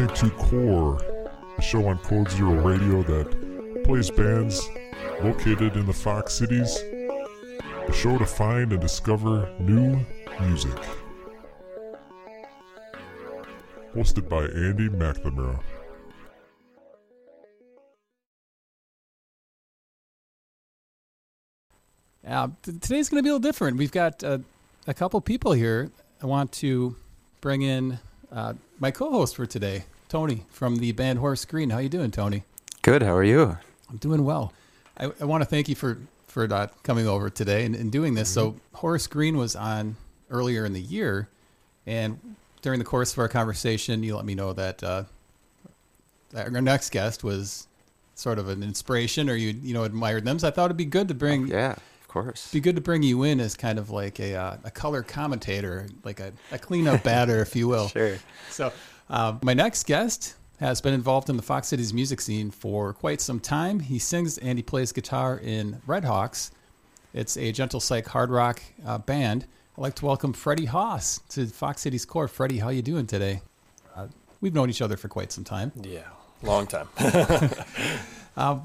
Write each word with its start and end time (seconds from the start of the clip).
listening 0.00 0.30
to 0.30 0.36
Core, 0.36 0.98
a 1.58 1.62
show 1.62 1.86
on 1.86 1.98
Code 1.98 2.30
Zero 2.30 2.54
Radio 2.54 3.02
that 3.02 3.84
plays 3.84 4.10
bands 4.10 4.66
located 5.22 5.76
in 5.76 5.84
the 5.84 5.92
Fox 5.92 6.32
Cities. 6.32 6.74
A 7.86 7.92
show 7.92 8.16
to 8.16 8.24
find 8.24 8.72
and 8.72 8.80
discover 8.80 9.54
new 9.58 10.04
music. 10.40 10.74
Hosted 13.94 14.28
by 14.28 14.44
Andy 14.44 14.88
McNamara. 14.88 15.60
Uh, 22.26 22.48
t- 22.62 22.72
today's 22.72 23.10
going 23.10 23.18
to 23.18 23.22
be 23.22 23.28
a 23.28 23.32
little 23.34 23.38
different. 23.38 23.76
We've 23.76 23.92
got 23.92 24.24
uh, 24.24 24.38
a 24.86 24.94
couple 24.94 25.20
people 25.20 25.52
here. 25.52 25.90
I 26.22 26.26
want 26.26 26.52
to 26.52 26.96
bring 27.42 27.60
in 27.62 27.98
uh, 28.32 28.54
my 28.78 28.90
co-host 28.90 29.36
for 29.36 29.46
today, 29.46 29.84
Tony 30.10 30.44
from 30.50 30.76
the 30.76 30.90
band 30.92 31.20
Horace 31.20 31.44
Green. 31.44 31.70
How 31.70 31.78
you 31.78 31.88
doing, 31.88 32.10
Tony? 32.10 32.42
Good. 32.82 33.00
How 33.00 33.14
are 33.14 33.22
you? 33.22 33.56
I'm 33.88 33.96
doing 33.98 34.24
well. 34.24 34.52
I, 34.98 35.10
I 35.20 35.24
want 35.24 35.40
to 35.42 35.44
thank 35.48 35.68
you 35.68 35.76
for 35.76 35.98
for 36.26 36.52
uh, 36.52 36.66
coming 36.82 37.06
over 37.06 37.30
today 37.30 37.64
and, 37.64 37.74
and 37.76 37.90
doing 37.90 38.14
this. 38.14 38.28
So 38.28 38.56
Horace 38.74 39.06
Green 39.06 39.36
was 39.36 39.54
on 39.56 39.96
earlier 40.28 40.64
in 40.64 40.72
the 40.72 40.80
year, 40.80 41.28
and 41.86 42.36
during 42.60 42.80
the 42.80 42.84
course 42.84 43.12
of 43.12 43.18
our 43.20 43.28
conversation, 43.28 44.02
you 44.02 44.16
let 44.16 44.24
me 44.24 44.34
know 44.34 44.52
that 44.52 44.82
uh, 44.82 45.04
that 46.30 46.52
our 46.52 46.60
next 46.60 46.90
guest 46.90 47.22
was 47.22 47.68
sort 48.16 48.38
of 48.40 48.48
an 48.48 48.64
inspiration, 48.64 49.30
or 49.30 49.36
you 49.36 49.54
you 49.62 49.74
know 49.74 49.84
admired 49.84 50.24
them. 50.24 50.40
So 50.40 50.48
I 50.48 50.50
thought 50.50 50.66
it'd 50.66 50.76
be 50.76 50.84
good 50.86 51.06
to 51.06 51.14
bring 51.14 51.46
Yeah, 51.46 51.72
of 51.72 52.08
course. 52.08 52.50
be 52.52 52.58
good 52.60 52.74
to 52.74 52.82
bring 52.82 53.04
you 53.04 53.22
in 53.22 53.38
as 53.38 53.54
kind 53.54 53.78
of 53.78 53.90
like 53.90 54.18
a 54.18 54.34
uh, 54.34 54.56
a 54.64 54.70
color 54.72 55.04
commentator, 55.04 55.86
like 56.02 56.18
a, 56.18 56.32
a 56.50 56.58
cleanup 56.58 57.04
batter, 57.04 57.40
if 57.40 57.54
you 57.54 57.68
will. 57.68 57.88
Sure. 57.92 58.16
So, 58.50 58.72
uh, 59.10 59.36
my 59.42 59.52
next 59.54 59.86
guest 59.86 60.36
has 60.60 60.80
been 60.80 60.94
involved 60.94 61.28
in 61.28 61.36
the 61.36 61.42
Fox 61.42 61.68
Cities 61.68 61.92
music 61.92 62.20
scene 62.20 62.50
for 62.50 62.92
quite 62.92 63.20
some 63.20 63.40
time. 63.40 63.80
He 63.80 63.98
sings 63.98 64.38
and 64.38 64.58
he 64.58 64.62
plays 64.62 64.92
guitar 64.92 65.38
in 65.38 65.80
Red 65.86 66.04
Hawks. 66.04 66.52
It's 67.12 67.36
a 67.36 67.50
gentle 67.50 67.80
psych 67.80 68.06
hard 68.06 68.30
rock 68.30 68.62
uh, 68.86 68.98
band. 68.98 69.46
I'd 69.76 69.80
like 69.80 69.94
to 69.96 70.06
welcome 70.06 70.32
Freddie 70.32 70.66
Haas 70.66 71.20
to 71.30 71.46
Fox 71.46 71.82
Cities 71.82 72.04
Core. 72.04 72.28
Freddie, 72.28 72.58
how 72.58 72.68
you 72.68 72.82
doing 72.82 73.06
today? 73.06 73.42
Uh, 73.96 74.06
we've 74.40 74.54
known 74.54 74.70
each 74.70 74.82
other 74.82 74.96
for 74.96 75.08
quite 75.08 75.32
some 75.32 75.42
time. 75.44 75.72
Yeah, 75.82 76.02
long 76.42 76.66
time. 76.66 76.88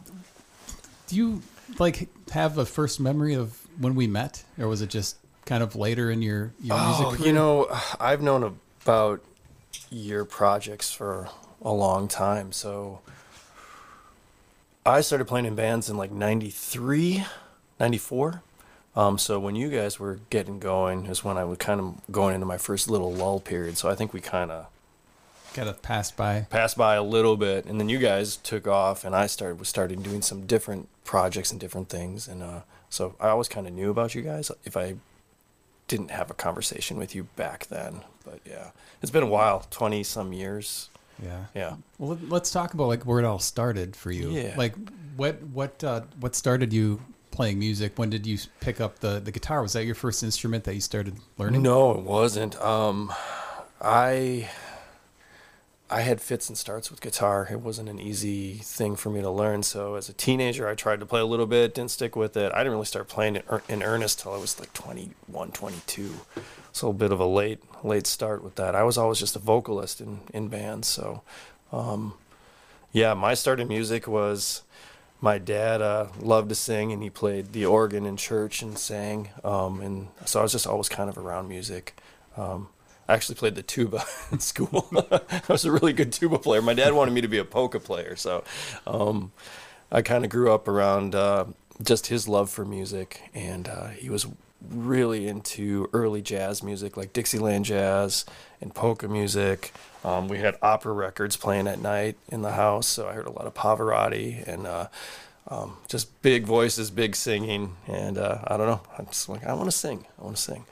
Do 1.08 1.16
you 1.16 1.42
like 1.80 2.10
have 2.32 2.58
a 2.58 2.66
first 2.66 3.00
memory 3.00 3.34
of 3.36 3.60
when 3.80 3.96
we 3.96 4.08
met, 4.08 4.44
or 4.60 4.68
was 4.68 4.82
it 4.82 4.90
just 4.90 5.18
kind 5.46 5.64
of 5.64 5.76
later 5.76 6.12
in 6.12 6.22
your 6.22 6.52
your 6.62 6.78
music? 6.78 7.06
oh, 7.06 7.12
career? 7.12 7.28
you 7.28 7.34
know, 7.34 7.68
I've 8.00 8.22
known 8.22 8.60
about 8.84 9.22
your 9.92 10.26
projects 10.26 10.92
for 10.92 11.30
a 11.62 11.72
long 11.72 12.08
time. 12.08 12.52
So 12.52 13.02
I 14.86 15.02
started 15.02 15.26
playing 15.26 15.46
in 15.46 15.56
bands 15.56 15.90
in 15.90 15.98
like 15.98 16.12
93, 16.12 17.26
94. 17.80 18.44
Um, 18.96 19.18
so 19.18 19.40
when 19.40 19.56
you 19.56 19.70
guys 19.70 20.00
were 20.00 20.20
getting 20.30 20.60
going 20.60 21.08
is 21.08 21.24
when 21.24 21.38
I 21.38 21.44
was 21.44 21.58
kind 21.58 21.80
of 21.80 21.96
going 22.12 22.34
into 22.34 22.46
my 22.46 22.58
first 22.58 22.90
little 22.90 23.12
lull 23.12 23.40
period. 23.40 23.78
So 23.78 23.90
I 23.90 23.96
think 23.96 24.14
we 24.14 24.22
kind 24.22 24.52
of 24.52 24.68
kind 25.54 25.70
of 25.70 25.82
passed 25.82 26.16
by. 26.18 26.48
passed 26.50 26.78
by 26.78 26.96
a 26.96 27.04
little 27.04 27.38
bit, 27.38 27.66
and 27.66 27.80
then 27.80 27.90
you 27.90 27.98
guys 27.98 28.36
took 28.38 28.68
off, 28.68 29.06
and 29.06 29.16
I 29.16 29.28
started 29.28 29.58
was 29.60 29.70
started 29.70 30.04
doing 30.04 30.22
some 30.22 30.46
different 30.46 30.90
projects 31.04 31.52
and 31.52 31.60
different 31.60 31.90
things, 31.90 32.28
and 32.28 32.44
uh, 32.44 32.62
so 32.90 33.16
I 33.20 33.30
always 33.30 33.48
kind 33.48 33.66
of 33.66 33.74
knew 33.74 33.90
about 33.90 34.16
you 34.16 34.22
guys. 34.22 34.52
If 34.66 34.78
I 34.78 34.96
didn't 35.88 36.12
have 36.12 36.30
a 36.30 36.34
conversation 36.34 36.98
with 36.98 37.16
you 37.16 37.24
back 37.36 37.68
then, 37.68 38.02
but 38.26 38.40
yeah, 38.46 38.72
it's 39.02 39.12
been 39.12 39.24
a 39.24 39.28
while, 39.28 39.66
twenty 39.70 40.04
some 40.04 40.34
years. 40.34 40.90
Yeah. 41.24 41.46
Yeah, 41.56 41.76
Well, 41.98 42.10
let- 42.12 42.30
let's 42.30 42.52
talk 42.52 42.74
about 42.74 42.88
like 42.88 43.04
where 43.06 43.20
it 43.20 43.26
all 43.26 43.40
started 43.40 43.96
for 43.96 44.12
you. 44.12 44.32
Yeah. 44.32 44.54
Like 44.58 44.76
what 45.16 45.42
what 45.44 45.82
uh, 45.84 46.02
what 46.20 46.36
started 46.36 46.74
you 46.74 47.00
playing 47.32 47.58
music? 47.60 47.94
When 47.98 48.10
did 48.10 48.26
you 48.28 48.38
pick 48.60 48.82
up 48.82 49.00
the 49.00 49.20
the 49.22 49.32
guitar? 49.32 49.62
Was 49.62 49.74
that 49.74 49.86
your 49.86 49.96
first 49.96 50.24
instrument 50.24 50.66
that 50.66 50.74
you 50.76 50.82
started 50.82 51.16
learning? 51.38 51.62
no, 51.62 51.92
it 51.92 52.02
wasn't. 52.04 52.60
Um, 52.62 53.14
I 53.82 54.50
I 55.96 56.02
had 56.02 56.20
fits 56.20 56.50
and 56.50 56.58
starts 56.58 56.92
with 56.92 57.00
guitar. 57.00 57.48
It 57.50 57.62
wasn't 57.62 57.88
an 57.88 58.02
easy 58.02 58.56
thing 58.56 58.98
for 58.98 59.10
me 59.10 59.22
to 59.22 59.30
learn. 59.30 59.64
So 59.64 59.96
as 59.96 60.10
a 60.10 60.14
teenager, 60.14 60.68
I 60.68 60.76
tried 60.76 61.00
to 61.00 61.06
play 61.06 61.22
a 61.22 61.26
little 61.26 61.46
bit, 61.46 61.74
didn't 61.74 61.92
stick 61.92 62.18
with 62.18 62.36
it. 62.36 62.52
I 62.54 62.58
didn't 62.58 62.74
really 62.74 62.86
start 62.86 63.08
playing 63.08 63.38
it 63.38 63.46
in 63.70 63.82
earnest 63.82 64.20
till 64.20 64.34
I 64.34 64.38
was 64.38 64.60
like 64.60 64.74
21, 64.74 65.52
22. 65.52 66.14
So 66.74 66.88
a 66.88 66.90
little 66.90 67.00
bit 67.00 67.14
of 67.14 67.22
a 67.22 67.26
late 67.26 67.60
late 67.82 68.08
start 68.08 68.44
with 68.44 68.56
that. 68.56 68.76
I 68.76 68.84
was 68.84 68.98
always 68.98 69.20
just 69.20 69.38
a 69.38 69.40
vocalist 69.40 70.02
in 70.02 70.20
in 70.34 70.50
bands. 70.50 70.90
So 70.90 71.22
um, 71.72 72.16
yeah, 72.92 73.14
my 73.14 73.34
start 73.34 73.62
in 73.62 73.70
music 73.70 74.06
was 74.06 74.64
my 75.22 75.38
dad 75.38 75.82
uh, 75.82 76.08
loved 76.20 76.50
to 76.50 76.56
sing 76.56 76.92
and 76.92 77.02
he 77.04 77.10
played 77.10 77.54
the 77.54 77.66
organ 77.66 78.06
in 78.06 78.18
church 78.18 78.62
and 78.62 78.78
sang. 78.78 79.30
Um, 79.46 79.80
and 79.80 80.10
so 80.26 80.42
I 80.42 80.44
was 80.44 80.52
just 80.52 80.68
always 80.68 80.90
kind 80.90 81.10
of 81.10 81.18
around 81.18 81.48
music. 81.48 81.98
Um, 82.36 82.68
I 83.08 83.14
actually 83.14 83.36
played 83.36 83.56
the 83.56 83.64
tuba 83.64 84.04
in 84.32 84.40
school. 84.40 84.88
I 85.12 85.42
was 85.48 85.66
a 85.66 85.72
really 85.72 85.94
good 85.94 86.12
tuba 86.12 86.40
player. 86.40 86.62
My 86.62 86.74
dad 86.74 86.94
wanted 86.94 87.12
me 87.12 87.22
to 87.22 87.28
be 87.28 87.38
a 87.38 87.46
polka 87.46 87.80
player, 87.80 88.16
so 88.16 88.44
um, 88.88 89.32
I 89.92 90.02
kind 90.02 90.24
of 90.24 90.32
grew 90.32 90.52
up 90.52 90.68
around 90.68 91.16
uh, 91.16 91.46
just 91.84 92.08
his 92.08 92.28
love 92.28 92.50
for 92.50 92.66
music, 92.66 93.30
and 93.34 93.68
uh, 93.68 93.88
he 93.88 94.10
was 94.10 94.28
really 94.70 95.28
into 95.28 95.90
early 95.94 96.22
jazz 96.22 96.64
music, 96.64 96.98
like 96.98 97.14
Dixieland 97.14 97.66
jazz 97.66 98.26
and 98.62 98.74
polka 98.74 99.08
music. 99.08 99.74
Um, 100.04 100.28
we 100.28 100.40
had 100.40 100.56
opera 100.62 100.94
records 100.94 101.38
playing 101.38 101.68
at 101.68 101.80
night 101.80 102.18
in 102.30 102.42
the 102.42 102.54
house, 102.54 102.88
so 102.88 103.08
I 103.08 103.14
heard 103.14 103.28
a 103.28 103.32
lot 103.32 103.46
of 103.46 103.54
Pavarotti 103.54 104.48
and. 104.48 104.68
Uh, 104.68 104.88
um, 105.48 105.78
just 105.88 106.22
big 106.22 106.46
voices, 106.46 106.90
big 106.90 107.16
singing, 107.16 107.76
and 107.88 108.18
uh, 108.18 108.40
I 108.48 108.58
don't 108.58 108.68
know. 108.68 108.82
I'm 108.98 109.06
just 109.06 109.30
like, 109.30 109.46
I 109.46 109.54
want 109.54 109.70
to 109.70 109.78
sing. 109.78 110.06
I 110.20 110.24
want 110.24 110.38
to 110.38 110.42
sing. 110.42 110.66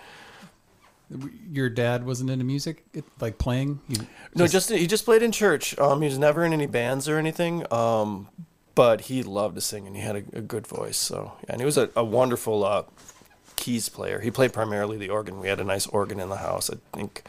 Your 1.51 1.69
dad 1.69 2.06
wasn't 2.06 2.29
into 2.29 2.46
music, 2.46 2.85
it, 2.94 3.03
like 3.19 3.38
playing. 3.38 3.79
He 3.88 3.97
No, 4.35 4.47
just 4.47 4.69
he 4.69 4.88
just 4.88 5.06
played 5.06 5.22
in 5.24 5.31
church. 5.31 5.78
Um, 5.79 6.01
he 6.01 6.07
was 6.07 6.18
never 6.18 6.44
in 6.44 6.53
any 6.53 6.66
bands 6.68 7.07
or 7.09 7.18
anything. 7.18 7.66
Um, 7.72 8.29
but 8.75 9.01
he 9.01 9.22
loved 9.23 9.56
to 9.56 9.62
sing 9.62 9.85
and 9.85 9.96
he 9.96 10.02
had 10.02 10.16
a, 10.16 10.23
a 10.38 10.41
good 10.41 10.66
voice. 10.66 10.97
So 10.97 11.34
yeah, 11.44 11.53
and 11.53 11.62
he 11.62 11.66
was 11.66 11.78
a, 11.78 11.90
a 11.96 12.03
wonderful 12.03 12.63
uh, 12.63 12.84
keys 13.56 13.90
player. 13.90 14.19
He 14.19 14.31
played 14.31 14.52
primarily 14.53 14.97
the 14.97 15.09
organ. 15.09 15.40
We 15.40 15.47
had 15.47 15.59
a 15.59 15.63
nice 15.63 15.85
organ 15.88 16.19
in 16.19 16.29
the 16.29 16.38
house. 16.38 16.69
I 16.72 16.78
think 16.96 17.23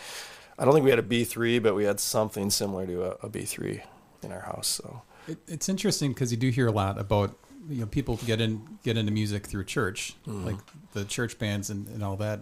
I 0.59 0.65
don't 0.65 0.73
think 0.75 0.85
we 0.85 0.91
had 0.91 0.99
a 0.99 1.03
B 1.03 1.25
three, 1.25 1.59
but 1.59 1.75
we 1.75 1.85
had 1.85 2.01
something 2.01 2.51
similar 2.51 2.87
to 2.87 3.05
a, 3.05 3.27
a 3.27 3.29
B 3.29 3.43
three 3.43 3.83
in 4.23 4.33
our 4.33 4.41
house. 4.41 4.69
So 4.69 5.03
It, 5.29 5.39
it's 5.47 5.69
interesting 5.69 6.13
because 6.13 6.31
you 6.31 6.39
do 6.39 6.49
hear 6.51 6.67
a 6.67 6.73
lot 6.73 6.99
about 6.99 7.37
you 7.69 7.81
know 7.81 7.87
people 7.87 8.17
get 8.27 8.41
in 8.41 8.79
get 8.83 8.97
into 8.97 9.13
music 9.13 9.47
through 9.47 9.65
church, 9.65 10.15
Mm-hmm. 10.27 10.47
like 10.47 10.57
the 10.95 11.05
church 11.05 11.39
bands 11.39 11.69
and, 11.71 11.89
and 11.89 12.03
all 12.03 12.17
that. 12.17 12.41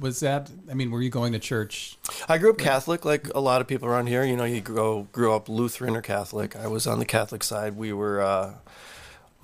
Was 0.00 0.20
that? 0.20 0.50
I 0.70 0.74
mean, 0.74 0.90
were 0.90 1.02
you 1.02 1.10
going 1.10 1.32
to 1.32 1.38
church? 1.38 1.98
I 2.28 2.38
grew 2.38 2.50
up 2.50 2.58
Catholic, 2.58 3.04
like 3.04 3.28
a 3.34 3.40
lot 3.40 3.60
of 3.60 3.66
people 3.66 3.88
around 3.88 4.08
here. 4.08 4.24
You 4.24 4.36
know, 4.36 4.44
you 4.44 4.60
grow 4.60 5.08
grew 5.12 5.32
up 5.32 5.48
Lutheran 5.48 5.96
or 5.96 6.02
Catholic. 6.02 6.56
I 6.56 6.66
was 6.66 6.86
on 6.86 6.98
the 6.98 7.04
Catholic 7.04 7.42
side. 7.42 7.76
We 7.76 7.92
were. 7.92 8.20
Uh, 8.20 8.54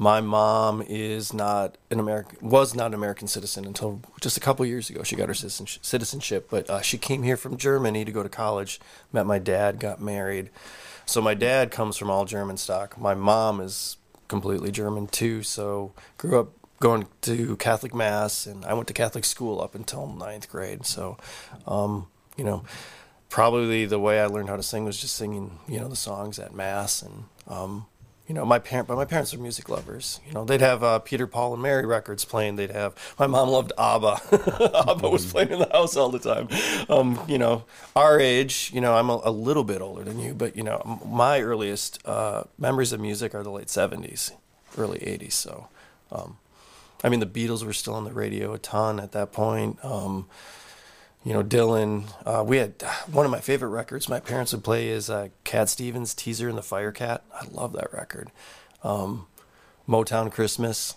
my 0.01 0.23
mom 0.23 0.83
is 0.89 1.35
not 1.35 1.77
an 1.91 2.01
American, 2.01 2.39
was 2.41 2.75
not 2.75 2.87
an 2.87 2.95
American 2.95 3.29
citizen 3.29 3.67
until 3.67 4.01
just 4.23 4.39
a 4.39 4.41
couple 4.41 4.65
years 4.65 4.89
ago. 4.89 5.03
She 5.03 5.15
got 5.15 5.29
her 5.29 5.35
citizenship, 5.35 5.85
citizenship 5.85 6.49
but 6.51 6.71
uh, 6.71 6.81
she 6.81 6.97
came 6.97 7.23
here 7.23 7.37
from 7.37 7.59
Germany 7.59 8.07
to 8.07 8.11
go 8.11 8.23
to 8.23 8.31
college. 8.31 8.81
Met 9.13 9.27
my 9.27 9.39
dad, 9.39 9.79
got 9.79 10.01
married. 10.01 10.49
So 11.05 11.21
my 11.21 11.35
dad 11.35 11.71
comes 11.71 11.99
from 11.99 12.09
all 12.09 12.25
German 12.25 12.57
stock. 12.57 12.99
My 12.99 13.15
mom 13.15 13.61
is 13.61 13.99
completely 14.27 14.71
German 14.71 15.07
too. 15.07 15.43
So 15.43 15.93
grew 16.17 16.41
up 16.41 16.53
going 16.81 17.07
to 17.21 17.57
Catholic 17.57 17.95
mass, 17.95 18.47
and 18.47 18.65
I 18.65 18.73
went 18.73 18.89
to 18.89 18.95
Catholic 18.95 19.25
school 19.25 19.61
up 19.61 19.75
until 19.75 20.07
ninth 20.07 20.49
grade. 20.49 20.87
So, 20.87 21.19
um, 21.67 22.09
you 22.37 22.45
know, 22.45 22.65
probably 23.29 23.85
the 23.87 24.01
way 24.01 24.19
I 24.21 24.27
learned 24.27 24.49
how 24.49 24.57
to 24.57 24.63
sing 24.63 24.85
was 24.85 24.99
just 25.01 25.15
singing, 25.15 25.59
you 25.69 25.79
know, 25.79 25.89
the 25.89 25.97
songs 25.97 26.39
at 26.39 26.55
mass, 26.55 27.03
and 27.03 27.25
um, 27.47 27.87
you 28.27 28.35
know, 28.35 28.45
my 28.47 28.59
parent, 28.61 28.87
but 28.87 28.97
my 28.97 29.05
parents 29.05 29.35
are 29.35 29.39
music 29.39 29.69
lovers. 29.69 30.21
You 30.25 30.33
know, 30.33 30.45
they'd 30.45 30.61
have 30.61 30.85
uh, 30.85 31.01
Peter, 31.01 31.27
Paul, 31.27 31.53
and 31.53 31.61
Mary 31.63 31.85
records 31.85 32.25
playing. 32.25 32.57
They'd 32.57 32.71
have 32.71 32.95
my 33.19 33.27
mom 33.27 33.49
loved 33.49 33.73
ABBA. 33.77 34.73
ABBA 34.89 35.11
was 35.11 35.27
playing 35.27 35.51
in 35.51 35.59
the 35.59 35.69
house 35.73 35.97
all 35.97 36.11
the 36.11 36.21
time. 36.21 36.49
Um, 36.89 37.21
you 37.27 37.39
know, 37.39 37.65
our 37.97 38.21
age, 38.21 38.71
you 38.73 38.81
know, 38.81 38.95
I'm 38.95 39.11
a, 39.11 39.21
a 39.25 39.33
little 39.33 39.65
bit 39.65 39.83
older 39.83 40.05
than 40.05 40.19
you, 40.21 40.33
but 40.33 40.57
you 40.57 40.63
know, 40.63 40.81
m- 40.87 41.01
my 41.11 41.41
earliest 41.41 41.99
uh, 42.07 42.45
memories 42.57 42.93
of 42.93 43.01
music 43.01 43.35
are 43.35 43.43
the 43.43 43.51
late 43.51 43.67
'70s, 43.67 44.31
early 44.79 45.01
'80s. 45.01 45.33
So, 45.33 45.67
um, 46.13 46.39
I 47.03 47.09
mean, 47.09 47.21
the 47.21 47.27
Beatles 47.27 47.65
were 47.65 47.73
still 47.73 47.95
on 47.95 48.05
the 48.05 48.13
radio 48.13 48.53
a 48.53 48.59
ton 48.59 49.01
at 49.01 49.13
that 49.13 49.33
point. 49.33 49.83
Um, 49.85 50.27
you 51.25 51.33
know, 51.33 51.43
Dylan. 51.43 52.05
Uh, 52.25 52.43
we 52.45 52.59
had 52.59 52.83
one 53.11 53.27
of 53.27 53.33
my 53.33 53.41
favorite 53.41 53.69
records. 53.71 54.09
My 54.09 54.21
parents 54.21 54.53
would 54.53 54.65
play 54.65 54.89
is 54.89 55.11
uh, 55.11 55.29
Cat 55.45 55.69
Stevens' 55.69 56.15
"Teaser 56.15 56.49
and 56.49 56.59
the 56.59 56.63
Firecat." 56.63 57.21
I 57.35 57.47
love 57.51 57.73
that 57.75 57.93
record. 57.93 58.31
Um, 58.83 59.27
Motown 59.89 60.31
Christmas. 60.31 60.95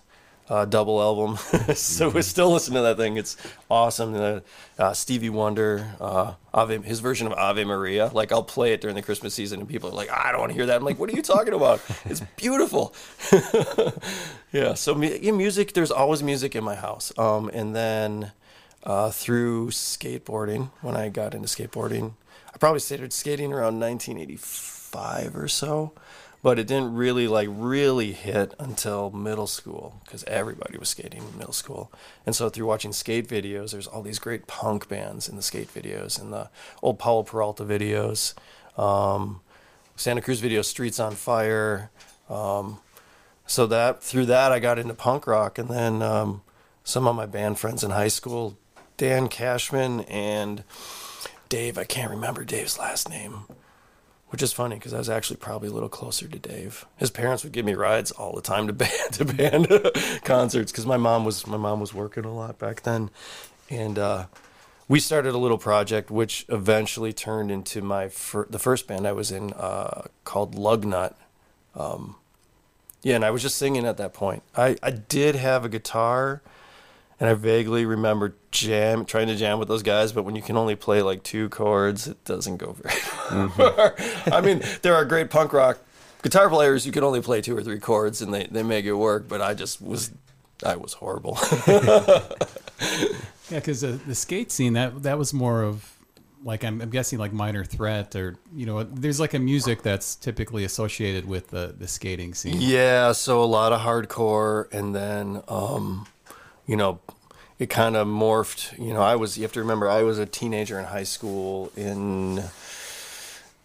Uh, 0.49 0.65
double 0.65 1.01
album. 1.01 1.37
so 1.75 2.09
we're 2.09 2.21
still 2.21 2.51
listen 2.51 2.73
to 2.73 2.81
that 2.81 2.97
thing. 2.97 3.17
It's 3.17 3.37
awesome. 3.69 4.15
Uh, 4.15 4.39
uh, 4.77 4.93
Stevie 4.93 5.29
Wonder, 5.29 5.95
uh, 6.01 6.33
Ave, 6.53 6.81
his 6.81 6.99
version 6.99 7.27
of 7.27 7.33
Ave 7.33 7.63
Maria. 7.63 8.11
Like 8.13 8.31
I'll 8.31 8.43
play 8.43 8.73
it 8.73 8.81
during 8.81 8.95
the 8.95 9.01
Christmas 9.01 9.33
season, 9.33 9.59
and 9.59 9.69
people 9.69 9.89
are 9.89 9.93
like, 9.93 10.11
"I 10.11 10.31
don't 10.31 10.41
want 10.41 10.51
to 10.51 10.55
hear 10.55 10.65
that." 10.65 10.77
I'm 10.77 10.83
like, 10.83 10.99
"What 10.99 11.09
are 11.09 11.13
you 11.15 11.21
talking 11.21 11.53
about? 11.53 11.81
It's 12.05 12.21
beautiful." 12.35 12.93
yeah. 14.51 14.73
So 14.73 15.01
in 15.01 15.37
music, 15.37 15.73
there's 15.73 15.91
always 15.91 16.21
music 16.21 16.55
in 16.55 16.63
my 16.63 16.75
house. 16.75 17.13
Um, 17.17 17.49
and 17.53 17.75
then 17.75 18.31
uh, 18.83 19.09
through 19.11 19.69
skateboarding, 19.69 20.71
when 20.81 20.95
I 20.95 21.09
got 21.09 21.33
into 21.33 21.47
skateboarding, 21.47 22.13
I 22.53 22.57
probably 22.57 22.79
started 22.79 23.13
skating 23.13 23.53
around 23.53 23.79
1985 23.79 25.35
or 25.35 25.47
so 25.47 25.93
but 26.43 26.59
it 26.59 26.67
didn't 26.67 26.93
really 26.93 27.27
like 27.27 27.47
really 27.49 28.11
hit 28.11 28.53
until 28.59 29.09
middle 29.09 29.47
school 29.47 30.01
because 30.03 30.25
everybody 30.25 30.77
was 30.77 30.89
skating 30.89 31.23
in 31.23 31.37
middle 31.37 31.53
school. 31.53 31.91
And 32.25 32.35
so 32.35 32.49
through 32.49 32.67
watching 32.67 32.91
skate 32.91 33.27
videos 33.27 33.71
there's 33.71 33.87
all 33.87 34.03
these 34.03 34.19
great 34.19 34.45
punk 34.45 34.89
bands 34.89 35.27
in 35.27 35.37
the 35.37 35.41
skate 35.41 35.73
videos 35.73 36.21
and 36.21 36.31
the 36.31 36.49
old 36.83 36.99
Powell 36.99 37.23
Peralta 37.23 37.63
videos 37.63 38.33
um, 38.77 39.41
Santa 39.95 40.21
Cruz 40.21 40.41
video 40.41 40.61
Streets 40.61 40.99
on 40.99 41.13
Fire 41.13 41.89
um, 42.29 42.79
so 43.47 43.65
that 43.67 44.03
through 44.03 44.25
that 44.25 44.51
I 44.51 44.59
got 44.59 44.77
into 44.77 44.93
punk 44.93 45.25
rock. 45.25 45.57
And 45.57 45.69
then 45.69 46.01
um, 46.01 46.41
some 46.83 47.07
of 47.07 47.15
my 47.15 47.25
band 47.25 47.57
friends 47.57 47.83
in 47.83 47.91
high 47.91 48.09
school 48.09 48.57
Dan 48.97 49.29
Cashman 49.29 50.01
and 50.01 50.65
Dave 51.47 51.77
I 51.77 51.85
can't 51.85 52.11
remember 52.11 52.43
Dave's 52.43 52.77
last 52.77 53.09
name 53.09 53.45
which 54.33 54.41
is 54.41 54.51
funny 54.51 54.77
because 54.77 54.95
I 54.95 54.97
was 54.97 55.11
actually 55.11 55.37
probably 55.37 55.69
a 55.69 55.71
little 55.71 55.87
closer 55.87 56.27
to 56.27 56.39
Dave. 56.39 56.87
His 56.97 57.11
parents 57.11 57.43
would 57.43 57.53
give 57.53 57.65
me 57.65 57.75
rides 57.75 58.09
all 58.09 58.33
the 58.33 58.41
time 58.41 58.65
to 58.65 58.73
band 58.73 59.11
to 59.11 59.25
band 59.33 59.67
concerts 60.23 60.71
because 60.71 60.87
my 60.87 60.97
mom 60.97 61.23
was 61.23 61.45
my 61.45 61.55
mom 61.55 61.79
was 61.79 61.93
working 61.93 62.25
a 62.25 62.33
lot 62.33 62.57
back 62.57 62.81
then, 62.81 63.11
and 63.69 63.99
uh, 63.99 64.25
we 64.87 64.99
started 64.99 65.35
a 65.35 65.37
little 65.37 65.59
project 65.59 66.09
which 66.09 66.47
eventually 66.49 67.13
turned 67.13 67.51
into 67.51 67.83
my 67.83 68.09
fir- 68.09 68.47
the 68.49 68.57
first 68.57 68.87
band 68.87 69.07
I 69.07 69.11
was 69.11 69.31
in 69.31 69.53
uh, 69.53 70.07
called 70.23 70.55
Lugnut. 70.55 71.13
Um, 71.75 72.15
yeah, 73.03 73.13
and 73.13 73.23
I 73.23 73.29
was 73.29 73.43
just 73.43 73.57
singing 73.57 73.85
at 73.85 73.97
that 73.97 74.15
point. 74.15 74.41
I, 74.55 74.77
I 74.81 74.89
did 74.89 75.35
have 75.35 75.63
a 75.63 75.69
guitar 75.69 76.41
and 77.23 77.29
I 77.29 77.35
vaguely 77.35 77.85
remember 77.85 78.35
jam 78.51 79.05
trying 79.05 79.27
to 79.27 79.37
jam 79.37 79.57
with 79.57 79.69
those 79.69 79.81
guys, 79.81 80.11
but 80.11 80.23
when 80.23 80.35
you 80.35 80.41
can 80.41 80.57
only 80.57 80.75
play 80.75 81.01
like 81.01 81.23
two 81.23 81.47
chords, 81.47 82.05
it 82.05 82.21
doesn't 82.25 82.57
go 82.57 82.73
very 82.73 82.95
mm-hmm. 82.95 84.33
I 84.33 84.41
mean, 84.41 84.61
there 84.81 84.93
are 84.93 85.05
great 85.05 85.29
punk 85.29 85.53
rock 85.53 85.79
guitar 86.21 86.49
players 86.49 86.85
you 86.85 86.91
can 86.91 87.01
only 87.01 87.21
play 87.21 87.39
two 87.39 87.55
or 87.55 87.63
three 87.63 87.79
chords 87.79 88.21
and 88.21 88.33
they, 88.33 88.47
they 88.47 88.61
make 88.61 88.83
it 88.83 88.91
work, 88.91 89.29
but 89.29 89.39
I 89.39 89.53
just 89.53 89.81
was 89.81 90.11
I 90.65 90.75
was 90.75 90.91
horrible. 90.91 91.37
yeah, 91.67 92.19
because 93.51 93.85
uh, 93.85 93.97
the 94.05 94.15
skate 94.15 94.51
scene 94.51 94.73
that 94.73 95.03
that 95.03 95.17
was 95.17 95.33
more 95.33 95.63
of 95.63 95.97
like 96.43 96.65
I'm, 96.65 96.81
I'm, 96.81 96.89
guessing 96.89 97.19
like 97.19 97.31
minor 97.31 97.63
threat 97.63 98.17
or 98.17 98.35
you 98.53 98.65
know 98.65 98.83
there's 98.83 99.21
like 99.21 99.33
a 99.33 99.39
music 99.39 99.81
that's 99.81 100.15
typically 100.15 100.65
associated 100.65 101.25
with 101.25 101.51
the 101.51 101.73
the 101.77 101.87
skating 101.87 102.33
scene. 102.33 102.57
Yeah, 102.59 103.13
so 103.13 103.41
a 103.41 103.45
lot 103.45 103.71
of 103.71 103.79
hardcore 103.79 104.69
and 104.73 104.93
then 104.93 105.41
um 105.47 106.05
you 106.65 106.75
know, 106.75 106.99
it 107.59 107.69
kind 107.69 107.95
of 107.95 108.07
morphed. 108.07 108.77
You 108.77 108.93
know, 108.93 109.01
I 109.01 109.15
was, 109.15 109.37
you 109.37 109.43
have 109.43 109.53
to 109.53 109.59
remember, 109.59 109.89
I 109.89 110.03
was 110.03 110.19
a 110.19 110.25
teenager 110.25 110.79
in 110.79 110.85
high 110.85 111.03
school 111.03 111.71
in 111.75 112.35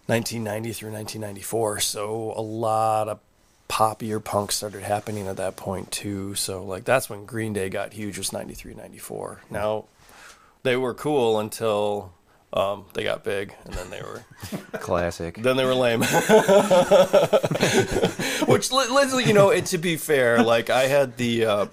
1990 0.06 0.72
through 0.72 0.92
1994. 0.92 1.80
So 1.80 2.32
a 2.36 2.42
lot 2.42 3.08
of 3.08 3.20
poppy 3.68 4.12
or 4.12 4.20
punk 4.20 4.50
started 4.50 4.82
happening 4.82 5.28
at 5.28 5.36
that 5.36 5.56
point 5.56 5.92
too. 5.92 6.34
So 6.34 6.64
like 6.64 6.84
that's 6.84 7.10
when 7.10 7.26
Green 7.26 7.52
Day 7.52 7.68
got 7.68 7.92
huge 7.92 8.18
was 8.18 8.32
93, 8.32 8.74
94. 8.74 9.42
Now 9.50 9.84
they 10.62 10.76
were 10.76 10.94
cool 10.94 11.38
until 11.38 12.12
um, 12.52 12.86
they 12.94 13.04
got 13.04 13.24
big, 13.24 13.54
and 13.64 13.74
then 13.74 13.90
they 13.90 14.00
were 14.00 14.24
classic. 14.80 15.36
Then 15.36 15.58
they 15.58 15.66
were 15.66 15.74
lame. 15.74 16.00
Which, 18.46 18.70
you 18.70 19.34
know, 19.34 19.50
it, 19.50 19.66
to 19.66 19.76
be 19.76 19.96
fair, 19.96 20.42
like 20.42 20.70
I 20.70 20.84
had 20.84 21.18
the 21.18 21.44
uh, 21.44 21.66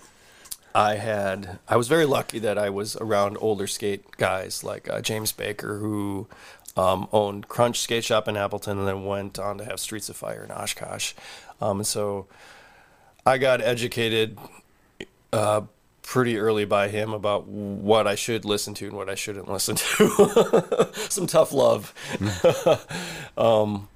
I 0.76 0.96
had 0.96 1.60
I 1.70 1.78
was 1.78 1.88
very 1.88 2.06
lucky 2.06 2.38
that 2.40 2.58
I 2.58 2.70
was 2.70 2.98
around 2.98 3.38
older 3.40 3.66
skate 3.66 4.18
guys 4.18 4.62
like 4.62 4.90
uh, 4.90 5.00
James 5.00 5.32
Baker 5.32 5.78
who 5.78 6.28
um, 6.76 7.08
owned 7.14 7.48
Crunch 7.48 7.80
Skate 7.80 8.04
Shop 8.04 8.28
in 8.28 8.36
Appleton 8.36 8.78
and 8.80 8.88
then 8.88 9.06
went 9.06 9.40
on 9.40 9.58
to 9.60 9.64
have 9.64 9.80
Streets 9.80 10.10
of 10.10 10.18
Fire 10.18 10.44
in 10.44 10.52
Oshkosh, 10.52 11.14
um, 11.62 11.78
and 11.78 11.88
so 11.88 12.28
I 13.26 13.38
got 13.38 13.62
educated 13.62 14.38
uh, 15.32 15.62
pretty 16.02 16.38
early 16.38 16.66
by 16.66 16.90
him 16.90 17.14
about 17.14 17.48
what 17.48 18.06
I 18.06 18.16
should 18.16 18.44
listen 18.44 18.74
to 18.76 18.88
and 18.88 18.98
what 18.98 19.10
I 19.10 19.16
shouldn't 19.16 19.50
listen 19.50 19.78
to. 19.78 20.90
Some 21.10 21.26
tough 21.26 21.54
love. 21.54 21.94
um, 23.38 23.88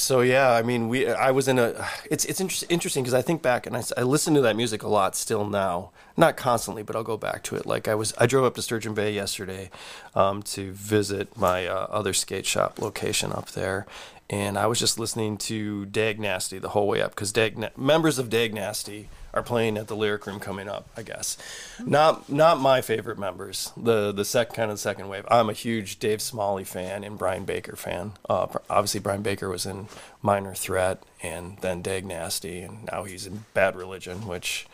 so 0.00 0.22
yeah, 0.22 0.52
I 0.52 0.62
mean, 0.62 0.88
we 0.88 1.06
I 1.06 1.30
was 1.30 1.46
in 1.46 1.58
a. 1.58 1.86
It's 2.10 2.24
it's 2.24 2.40
inter- 2.40 2.66
interesting 2.70 3.02
because 3.02 3.12
I 3.12 3.20
think 3.20 3.42
back 3.42 3.66
and 3.66 3.76
I, 3.76 3.82
I 3.98 4.02
listen 4.02 4.32
to 4.32 4.40
that 4.40 4.56
music 4.56 4.82
a 4.82 4.88
lot 4.88 5.14
still 5.14 5.46
now, 5.46 5.90
not 6.16 6.38
constantly, 6.38 6.82
but 6.82 6.96
I'll 6.96 7.04
go 7.04 7.18
back 7.18 7.42
to 7.44 7.56
it. 7.56 7.66
Like 7.66 7.86
I 7.86 7.94
was, 7.94 8.14
I 8.16 8.24
drove 8.26 8.46
up 8.46 8.54
to 8.54 8.62
Sturgeon 8.62 8.94
Bay 8.94 9.12
yesterday 9.12 9.70
um, 10.14 10.42
to 10.44 10.72
visit 10.72 11.36
my 11.36 11.66
uh, 11.66 11.86
other 11.90 12.14
skate 12.14 12.46
shop 12.46 12.80
location 12.80 13.30
up 13.30 13.50
there, 13.50 13.86
and 14.30 14.58
I 14.58 14.66
was 14.68 14.78
just 14.78 14.98
listening 14.98 15.36
to 15.38 15.84
Dag 15.84 16.18
Nasty 16.18 16.58
the 16.58 16.70
whole 16.70 16.88
way 16.88 17.02
up 17.02 17.10
because 17.10 17.30
Dag 17.30 17.76
members 17.76 18.18
of 18.18 18.30
Dag 18.30 18.54
Nasty 18.54 19.10
are 19.32 19.42
playing 19.42 19.76
at 19.76 19.88
the 19.88 19.96
Lyric 19.96 20.26
Room 20.26 20.40
coming 20.40 20.68
up. 20.68 20.88
I 20.96 21.02
guess 21.02 21.36
not 21.84 22.28
not 22.28 22.60
my 22.60 22.80
favorite 22.80 23.18
members. 23.18 23.72
The 23.76 24.12
the 24.12 24.24
kind 24.52 24.70
of 24.70 24.76
the 24.76 24.80
second 24.80 25.08
wave. 25.08 25.24
I'm 25.28 25.48
a 25.48 25.54
huge 25.54 25.98
Dave 25.98 26.20
Smalley 26.20 26.64
fan 26.64 27.04
and 27.04 27.18
Brian 27.18 27.44
Baker 27.44 27.76
fan. 27.76 28.12
Uh, 28.28 28.46
obviously, 28.68 29.00
Brian 29.00 29.22
Baker 29.22 29.48
was 29.48 29.66
in 29.66 29.88
Minor 30.22 30.54
Threat 30.54 31.02
and 31.22 31.58
then 31.58 31.82
Dag 31.82 32.04
Nasty, 32.04 32.60
and 32.60 32.88
now 32.90 33.04
he's 33.04 33.26
in 33.26 33.44
Bad 33.54 33.76
Religion, 33.76 34.26
which. 34.26 34.66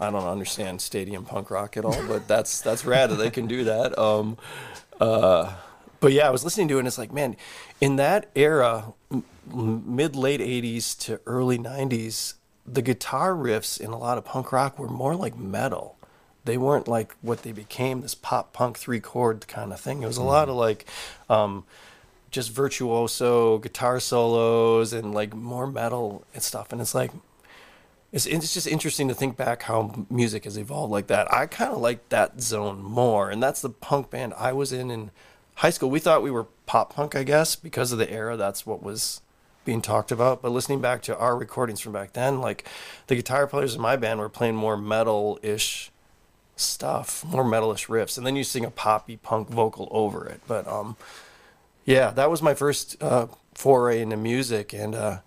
I 0.00 0.10
don't 0.10 0.26
understand 0.26 0.82
stadium 0.82 1.24
punk 1.24 1.52
rock 1.52 1.76
at 1.76 1.84
all, 1.84 1.96
but 2.08 2.26
that's 2.26 2.60
that's 2.60 2.84
rad 2.84 3.10
that 3.10 3.14
they 3.14 3.30
can 3.30 3.46
do 3.46 3.62
that. 3.62 3.96
Um, 3.96 4.36
uh, 5.00 5.54
but 6.00 6.12
yeah, 6.12 6.26
I 6.26 6.30
was 6.30 6.44
listening 6.44 6.66
to 6.68 6.76
it, 6.76 6.78
and 6.80 6.88
it's 6.88 6.98
like, 6.98 7.12
man, 7.12 7.36
in 7.80 7.96
that 7.96 8.28
era, 8.34 8.92
m- 9.10 9.24
mid 9.86 10.16
late 10.16 10.40
'80s 10.40 10.98
to 11.04 11.20
early 11.26 11.58
'90s, 11.58 12.34
the 12.66 12.82
guitar 12.82 13.34
riffs 13.34 13.80
in 13.80 13.90
a 13.90 13.98
lot 13.98 14.18
of 14.18 14.24
punk 14.24 14.52
rock 14.52 14.78
were 14.78 14.88
more 14.88 15.14
like 15.14 15.36
metal. 15.36 15.96
They 16.44 16.58
weren't 16.58 16.88
like 16.88 17.14
what 17.22 17.42
they 17.42 17.52
became, 17.52 18.00
this 18.00 18.14
pop 18.14 18.52
punk 18.52 18.78
three 18.78 19.00
chord 19.00 19.46
kind 19.48 19.72
of 19.72 19.80
thing. 19.80 20.02
It 20.02 20.06
was 20.06 20.16
a 20.16 20.22
lot 20.22 20.48
of 20.48 20.56
like 20.56 20.86
um, 21.30 21.64
just 22.30 22.50
virtuoso 22.50 23.58
guitar 23.58 24.00
solos 24.00 24.92
and 24.92 25.14
like 25.14 25.34
more 25.34 25.66
metal 25.66 26.24
and 26.34 26.42
stuff. 26.42 26.72
And 26.72 26.80
it's 26.80 26.94
like, 26.94 27.12
it's, 28.12 28.26
it's 28.26 28.52
just 28.52 28.66
interesting 28.66 29.08
to 29.08 29.14
think 29.14 29.36
back 29.36 29.62
how 29.62 30.06
music 30.10 30.44
has 30.44 30.56
evolved 30.56 30.92
like 30.92 31.06
that. 31.08 31.32
I 31.32 31.46
kind 31.46 31.72
of 31.72 31.78
like 31.78 32.08
that 32.10 32.40
zone 32.40 32.82
more. 32.82 33.30
And 33.30 33.42
that's 33.42 33.62
the 33.62 33.70
punk 33.70 34.10
band 34.10 34.34
I 34.36 34.52
was 34.52 34.72
in 34.72 34.90
in 34.90 35.10
high 35.56 35.70
school. 35.70 35.90
We 35.90 35.98
thought 35.98 36.22
we 36.22 36.30
were 36.30 36.46
pop 36.66 36.94
punk, 36.94 37.14
I 37.14 37.22
guess, 37.22 37.56
because 37.56 37.92
of 37.92 37.98
the 37.98 38.10
era. 38.10 38.36
That's 38.36 38.66
what 38.66 38.82
was 38.82 39.20
being 39.64 39.82
talked 39.82 40.12
about. 40.12 40.42
But 40.42 40.52
listening 40.52 40.80
back 40.80 41.02
to 41.02 41.16
our 41.16 41.36
recordings 41.36 41.80
from 41.80 41.92
back 41.92 42.12
then, 42.12 42.40
like 42.40 42.66
the 43.06 43.16
guitar 43.16 43.46
players 43.46 43.74
in 43.74 43.80
my 43.80 43.96
band 43.96 44.20
were 44.20 44.28
playing 44.28 44.56
more 44.56 44.76
metal 44.76 45.38
ish 45.42 45.90
stuff, 46.56 47.24
more 47.24 47.44
metalish 47.44 47.88
riffs, 47.88 48.16
and 48.16 48.26
then 48.26 48.36
you 48.36 48.44
sing 48.44 48.64
a 48.64 48.70
poppy 48.70 49.16
punk 49.16 49.48
vocal 49.48 49.88
over 49.90 50.26
it. 50.26 50.40
But 50.46 50.66
um, 50.68 50.96
yeah, 51.84 52.10
that 52.10 52.30
was 52.30 52.42
my 52.42 52.54
first 52.54 53.02
uh, 53.02 53.26
foray 53.54 54.00
into 54.00 54.16
music, 54.16 54.72
and 54.72 54.94
uh, 54.94 55.18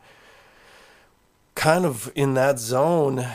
kind 1.56 1.86
of 1.86 2.12
in 2.16 2.34
that 2.36 2.60
zone, 2.60 3.26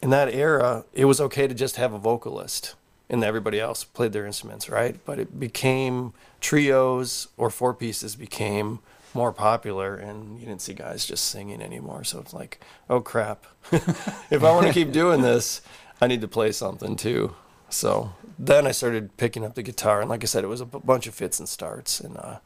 in 0.00 0.10
that 0.10 0.32
era, 0.32 0.84
it 0.92 1.04
was 1.04 1.20
okay 1.20 1.46
to 1.46 1.54
just 1.54 1.76
have 1.76 1.92
a 1.92 1.98
vocalist. 1.98 2.74
And 3.10 3.24
everybody 3.24 3.58
else 3.58 3.84
played 3.84 4.12
their 4.12 4.26
instruments, 4.26 4.68
right? 4.68 4.94
But 5.06 5.18
it 5.18 5.40
became 5.40 6.12
trios 6.42 7.28
or 7.38 7.48
four 7.48 7.72
pieces 7.72 8.16
became 8.16 8.80
more 9.14 9.32
popular 9.32 9.96
and 9.96 10.38
you 10.38 10.46
didn't 10.46 10.62
see 10.62 10.74
guys 10.74 11.06
just 11.06 11.24
singing 11.24 11.62
anymore. 11.62 12.04
So 12.04 12.18
it's 12.20 12.34
like 12.34 12.60
oh 12.88 13.00
crap. 13.00 13.46
If 13.72 14.44
i 14.44 14.52
want 14.52 14.66
to 14.66 14.72
keep 14.72 14.92
doing 14.92 15.22
this 15.22 15.60
i 16.00 16.06
need 16.06 16.20
to 16.20 16.28
play 16.28 16.52
something 16.52 16.96
too. 16.96 17.34
So 17.68 18.12
then 18.38 18.66
i 18.66 18.70
started 18.70 19.16
picking 19.16 19.44
up 19.44 19.54
the 19.54 19.62
guitar. 19.62 20.00
And 20.00 20.10
like 20.10 20.22
i 20.22 20.26
said 20.26 20.44
it 20.44 20.48
was 20.48 20.60
a 20.60 20.66
b- 20.66 20.80
bunch 20.84 21.06
of 21.06 21.14
fits 21.14 21.38
and 21.38 21.48
starts. 21.48 22.00
And 22.00 22.16
uh, 22.16 22.38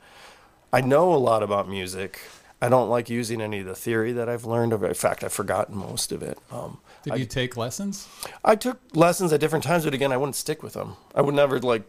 i 0.72 0.80
know 0.80 1.12
a 1.12 1.16
lot 1.16 1.42
about 1.42 1.68
music. 1.68 2.20
I 2.60 2.68
don't 2.68 2.88
like 2.88 3.10
using 3.10 3.40
any 3.40 3.58
of 3.58 3.66
the 3.66 3.74
theory 3.74 4.12
that 4.12 4.28
i've 4.28 4.44
learned 4.44 4.72
of 4.72 4.84
in 4.84 4.94
fact 4.94 5.24
i've 5.24 5.32
forgotten 5.32 5.76
most 5.76 6.12
of 6.12 6.22
it. 6.22 6.38
Um, 6.50 6.78
did 7.02 7.14
I, 7.14 7.16
you 7.16 7.26
take 7.26 7.56
lessons? 7.56 8.08
I 8.44 8.54
took 8.54 8.78
lessons 8.94 9.32
at 9.32 9.40
different 9.40 9.64
times 9.64 9.84
but 9.84 9.94
again 9.94 10.12
i 10.12 10.16
wouldn't 10.16 10.36
stick 10.36 10.62
with 10.62 10.74
them. 10.74 10.96
I 11.14 11.22
would 11.22 11.34
never 11.34 11.58
like 11.58 11.82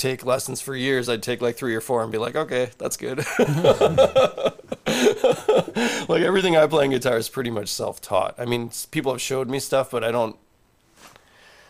take 0.00 0.24
lessons 0.24 0.60
for 0.60 0.74
years, 0.74 1.08
I'd 1.08 1.22
take 1.22 1.40
like 1.40 1.56
three 1.56 1.74
or 1.74 1.80
four 1.80 2.02
and 2.02 2.10
be 2.10 2.18
like, 2.18 2.34
okay, 2.34 2.70
that's 2.78 2.96
good. 2.96 3.18
like 6.08 6.22
everything 6.22 6.56
I 6.56 6.66
play 6.66 6.84
on 6.84 6.90
guitar 6.90 7.16
is 7.16 7.28
pretty 7.28 7.50
much 7.50 7.68
self 7.68 8.00
taught. 8.00 8.34
I 8.38 8.44
mean, 8.46 8.70
people 8.90 9.12
have 9.12 9.20
showed 9.20 9.48
me 9.48 9.58
stuff, 9.60 9.90
but 9.90 10.02
I 10.02 10.10
don't 10.10 10.36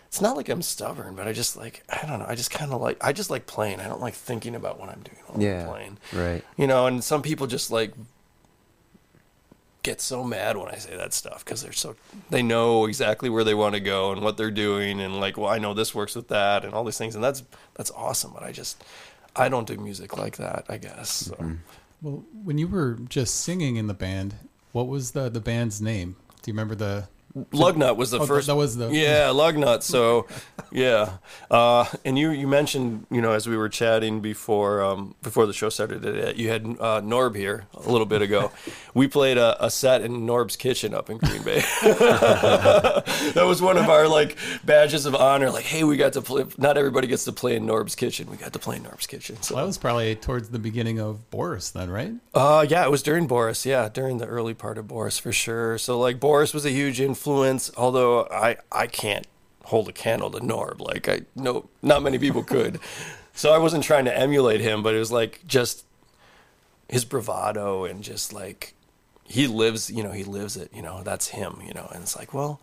it's 0.07 0.21
not 0.21 0.37
like 0.37 0.49
I'm 0.49 0.63
stubborn, 0.63 1.15
but 1.15 1.29
I 1.29 1.33
just 1.33 1.57
like 1.57 1.85
I 1.89 2.05
don't 2.07 2.19
know. 2.19 2.27
I 2.29 2.35
just 2.35 2.51
kind 2.51 2.73
of 2.73 2.81
like 2.81 2.97
I 3.01 3.13
just 3.13 3.31
like 3.31 3.47
playing. 3.47 3.81
I 3.81 3.87
don't 3.89 4.01
like 4.01 4.15
thinking 4.15 4.55
about 4.55 4.81
what 4.81 4.89
I'm 4.89 5.03
doing 5.03 5.19
while 5.27 5.43
Yeah. 5.43 5.61
I'm 5.63 5.69
playing. 5.69 5.99
Right. 6.13 6.45
You 6.57 6.67
know, 6.67 6.87
and 6.87 7.03
some 7.05 7.23
people 7.23 7.47
just 7.47 7.71
like 7.71 7.93
get 9.83 10.01
so 10.01 10.23
mad 10.23 10.57
when 10.57 10.69
I 10.69 10.77
say 10.77 10.97
that 10.97 11.13
stuff 11.13 11.45
because 11.45 11.63
they're 11.63 11.73
so 11.73 11.97
they 12.29 12.43
know 12.43 12.87
exactly 12.87 13.31
where 13.31 13.45
they 13.45 13.55
want 13.55 13.75
to 13.75 13.81
go 13.81 14.13
and 14.13 14.23
what 14.23 14.37
they're 14.37 14.51
doing 14.51 15.01
and 15.01 15.21
like, 15.21 15.37
well, 15.37 15.49
I 15.49 15.59
know 15.59 15.75
this 15.75 15.95
works 15.95 16.15
with 16.15 16.29
that 16.29 16.65
and 16.65 16.75
all 16.75 16.85
these 16.85 16.99
things, 16.99 17.15
and 17.15 17.25
that's 17.25 17.43
that's 17.75 17.91
awesome. 17.93 18.33
But 18.35 18.43
I 18.43 18.53
just 18.53 18.83
I 19.35 19.49
don't 19.49 19.67
do 19.67 19.77
music 19.77 20.17
like 20.19 20.37
that. 20.37 20.67
I 20.69 20.77
guess. 20.77 21.11
So. 21.11 21.35
Mm-hmm. 21.35 21.55
Well, 22.03 22.25
when 22.45 22.59
you 22.59 22.69
were 22.69 22.95
just 23.09 23.37
singing 23.37 23.77
in 23.77 23.87
the 23.87 23.95
band, 23.95 24.35
what 24.73 24.89
was 24.89 25.13
the 25.13 25.29
the 25.29 25.41
band's 25.41 25.81
name? 25.81 26.17
Do 26.43 26.51
you 26.51 26.55
remember 26.55 26.75
the? 26.75 27.09
Lugnut 27.53 27.97
was 27.97 28.11
the 28.11 28.19
Oh, 28.21 28.27
first. 28.27 28.49
that 28.49 28.57
was 28.57 28.77
the- 28.77 28.89
yeah, 28.91 29.29
Lugnut. 29.33 29.83
So, 29.83 30.27
yeah, 30.73 31.19
uh, 31.51 31.85
and 32.05 32.19
you 32.19 32.31
you 32.31 32.49
mentioned 32.49 33.07
you 33.11 33.21
know 33.21 33.33
as 33.33 33.47
we 33.47 33.57
were 33.57 33.69
chatting 33.69 34.21
before 34.21 34.83
um, 34.83 35.15
before 35.23 35.47
the 35.47 35.53
show 35.53 35.69
started, 35.69 36.05
uh, 36.05 36.33
you 36.35 36.49
had 36.49 36.65
uh, 36.67 37.01
Norb 37.03 37.37
here 37.37 37.67
a 37.75 37.89
little 37.89 38.07
bit 38.07 38.21
ago. 38.21 38.51
we 38.95 39.07
played 39.07 39.39
a, 39.39 39.65
a 39.65 39.71
set 39.71 40.03
in 40.03 40.27
Norb's 40.27 40.57
kitchen 40.57 40.93
up 40.93 41.09
in 41.09 41.19
Green 41.19 41.43
Bay. 41.43 41.61
that 41.83 43.45
was 43.47 43.63
one 43.63 43.77
of 43.77 43.89
our 43.89 44.09
like 44.09 44.37
badges 44.65 45.07
of 45.07 45.15
honor. 45.15 45.51
Like, 45.51 45.65
hey, 45.65 45.85
we 45.85 45.97
got 45.97 46.15
to 46.15 46.23
play. 46.23 46.45
Not 46.59 46.77
everybody 46.77 47.07
gets 47.07 47.25
to 47.27 47.33
play 47.33 47.55
in 47.57 47.65
Norb's 47.65 47.95
kitchen. 47.95 48.29
We 48.31 48.37
got 48.39 48.53
to 48.55 48.59
play 48.59 48.77
in 48.77 48.83
Norb's 48.83 49.07
kitchen. 49.07 49.41
So 49.43 49.55
Well, 49.55 49.65
that 49.65 49.69
was 49.69 49.79
probably 49.79 50.17
towards 50.17 50.49
the 50.51 50.59
beginning 50.59 50.99
of 51.01 51.31
Boris, 51.31 51.71
then, 51.71 51.91
right? 51.91 52.13
uh, 52.35 52.67
yeah, 52.69 52.85
it 52.85 52.91
was 52.91 53.03
during 53.03 53.27
Boris. 53.29 53.65
Yeah, 53.65 53.89
during 53.89 54.19
the 54.19 54.27
early 54.27 54.55
part 54.55 54.79
of 54.79 54.89
Boris 54.89 55.19
for 55.19 55.31
sure. 55.33 55.79
So 55.79 55.99
like 55.99 56.19
Boris 56.19 56.53
was 56.53 56.65
a 56.67 56.71
huge 56.71 57.01
influence. 57.01 57.20
Although 57.27 58.27
I 58.31 58.57
I 58.71 58.87
can't 58.87 59.27
hold 59.65 59.89
a 59.89 59.93
candle 59.93 60.31
to 60.31 60.41
Norb. 60.41 60.81
Like 60.81 61.09
I 61.09 61.23
no, 61.35 61.69
not 61.83 62.03
many 62.03 62.19
people 62.19 62.43
could. 62.43 62.81
so 63.35 63.53
I 63.53 63.59
wasn't 63.59 63.85
trying 63.85 64.05
to 64.07 64.17
emulate 64.17 64.61
him, 64.61 64.83
but 64.83 64.95
it 64.95 64.99
was 64.99 65.12
like 65.12 65.41
just 65.47 65.85
his 66.89 67.05
bravado 67.05 67.85
and 67.85 68.03
just 68.03 68.33
like 68.33 68.75
he 69.25 69.47
lives. 69.47 69.91
You 69.91 70.03
know, 70.03 70.12
he 70.12 70.25
lives 70.25 70.57
it. 70.57 70.71
You 70.75 70.83
know, 70.83 71.03
that's 71.03 71.29
him. 71.29 71.61
You 71.67 71.75
know, 71.75 71.89
and 71.93 72.03
it's 72.03 72.17
like 72.17 72.35
well. 72.35 72.61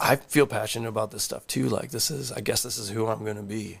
I 0.00 0.16
feel 0.16 0.46
passionate 0.46 0.88
about 0.88 1.12
this 1.12 1.22
stuff 1.22 1.46
too. 1.46 1.68
Like 1.68 1.90
this 1.90 2.10
is, 2.10 2.32
I 2.32 2.40
guess 2.40 2.62
this 2.62 2.78
is 2.78 2.90
who 2.90 3.06
I'm 3.06 3.24
going 3.24 3.36
to 3.36 3.42
be. 3.42 3.80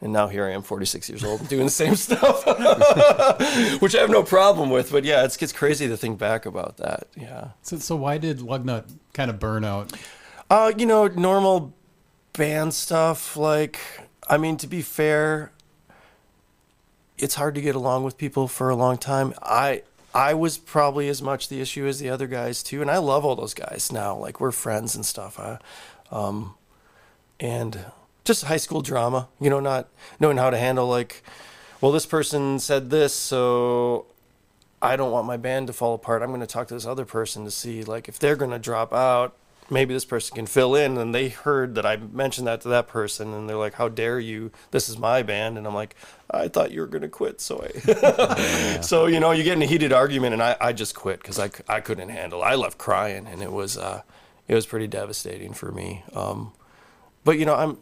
And 0.00 0.12
now 0.12 0.28
here 0.28 0.46
I 0.46 0.52
am, 0.52 0.62
46 0.62 1.08
years 1.08 1.24
old, 1.24 1.48
doing 1.48 1.64
the 1.64 1.70
same 1.70 1.96
stuff, 1.96 2.46
which 3.80 3.96
I 3.96 4.00
have 4.00 4.10
no 4.10 4.22
problem 4.22 4.70
with. 4.70 4.92
But 4.92 5.04
yeah, 5.04 5.24
it's 5.24 5.36
gets 5.36 5.52
crazy 5.52 5.88
to 5.88 5.96
think 5.96 6.18
back 6.18 6.46
about 6.46 6.76
that. 6.76 7.08
Yeah. 7.16 7.48
So, 7.62 7.78
so 7.78 7.96
why 7.96 8.18
did 8.18 8.38
Lugnut 8.38 8.92
kind 9.12 9.30
of 9.30 9.40
burn 9.40 9.64
out? 9.64 9.92
Uh, 10.48 10.72
you 10.76 10.86
know, 10.86 11.08
normal 11.08 11.74
band 12.32 12.74
stuff. 12.74 13.36
Like, 13.36 13.80
I 14.28 14.38
mean, 14.38 14.56
to 14.58 14.66
be 14.68 14.82
fair, 14.82 15.52
it's 17.18 17.34
hard 17.34 17.54
to 17.56 17.60
get 17.60 17.74
along 17.74 18.04
with 18.04 18.16
people 18.16 18.46
for 18.46 18.70
a 18.70 18.76
long 18.76 18.96
time. 18.98 19.34
I 19.42 19.82
I 20.14 20.34
was 20.34 20.56
probably 20.56 21.08
as 21.08 21.20
much 21.20 21.48
the 21.48 21.60
issue 21.60 21.86
as 21.86 21.98
the 21.98 22.08
other 22.08 22.26
guys 22.26 22.62
too, 22.62 22.80
and 22.80 22.90
I 22.90 22.98
love 22.98 23.24
all 23.24 23.36
those 23.36 23.54
guys 23.54 23.90
now. 23.92 24.16
Like 24.16 24.40
we're 24.40 24.52
friends 24.52 24.94
and 24.94 25.04
stuff. 25.04 25.38
Uh, 25.38 25.58
um, 26.10 26.54
and 27.40 27.84
just 28.28 28.44
high 28.44 28.58
school 28.58 28.80
drama, 28.80 29.28
you 29.40 29.50
know, 29.50 29.58
not 29.58 29.88
knowing 30.20 30.36
how 30.36 30.50
to 30.50 30.58
handle 30.58 30.86
like, 30.86 31.24
well, 31.80 31.90
this 31.90 32.06
person 32.06 32.60
said 32.60 32.90
this, 32.90 33.12
so 33.12 34.06
I 34.80 34.94
don't 34.96 35.10
want 35.10 35.26
my 35.26 35.36
band 35.36 35.66
to 35.66 35.72
fall 35.72 35.94
apart. 35.94 36.22
I'm 36.22 36.28
going 36.28 36.40
to 36.40 36.46
talk 36.46 36.68
to 36.68 36.74
this 36.74 36.86
other 36.86 37.04
person 37.04 37.44
to 37.44 37.50
see 37.50 37.82
like 37.82 38.08
if 38.08 38.18
they're 38.18 38.36
going 38.36 38.50
to 38.50 38.58
drop 38.58 38.92
out, 38.92 39.34
maybe 39.70 39.94
this 39.94 40.04
person 40.04 40.34
can 40.34 40.46
fill 40.46 40.74
in. 40.74 40.98
And 40.98 41.14
they 41.14 41.30
heard 41.30 41.74
that 41.76 41.86
I 41.86 41.96
mentioned 41.96 42.46
that 42.46 42.60
to 42.62 42.68
that 42.68 42.86
person, 42.86 43.32
and 43.32 43.48
they're 43.48 43.56
like, 43.56 43.74
"How 43.74 43.88
dare 43.88 44.20
you? 44.20 44.50
This 44.70 44.88
is 44.88 44.98
my 44.98 45.22
band." 45.22 45.56
And 45.56 45.66
I'm 45.66 45.74
like, 45.74 45.96
"I 46.30 46.48
thought 46.48 46.70
you 46.70 46.80
were 46.80 46.86
going 46.86 47.02
to 47.02 47.08
quit." 47.08 47.40
So 47.40 47.64
I, 47.64 48.80
so 48.82 49.06
you 49.06 49.20
know, 49.20 49.30
you 49.30 49.42
get 49.42 49.56
in 49.56 49.62
a 49.62 49.66
heated 49.66 49.92
argument, 49.92 50.32
and 50.32 50.42
I, 50.42 50.56
I 50.60 50.72
just 50.72 50.94
quit 50.94 51.20
because 51.20 51.38
I 51.38 51.50
I 51.68 51.80
couldn't 51.80 52.08
handle. 52.10 52.42
it. 52.42 52.46
I 52.46 52.54
left 52.54 52.78
crying, 52.78 53.26
and 53.26 53.42
it 53.42 53.52
was 53.52 53.76
uh, 53.78 54.02
it 54.48 54.54
was 54.54 54.66
pretty 54.66 54.86
devastating 54.86 55.52
for 55.52 55.72
me. 55.72 56.02
Um, 56.12 56.52
but 57.24 57.38
you 57.38 57.46
know, 57.46 57.54
I'm 57.54 57.78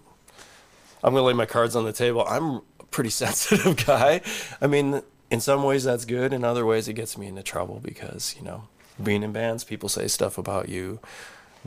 I'm 1.06 1.14
gonna 1.14 1.24
lay 1.24 1.32
my 1.32 1.46
cards 1.46 1.76
on 1.76 1.84
the 1.84 1.92
table. 1.92 2.24
I'm 2.28 2.62
a 2.80 2.84
pretty 2.90 3.10
sensitive 3.22 3.86
guy. 3.86 4.20
I 4.60 4.66
mean, 4.66 5.02
in 5.30 5.40
some 5.40 5.62
ways 5.62 5.84
that's 5.84 6.04
good. 6.04 6.32
In 6.32 6.44
other 6.44 6.66
ways, 6.66 6.88
it 6.88 6.94
gets 6.94 7.16
me 7.16 7.28
into 7.28 7.44
trouble 7.44 7.80
because 7.82 8.34
you 8.36 8.44
know, 8.44 8.64
being 9.02 9.22
in 9.22 9.32
bands, 9.32 9.62
people 9.64 9.88
say 9.88 10.08
stuff 10.08 10.36
about 10.36 10.68
you. 10.68 10.98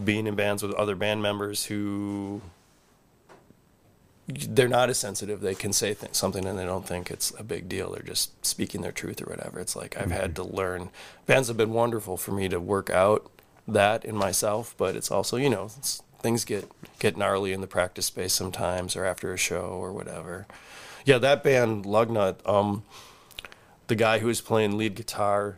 Being 0.01 0.27
in 0.27 0.35
bands 0.35 0.61
with 0.61 0.73
other 0.73 0.95
band 0.95 1.21
members 1.21 1.65
who 1.65 2.41
they're 4.27 4.67
not 4.67 4.89
as 4.89 4.97
sensitive. 4.97 5.41
They 5.41 5.55
can 5.55 5.73
say 5.73 5.93
th- 5.93 6.13
something 6.13 6.45
and 6.45 6.57
they 6.57 6.65
don't 6.65 6.87
think 6.87 7.09
it's 7.09 7.33
a 7.39 7.43
big 7.43 7.67
deal. 7.67 7.91
They're 7.91 8.03
just 8.03 8.45
speaking 8.45 8.81
their 8.81 8.91
truth 8.91 9.21
or 9.21 9.25
whatever. 9.25 9.59
It's 9.59 9.75
like 9.75 9.97
I've 9.97 10.11
had 10.11 10.35
mm-hmm. 10.35 10.49
to 10.49 10.55
learn. 10.55 10.89
Bands 11.25 11.47
have 11.47 11.57
been 11.57 11.73
wonderful 11.73 12.15
for 12.15 12.31
me 12.31 12.47
to 12.49 12.59
work 12.59 12.89
out 12.89 13.29
that 13.67 14.05
in 14.05 14.15
myself, 14.15 14.75
but 14.77 14.95
it's 14.95 15.11
also 15.11 15.37
you 15.37 15.49
know 15.49 15.65
it's, 15.77 16.01
things 16.21 16.45
get 16.45 16.69
get 16.99 17.17
gnarly 17.17 17.53
in 17.53 17.61
the 17.61 17.67
practice 17.67 18.05
space 18.05 18.33
sometimes 18.33 18.95
or 18.95 19.05
after 19.05 19.33
a 19.33 19.37
show 19.37 19.61
or 19.61 19.91
whatever. 19.93 20.47
Yeah, 21.05 21.17
that 21.19 21.43
band 21.43 21.85
Lugnut. 21.85 22.47
Um, 22.47 22.83
the 23.87 23.95
guy 23.95 24.19
who 24.19 24.27
was 24.27 24.41
playing 24.41 24.77
lead 24.77 24.95
guitar, 24.95 25.57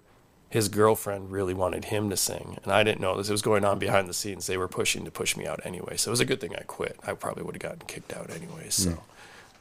his 0.50 0.70
girlfriend 0.70 1.32
really 1.32 1.54
wanted 1.54 1.86
him 1.86 2.10
to 2.10 2.18
sing, 2.18 2.58
and 2.64 2.72
I 2.72 2.84
didn't 2.84 3.02
know 3.02 3.18
this. 3.18 3.30
It 3.30 3.34
was 3.34 3.42
going 3.42 3.66
on 3.66 3.80
behind 3.80 4.08
the 4.08 4.14
scenes. 4.14 4.48
They 4.48 4.58
were 4.58 4.68
pushing 4.68 5.04
to 5.06 5.12
push 5.12 5.36
me 5.36 5.46
out 5.46 5.60
anyway, 5.66 5.98
so 5.98 6.10
it 6.10 6.14
was 6.14 6.20
a 6.20 6.26
good 6.26 6.40
thing 6.40 6.56
I 6.56 6.62
quit. 6.62 6.98
I 7.06 7.14
probably 7.14 7.44
would 7.44 7.56
have 7.56 7.62
gotten 7.62 7.88
kicked 7.88 8.14
out 8.14 8.30
anyway. 8.30 8.70
So, 8.70 9.04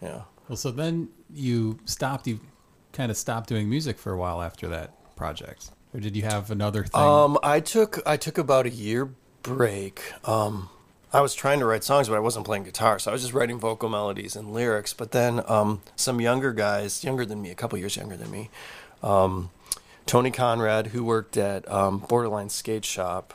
yeah. 0.00 0.22
Well, 0.48 0.56
so 0.56 0.70
then 0.70 1.08
you 1.32 1.78
stopped. 1.84 2.26
You 2.26 2.40
kind 2.92 3.10
of 3.10 3.16
stopped 3.16 3.48
doing 3.48 3.68
music 3.68 3.98
for 3.98 4.12
a 4.12 4.16
while 4.16 4.42
after 4.42 4.68
that 4.68 5.16
project, 5.16 5.70
or 5.92 6.00
did 6.00 6.16
you 6.16 6.22
have 6.22 6.50
another 6.50 6.84
thing? 6.84 7.00
Um, 7.00 7.38
I 7.42 7.60
took 7.60 8.00
I 8.06 8.16
took 8.16 8.38
about 8.38 8.66
a 8.66 8.70
year 8.70 9.10
break. 9.42 10.00
Um, 10.28 10.68
I 11.12 11.20
was 11.20 11.34
trying 11.34 11.58
to 11.58 11.64
write 11.64 11.82
songs, 11.82 12.08
but 12.08 12.14
I 12.14 12.20
wasn't 12.20 12.46
playing 12.46 12.64
guitar, 12.64 13.00
so 13.00 13.10
I 13.10 13.12
was 13.12 13.22
just 13.22 13.34
writing 13.34 13.58
vocal 13.58 13.88
melodies 13.88 14.36
and 14.36 14.52
lyrics. 14.52 14.92
But 14.92 15.10
then 15.10 15.42
um, 15.46 15.82
some 15.96 16.20
younger 16.20 16.52
guys, 16.52 17.02
younger 17.02 17.26
than 17.26 17.42
me, 17.42 17.50
a 17.50 17.54
couple 17.54 17.78
years 17.78 17.96
younger 17.96 18.16
than 18.16 18.30
me, 18.30 18.48
um, 19.02 19.50
Tony 20.06 20.30
Conrad, 20.30 20.88
who 20.88 21.02
worked 21.02 21.36
at 21.36 21.68
um, 21.70 21.98
Borderline 21.98 22.48
Skate 22.48 22.84
Shop, 22.84 23.34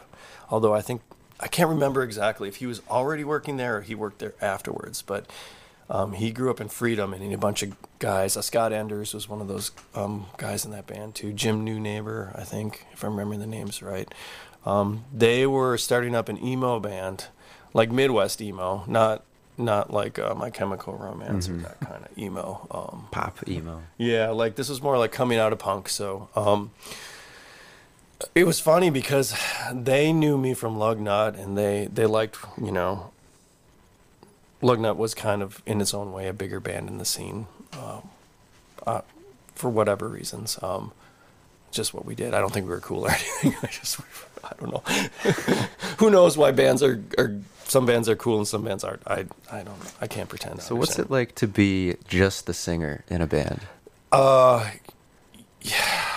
although 0.49 0.73
I 0.73 0.81
think 0.81 1.01
I 1.39 1.47
can't 1.47 1.69
remember 1.69 2.01
exactly 2.01 2.47
if 2.47 2.57
he 2.57 2.65
was 2.65 2.81
already 2.89 3.25
working 3.25 3.57
there 3.57 3.77
or 3.77 3.81
he 3.81 3.95
worked 3.95 4.19
there 4.19 4.33
afterwards, 4.41 5.01
but. 5.01 5.29
Um, 5.87 6.13
he 6.13 6.31
grew 6.31 6.49
up 6.49 6.59
in 6.59 6.67
Freedom, 6.67 7.13
and 7.13 7.21
he 7.21 7.29
had 7.29 7.37
a 7.37 7.39
bunch 7.39 7.61
of 7.61 7.75
guys. 7.99 8.35
Uh, 8.35 8.41
Scott 8.41 8.73
Anders 8.73 9.13
was 9.13 9.29
one 9.29 9.39
of 9.39 9.47
those 9.47 9.69
um, 9.93 10.25
guys 10.37 10.65
in 10.65 10.71
that 10.71 10.87
band 10.87 11.13
too. 11.13 11.31
Jim 11.31 11.63
New 11.63 11.79
Neighbor, 11.79 12.31
I 12.33 12.41
think, 12.41 12.87
if 12.91 13.03
I'm 13.03 13.11
remembering 13.11 13.39
the 13.39 13.45
names 13.45 13.83
right. 13.83 14.11
Um, 14.65 15.05
they 15.13 15.45
were 15.45 15.77
starting 15.77 16.15
up 16.15 16.27
an 16.27 16.43
emo 16.43 16.79
band, 16.79 17.27
like 17.75 17.91
Midwest 17.91 18.41
emo, 18.41 18.85
not 18.87 19.23
not 19.57 19.91
like 19.91 20.17
uh, 20.17 20.33
My 20.33 20.49
Chemical 20.49 20.93
Romance 20.93 21.47
or 21.49 21.57
that 21.57 21.79
kind 21.81 22.03
of 22.05 22.17
emo. 22.17 22.67
Um, 22.71 23.07
Pop 23.11 23.47
emo. 23.47 23.83
yeah, 23.97 24.29
like 24.29 24.55
this 24.55 24.69
was 24.69 24.81
more 24.81 24.97
like 24.97 25.11
coming 25.11 25.37
out 25.37 25.51
of 25.53 25.59
punk. 25.59 25.89
So 25.89 26.29
um, 26.35 26.71
it 28.33 28.45
was 28.45 28.59
funny 28.61 28.89
because 28.89 29.35
they 29.73 30.13
knew 30.13 30.37
me 30.37 30.53
from 30.53 30.77
Lugnut, 30.77 31.37
and 31.37 31.57
they 31.57 31.87
they 31.93 32.05
liked 32.05 32.37
you 32.59 32.71
know. 32.71 33.11
Lugnut 34.61 34.95
was 34.95 35.13
kind 35.13 35.43
of 35.43 35.61
in 35.65 35.81
its 35.81 35.93
own 35.93 36.11
way 36.13 36.27
a 36.27 36.33
bigger 36.33 36.59
band 36.61 36.87
in 36.87 36.97
the 36.97 37.05
scene, 37.05 37.45
um, 37.73 38.09
uh, 38.87 39.01
for 39.53 39.69
whatever 39.69 40.07
reasons. 40.07 40.57
Um, 40.63 40.91
just 41.71 41.93
what 41.93 42.05
we 42.05 42.15
did. 42.15 42.33
I 42.33 42.39
don't 42.39 42.53
think 42.53 42.65
we 42.65 42.71
were 42.71 42.79
cool 42.79 43.05
or 43.05 43.09
anything. 43.43 43.55
I 43.61 43.67
just 43.67 43.99
I 44.45 44.53
don't 44.59 44.71
know. 44.71 44.83
Who 45.97 46.09
knows 46.09 46.37
why 46.37 46.51
bands 46.51 46.81
are 46.83 47.01
are 47.17 47.35
some 47.67 47.85
bands 47.85 48.07
are 48.07 48.15
cool 48.15 48.37
and 48.37 48.47
some 48.47 48.63
bands 48.63 48.83
aren't. 48.83 49.01
I 49.07 49.25
I 49.51 49.63
don't 49.63 49.77
I 50.01 50.07
can't 50.07 50.29
pretend. 50.29 50.61
So 50.61 50.75
what's 50.75 50.99
it 50.99 51.09
like 51.09 51.35
to 51.35 51.47
be 51.47 51.95
just 52.07 52.45
the 52.45 52.53
singer 52.53 53.03
in 53.09 53.21
a 53.21 53.27
band? 53.27 53.61
Uh, 54.11 54.69
yeah, 55.61 56.11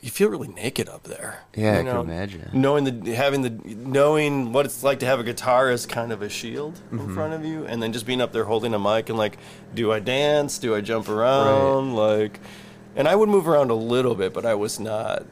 you 0.00 0.10
feel 0.10 0.28
really 0.28 0.48
naked 0.48 0.88
up 0.88 1.02
there. 1.04 1.40
Yeah, 1.56 1.74
you 1.80 1.88
I 1.88 1.92
can 1.92 2.00
imagine. 2.00 2.50
Knowing 2.52 2.84
the 2.84 3.14
having 3.14 3.42
the 3.42 3.50
knowing 3.50 4.52
what 4.52 4.64
it's 4.64 4.82
like 4.82 5.00
to 5.00 5.06
have 5.06 5.18
a 5.20 5.24
guitar 5.24 5.70
as 5.70 5.86
kind 5.86 6.12
of 6.12 6.22
a 6.22 6.28
shield 6.28 6.74
Mm-hmm. 6.92 7.00
in 7.00 7.14
front 7.14 7.34
of 7.34 7.44
you, 7.44 7.66
and 7.66 7.82
then 7.82 7.92
just 7.92 8.06
being 8.06 8.20
up 8.20 8.32
there 8.32 8.44
holding 8.44 8.74
a 8.74 8.78
mic 8.78 9.08
and 9.08 9.18
like, 9.18 9.38
do 9.74 9.92
I 9.92 9.98
dance? 9.98 10.58
Do 10.58 10.74
I 10.74 10.80
jump 10.80 11.08
around? 11.08 11.94
Like, 11.94 12.38
and 12.94 13.08
I 13.08 13.14
would 13.16 13.28
move 13.28 13.48
around 13.48 13.70
a 13.70 13.74
little 13.74 14.14
bit, 14.14 14.32
but 14.32 14.46
I 14.46 14.54
was 14.54 14.78
not. 14.78 15.24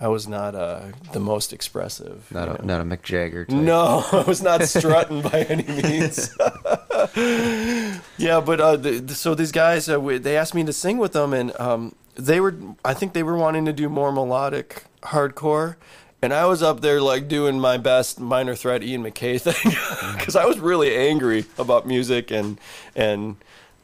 I 0.00 0.08
was 0.08 0.26
not 0.26 0.54
uh, 0.54 0.80
the 1.12 1.20
most 1.20 1.52
expressive. 1.52 2.26
Not 2.32 2.48
a, 2.48 2.52
know. 2.52 2.76
not 2.76 2.80
a 2.80 2.84
Mick 2.84 3.02
Jagger 3.02 3.44
type. 3.44 3.54
No, 3.54 4.02
I 4.12 4.22
was 4.22 4.42
not 4.42 4.62
strutting 4.62 5.20
by 5.20 5.42
any 5.42 5.64
means. 5.64 6.34
yeah, 8.16 8.40
but 8.40 8.60
uh, 8.60 8.76
the, 8.76 9.14
so 9.14 9.34
these 9.34 9.52
guys, 9.52 9.90
uh, 9.90 10.00
we, 10.00 10.16
they 10.16 10.38
asked 10.38 10.54
me 10.54 10.64
to 10.64 10.72
sing 10.72 10.96
with 10.96 11.12
them, 11.12 11.34
and 11.34 11.58
um, 11.60 11.94
they 12.14 12.40
were, 12.40 12.54
I 12.82 12.94
think 12.94 13.12
they 13.12 13.22
were 13.22 13.36
wanting 13.36 13.66
to 13.66 13.74
do 13.74 13.90
more 13.90 14.10
melodic 14.10 14.84
hardcore, 15.02 15.76
and 16.22 16.32
I 16.32 16.46
was 16.46 16.62
up 16.62 16.80
there 16.80 17.02
like 17.02 17.28
doing 17.28 17.60
my 17.60 17.76
best 17.76 18.18
minor 18.18 18.54
threat 18.54 18.82
Ian 18.82 19.02
MacKaye 19.02 19.40
thing 19.40 19.72
because 20.18 20.34
I 20.34 20.46
was 20.46 20.58
really 20.58 20.96
angry 20.96 21.44
about 21.58 21.86
music 21.86 22.30
and 22.30 22.58
and 22.96 23.36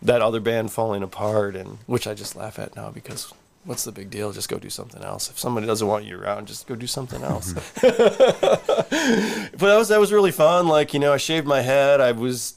that 0.02 0.22
other 0.22 0.40
band 0.40 0.72
falling 0.72 1.02
apart, 1.02 1.56
and 1.56 1.78
which 1.86 2.06
I 2.06 2.14
just 2.14 2.36
laugh 2.36 2.58
at 2.58 2.74
now 2.74 2.90
because 2.90 3.32
what's 3.66 3.84
the 3.84 3.92
big 3.92 4.10
deal? 4.10 4.32
Just 4.32 4.48
go 4.48 4.58
do 4.58 4.70
something 4.70 5.02
else. 5.02 5.28
If 5.28 5.38
somebody 5.38 5.66
doesn't 5.66 5.86
want 5.86 6.04
you 6.04 6.18
around, 6.18 6.46
just 6.48 6.66
go 6.66 6.74
do 6.74 6.86
something 6.86 7.22
else. 7.22 7.52
but 7.80 7.82
that 9.58 9.76
was 9.76 9.88
that 9.88 10.00
was 10.00 10.12
really 10.12 10.32
fun. 10.32 10.68
Like 10.68 10.94
you 10.94 11.00
know, 11.00 11.12
I 11.12 11.18
shaved 11.18 11.46
my 11.46 11.60
head. 11.60 12.00
I 12.00 12.12
was 12.12 12.54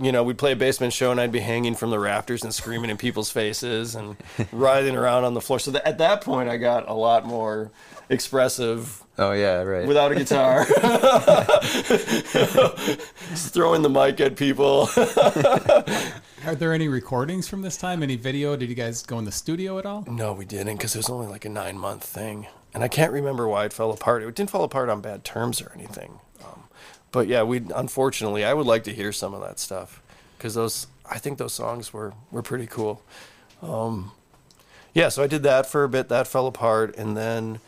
you 0.00 0.10
know, 0.10 0.22
we'd 0.22 0.38
play 0.38 0.52
a 0.52 0.56
basement 0.56 0.92
show 0.92 1.10
and 1.10 1.20
I'd 1.20 1.32
be 1.32 1.40
hanging 1.40 1.74
from 1.74 1.90
the 1.90 1.98
rafters 1.98 2.42
and 2.42 2.54
screaming 2.54 2.88
in 2.88 2.96
people's 2.96 3.30
faces 3.30 3.94
and 3.94 4.16
writhing 4.52 4.96
around 4.96 5.24
on 5.24 5.34
the 5.34 5.40
floor. 5.40 5.58
So 5.58 5.74
at 5.84 5.98
that 5.98 6.22
point, 6.22 6.48
I 6.48 6.56
got 6.56 6.88
a 6.88 6.94
lot 6.94 7.26
more 7.26 7.70
expressive 8.08 9.04
Oh 9.18 9.32
yeah, 9.32 9.60
right. 9.62 9.86
without 9.86 10.12
a 10.12 10.14
guitar. 10.14 10.64
Just 13.28 13.52
throwing 13.52 13.82
the 13.82 13.90
mic 13.90 14.18
at 14.20 14.34
people. 14.36 14.88
Are 16.46 16.54
there 16.54 16.72
any 16.72 16.88
recordings 16.88 17.48
from 17.48 17.60
this 17.60 17.76
time? 17.76 18.02
Any 18.02 18.16
video? 18.16 18.56
Did 18.56 18.70
you 18.70 18.74
guys 18.74 19.02
go 19.02 19.18
in 19.18 19.26
the 19.26 19.32
studio 19.32 19.78
at 19.78 19.84
all? 19.84 20.04
No, 20.08 20.32
we 20.32 20.46
didn't 20.46 20.78
because 20.78 20.94
it 20.94 20.98
was 20.98 21.10
only 21.10 21.26
like 21.26 21.44
a 21.44 21.50
nine 21.50 21.76
month 21.76 22.02
thing. 22.02 22.46
And 22.72 22.82
I 22.82 22.88
can't 22.88 23.12
remember 23.12 23.46
why 23.46 23.66
it 23.66 23.74
fell 23.74 23.90
apart. 23.90 24.22
It 24.22 24.34
didn't 24.34 24.48
fall 24.48 24.64
apart 24.64 24.88
on 24.88 25.02
bad 25.02 25.22
terms 25.22 25.60
or 25.60 25.70
anything. 25.74 26.18
Um, 26.42 26.64
but 27.12 27.28
yeah, 27.28 27.42
we 27.42 27.62
unfortunately, 27.74 28.42
I 28.42 28.54
would 28.54 28.66
like 28.66 28.84
to 28.84 28.94
hear 28.94 29.12
some 29.12 29.34
of 29.34 29.42
that 29.42 29.58
stuff 29.58 30.00
because 30.38 30.54
those, 30.54 30.86
I 31.04 31.18
think 31.18 31.36
those 31.36 31.52
songs 31.52 31.92
were, 31.92 32.14
were 32.30 32.42
pretty 32.42 32.66
cool. 32.66 33.02
Um, 33.60 34.12
yeah, 34.94 35.10
so 35.10 35.22
I 35.22 35.26
did 35.26 35.42
that 35.42 35.66
for 35.66 35.84
a 35.84 35.90
bit. 35.90 36.08
That 36.08 36.26
fell 36.26 36.46
apart. 36.46 36.96
And 36.96 37.18
then 37.18 37.60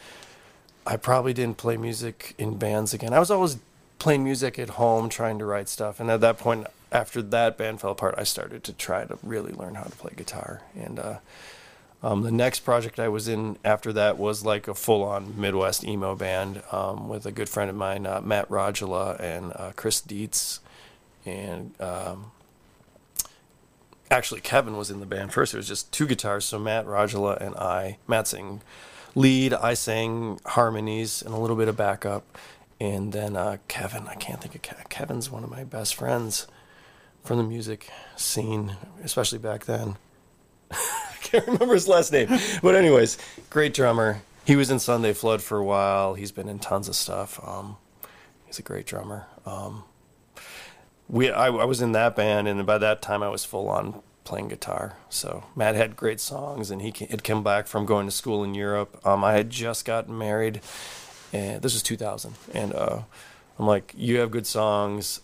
I 0.86 0.96
probably 0.96 1.34
didn't 1.34 1.58
play 1.58 1.76
music 1.76 2.34
in 2.38 2.56
bands 2.56 2.94
again. 2.94 3.12
I 3.12 3.18
was 3.18 3.30
always 3.30 3.58
playing 3.98 4.24
music 4.24 4.58
at 4.58 4.70
home, 4.70 5.10
trying 5.10 5.38
to 5.40 5.44
write 5.44 5.68
stuff. 5.68 6.00
And 6.00 6.10
at 6.10 6.22
that 6.22 6.38
point, 6.38 6.66
after 6.92 7.22
that 7.22 7.56
band 7.56 7.80
fell 7.80 7.92
apart, 7.92 8.14
I 8.18 8.24
started 8.24 8.62
to 8.64 8.72
try 8.72 9.04
to 9.04 9.18
really 9.22 9.52
learn 9.52 9.74
how 9.74 9.84
to 9.84 9.90
play 9.90 10.12
guitar. 10.14 10.60
And 10.78 10.98
uh, 10.98 11.18
um, 12.02 12.22
the 12.22 12.30
next 12.30 12.60
project 12.60 13.00
I 13.00 13.08
was 13.08 13.28
in 13.28 13.56
after 13.64 13.92
that 13.94 14.18
was 14.18 14.44
like 14.44 14.68
a 14.68 14.74
full-on 14.74 15.40
Midwest 15.40 15.84
emo 15.84 16.14
band 16.14 16.62
um, 16.70 17.08
with 17.08 17.24
a 17.24 17.32
good 17.32 17.48
friend 17.48 17.70
of 17.70 17.76
mine, 17.76 18.06
uh, 18.06 18.20
Matt 18.20 18.48
Rogula 18.48 19.18
and 19.18 19.52
uh, 19.56 19.72
Chris 19.74 20.00
Dietz, 20.00 20.60
and 21.24 21.80
um, 21.80 22.32
actually 24.10 24.40
Kevin 24.40 24.76
was 24.76 24.90
in 24.90 25.00
the 25.00 25.06
band 25.06 25.32
first. 25.32 25.54
It 25.54 25.56
was 25.56 25.68
just 25.68 25.92
two 25.92 26.06
guitars, 26.06 26.44
so 26.44 26.58
Matt 26.58 26.86
Rogula 26.86 27.40
and 27.40 27.54
I. 27.56 27.98
Matt 28.06 28.28
sang 28.28 28.60
lead, 29.14 29.54
I 29.54 29.74
sang 29.74 30.40
harmonies 30.44 31.22
and 31.22 31.32
a 31.32 31.38
little 31.38 31.56
bit 31.56 31.68
of 31.68 31.76
backup, 31.76 32.36
and 32.78 33.12
then 33.12 33.36
uh, 33.36 33.58
Kevin. 33.68 34.08
I 34.08 34.16
can't 34.16 34.42
think 34.42 34.56
of 34.56 34.62
Ke- 34.62 34.88
Kevin's 34.90 35.30
one 35.30 35.44
of 35.44 35.50
my 35.50 35.64
best 35.64 35.94
friends 35.94 36.48
from 37.22 37.38
the 37.38 37.44
music 37.44 37.88
scene, 38.16 38.76
especially 39.02 39.38
back 39.38 39.64
then. 39.64 39.96
I 40.70 40.76
can't 41.22 41.46
remember 41.46 41.74
his 41.74 41.88
last 41.88 42.12
name, 42.12 42.28
but 42.62 42.74
anyways, 42.74 43.18
great 43.50 43.74
drummer. 43.74 44.22
He 44.44 44.56
was 44.56 44.70
in 44.70 44.78
Sunday 44.78 45.12
Flood 45.12 45.42
for 45.42 45.58
a 45.58 45.64
while. 45.64 46.14
He's 46.14 46.32
been 46.32 46.48
in 46.48 46.58
tons 46.58 46.88
of 46.88 46.96
stuff. 46.96 47.40
Um, 47.46 47.76
he's 48.44 48.58
a 48.58 48.62
great 48.62 48.86
drummer. 48.86 49.26
Um, 49.46 49.84
we 51.08 51.30
I, 51.30 51.46
I 51.46 51.64
was 51.64 51.80
in 51.80 51.92
that 51.92 52.16
band, 52.16 52.48
and 52.48 52.66
by 52.66 52.78
that 52.78 53.02
time 53.02 53.22
I 53.22 53.28
was 53.28 53.44
full 53.44 53.68
on 53.68 54.02
playing 54.24 54.48
guitar. 54.48 54.96
So 55.08 55.44
Matt 55.54 55.74
had 55.74 55.96
great 55.96 56.20
songs, 56.20 56.70
and 56.70 56.82
he 56.82 56.92
had 57.08 57.22
come 57.22 57.44
back 57.44 57.66
from 57.66 57.86
going 57.86 58.06
to 58.06 58.12
school 58.12 58.42
in 58.42 58.54
Europe. 58.54 59.00
Um, 59.06 59.22
I 59.22 59.34
had 59.34 59.50
just 59.50 59.84
gotten 59.84 60.16
married, 60.16 60.60
and 61.32 61.62
this 61.62 61.74
was 61.74 61.82
2000, 61.82 62.34
and 62.52 62.74
uh, 62.74 63.02
I'm 63.58 63.66
like, 63.66 63.92
"You 63.96 64.18
have 64.18 64.30
good 64.30 64.46
songs. 64.46 65.20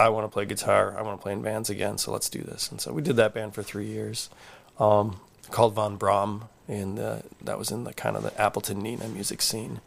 I 0.00 0.08
want 0.08 0.24
to 0.24 0.28
play 0.28 0.44
guitar. 0.46 0.96
I 0.98 1.02
want 1.02 1.18
to 1.18 1.22
play 1.22 1.32
in 1.32 1.42
bands 1.42 1.70
again. 1.70 1.98
So 1.98 2.10
let's 2.12 2.28
do 2.28 2.42
this." 2.42 2.70
And 2.70 2.80
so 2.80 2.92
we 2.92 3.02
did 3.02 3.16
that 3.16 3.34
band 3.34 3.54
for 3.54 3.62
three 3.62 3.86
years, 3.86 4.30
um, 4.78 5.20
called 5.50 5.74
Von 5.74 5.96
Braun, 5.96 6.44
and 6.66 6.98
uh, 6.98 7.18
that 7.42 7.58
was 7.58 7.70
in 7.70 7.84
the 7.84 7.92
kind 7.92 8.16
of 8.16 8.22
the 8.22 8.40
Appleton 8.40 8.82
Neenah 8.82 9.12
music 9.12 9.42
scene, 9.42 9.80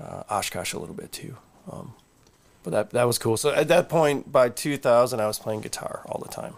uh, 0.00 0.22
Oshkosh 0.30 0.72
a 0.72 0.78
little 0.78 0.94
bit 0.94 1.12
too. 1.12 1.36
Um, 1.70 1.94
but 2.62 2.70
that 2.70 2.90
that 2.90 3.04
was 3.04 3.18
cool. 3.18 3.36
So 3.36 3.50
at 3.52 3.68
that 3.68 3.88
point, 3.88 4.32
by 4.32 4.48
2000, 4.48 5.20
I 5.20 5.26
was 5.26 5.38
playing 5.38 5.60
guitar 5.60 6.02
all 6.06 6.20
the 6.20 6.32
time. 6.32 6.54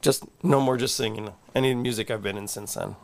Just 0.00 0.24
no 0.42 0.60
more 0.60 0.76
just 0.76 0.94
singing. 0.94 1.32
Any 1.54 1.74
music 1.74 2.10
I've 2.10 2.22
been 2.22 2.38
in 2.38 2.48
since 2.48 2.74
then, 2.74 2.96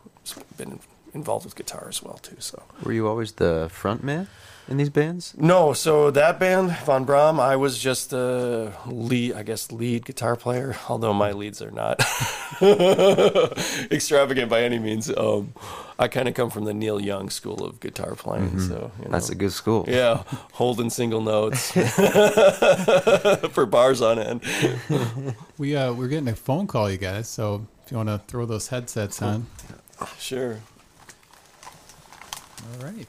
been 0.57 0.79
involved 1.17 1.45
with 1.45 1.55
guitar 1.55 1.85
as 1.89 2.01
well 2.03 2.19
too. 2.27 2.37
So 2.39 2.57
Were 2.83 2.93
you 2.93 3.07
always 3.07 3.31
the 3.33 3.67
front 3.71 4.03
man 4.03 4.27
in 4.69 4.77
these 4.77 4.89
bands? 4.91 5.33
no, 5.37 5.73
so 5.73 6.11
that 6.11 6.39
band 6.39 6.71
Von 6.85 7.03
Braun, 7.05 7.39
I 7.39 7.55
was 7.55 7.79
just 7.79 8.09
the 8.09 8.71
lead, 8.85 9.33
I 9.39 9.43
guess, 9.43 9.71
lead 9.71 10.05
guitar 10.05 10.35
player. 10.35 10.75
Although 10.89 11.13
my 11.13 11.31
leads 11.31 11.61
are 11.61 11.71
not 11.71 11.95
extravagant 13.91 14.49
by 14.49 14.61
any 14.63 14.79
means. 14.79 15.09
Um, 15.15 15.53
I 15.99 16.07
kind 16.07 16.27
of 16.27 16.35
come 16.35 16.49
from 16.51 16.65
the 16.65 16.73
Neil 16.73 16.99
Young 17.01 17.29
school 17.31 17.63
of 17.65 17.79
guitar 17.79 18.13
playing. 18.15 18.59
So 18.59 18.91
you 19.01 19.09
That's 19.09 19.29
a 19.29 19.35
good 19.35 19.51
school. 19.51 19.85
Yeah, 19.87 20.23
holding 20.53 20.89
single 20.91 21.21
notes 21.21 21.71
for 23.55 23.65
bars 23.65 24.01
on 24.01 24.19
end. 24.19 24.41
We 25.57 25.75
uh, 25.75 25.93
we're 25.93 26.07
getting 26.07 26.27
a 26.27 26.35
phone 26.35 26.67
call, 26.67 26.91
you 26.91 26.97
guys. 26.97 27.27
So 27.27 27.65
if 27.85 27.91
you 27.91 27.97
want 27.97 28.09
to 28.09 28.21
throw 28.27 28.45
those 28.45 28.67
headsets 28.67 29.21
on, 29.21 29.47
Sure. 30.19 30.59
All 32.63 32.85
right. 32.85 33.07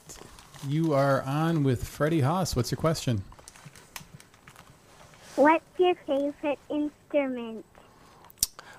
You 0.67 0.93
are 0.93 1.21
on 1.23 1.63
with 1.63 1.87
Freddie 1.87 2.21
Haas. 2.21 2.55
What's 2.55 2.71
your 2.71 2.77
question? 2.77 3.23
What's 5.35 5.63
your 5.77 5.95
favorite 6.05 6.59
instrument? 6.69 7.65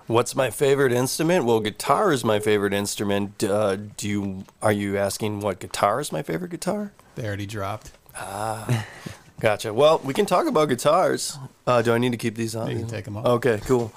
What's 0.06 0.34
my 0.34 0.50
favorite 0.50 0.92
instrument? 0.92 1.44
Well, 1.44 1.60
guitar 1.60 2.12
is 2.12 2.24
my 2.24 2.40
favorite 2.40 2.72
instrument. 2.72 3.42
Uh, 3.42 3.76
do 3.96 4.08
you 4.08 4.44
are 4.60 4.72
you 4.72 4.98
asking 4.98 5.40
what 5.40 5.60
guitar 5.60 6.00
is 6.00 6.10
my 6.12 6.22
favorite 6.22 6.50
guitar? 6.50 6.92
They 7.14 7.26
already 7.26 7.46
dropped. 7.46 7.92
Ah, 8.16 8.86
gotcha. 9.40 9.72
Well, 9.72 10.00
we 10.04 10.12
can 10.12 10.26
talk 10.26 10.46
about 10.46 10.68
guitars. 10.68 11.38
Uh, 11.66 11.80
do 11.80 11.92
I 11.94 11.98
need 11.98 12.10
to 12.12 12.18
keep 12.18 12.34
these 12.34 12.56
on? 12.56 12.70
You 12.70 12.78
can 12.78 12.88
take 12.88 13.06
'em 13.06 13.16
off. 13.16 13.24
Okay, 13.24 13.60
cool. 13.64 13.92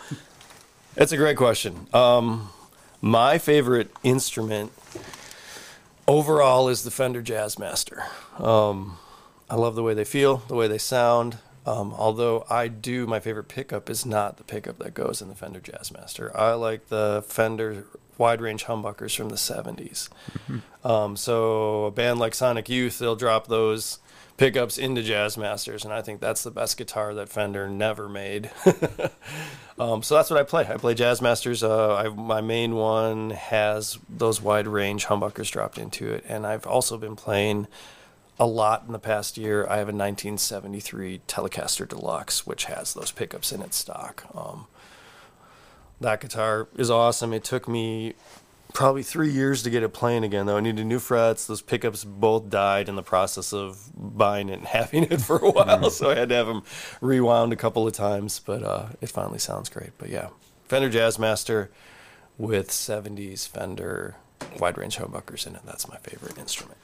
That's 0.94 1.12
a 1.12 1.18
great 1.18 1.36
question. 1.38 1.88
Um, 1.94 2.50
my 3.02 3.40
favorite 3.40 3.90
instrument 4.04 4.72
overall 6.08 6.70
is 6.70 6.84
the 6.84 6.92
Fender 6.92 7.22
Jazzmaster. 7.22 8.04
Um, 8.40 8.98
I 9.50 9.56
love 9.56 9.76
the 9.76 9.84
way 9.84 9.94
they 9.94 10.04
feel, 10.04 10.38
the 10.48 10.56
way 10.56 10.68
they 10.68 10.78
sound. 10.78 11.38
Um, 11.66 11.94
although 11.98 12.46
I 12.50 12.68
do, 12.68 13.08
my 13.08 13.20
favorite 13.20 13.48
pickup 13.48 13.90
is 13.90 14.06
not 14.06 14.38
the 14.38 14.44
pickup 14.44 14.80
that 14.80 14.94
goes 14.94 15.22
in 15.22 15.30
the 15.30 15.36
Fender 15.36 15.62
Jazzmaster. 15.62 16.30
I 16.36 16.54
like 16.54 16.90
the 16.90 17.24
Fender 17.28 17.86
wide 18.18 18.42
range 18.42 18.66
humbuckers 18.66 19.16
from 19.16 19.30
the 19.30 19.36
70s. 19.36 20.10
Um, 20.84 21.16
so 21.16 21.86
a 21.86 21.92
band 21.92 22.20
like 22.20 22.36
Sonic 22.36 22.68
Youth, 22.70 23.00
they'll 23.00 23.16
drop 23.16 23.48
those 23.48 24.00
pickups 24.38 24.78
into 24.78 25.02
Jazzmasters, 25.02 25.84
and 25.84 25.94
I 25.94 26.02
think 26.02 26.20
that's 26.20 26.44
the 26.44 26.52
best 26.52 26.78
guitar 26.78 27.14
that 27.14 27.30
Fender 27.30 27.70
never 27.70 28.10
made. 28.10 28.50
um, 29.80 30.02
so 30.02 30.16
that's 30.16 30.30
what 30.30 30.40
I 30.40 30.44
play. 30.44 30.68
I 30.68 30.78
play 30.78 30.96
Jazzmasters. 30.96 31.68
Uh, 31.68 31.96
I, 31.96 32.10
my 32.10 32.42
main 32.42 32.76
one 32.76 33.32
has 33.32 34.00
those 34.10 34.42
wide 34.42 34.68
range 34.68 35.06
humbuckers 35.06 35.52
dropped 35.52 35.78
into 35.78 36.12
it, 36.12 36.24
and 36.28 36.48
I've 36.48 36.66
also 36.66 36.98
been 36.98 37.16
playing 37.16 37.68
a 38.40 38.48
lot 38.48 38.84
in 38.88 38.94
the 38.94 39.00
past 39.00 39.38
year. 39.38 39.66
I 39.68 39.78
have 39.78 39.90
a 39.90 39.94
1973 39.94 41.22
Telecaster 41.28 41.88
Deluxe, 41.88 42.48
which 42.48 42.66
has 42.66 42.94
those 42.94 43.12
pickups 43.12 43.52
in 43.52 43.62
its 43.62 43.78
stock. 43.78 44.26
Um, 44.34 44.66
that 46.02 46.22
guitar 46.22 46.68
is 46.76 46.90
awesome. 46.90 47.34
It 47.34 47.44
took 47.44 47.68
me 47.68 48.16
probably 48.74 49.04
three 49.04 49.30
years 49.32 49.64
to 49.64 49.70
get 49.70 49.84
it 49.84 49.90
playing 49.90 50.24
again, 50.24 50.46
though. 50.46 50.58
I 50.58 50.60
needed 50.60 50.86
new 50.86 51.00
frets. 51.00 51.46
Those 51.46 51.62
pickups 51.62 52.04
both 52.04 52.50
died 52.50 52.90
in 52.90 52.96
the 52.96 53.04
process 53.04 53.54
of 53.54 53.90
buying 53.96 54.50
it 54.50 54.60
and 54.60 54.68
having 54.68 55.04
it 55.04 55.22
for 55.22 55.38
a 55.38 55.50
while, 55.50 55.90
so 55.90 56.12
I 56.12 56.16
had 56.16 56.30
to 56.30 56.36
have 56.36 56.48
them 56.48 56.64
rewound 57.00 57.54
a 57.54 57.56
couple 57.56 57.88
of 57.88 57.94
times. 57.94 58.40
But 58.40 58.64
uh, 58.64 58.88
it 59.02 59.10
finally 59.10 59.40
sounds 59.40 59.70
great. 59.70 59.92
But 59.98 60.10
yeah, 60.10 60.30
Fender 60.66 60.90
Jazzmaster 60.90 61.70
with 62.38 62.70
70s 62.70 63.48
Fender 63.48 64.16
wide 64.60 64.78
range 64.78 64.98
humbuckers 64.98 65.48
in 65.48 65.56
it. 65.56 65.62
That's 65.66 65.88
my 65.88 65.98
favorite 65.98 66.38
instrument. 66.38 66.78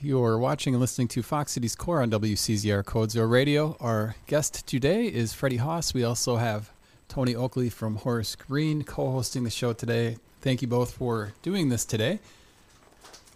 You're 0.00 0.38
watching 0.38 0.74
and 0.74 0.80
listening 0.80 1.08
to 1.08 1.22
Fox 1.22 1.52
Cities 1.52 1.74
Core 1.74 2.02
on 2.02 2.10
WCZR 2.10 2.84
Code 2.84 3.10
Zero 3.10 3.26
Radio. 3.26 3.76
Our 3.80 4.16
guest 4.26 4.66
today 4.66 5.06
is 5.06 5.32
Freddie 5.32 5.56
Haas. 5.56 5.94
We 5.94 6.04
also 6.04 6.36
have 6.36 6.70
Tony 7.08 7.34
Oakley 7.34 7.70
from 7.70 7.96
Horace 7.96 8.36
Green 8.36 8.82
co-hosting 8.82 9.44
the 9.44 9.50
show 9.50 9.72
today. 9.72 10.18
Thank 10.44 10.60
you 10.60 10.68
both 10.68 10.92
for 10.92 11.32
doing 11.40 11.70
this 11.70 11.86
today. 11.86 12.18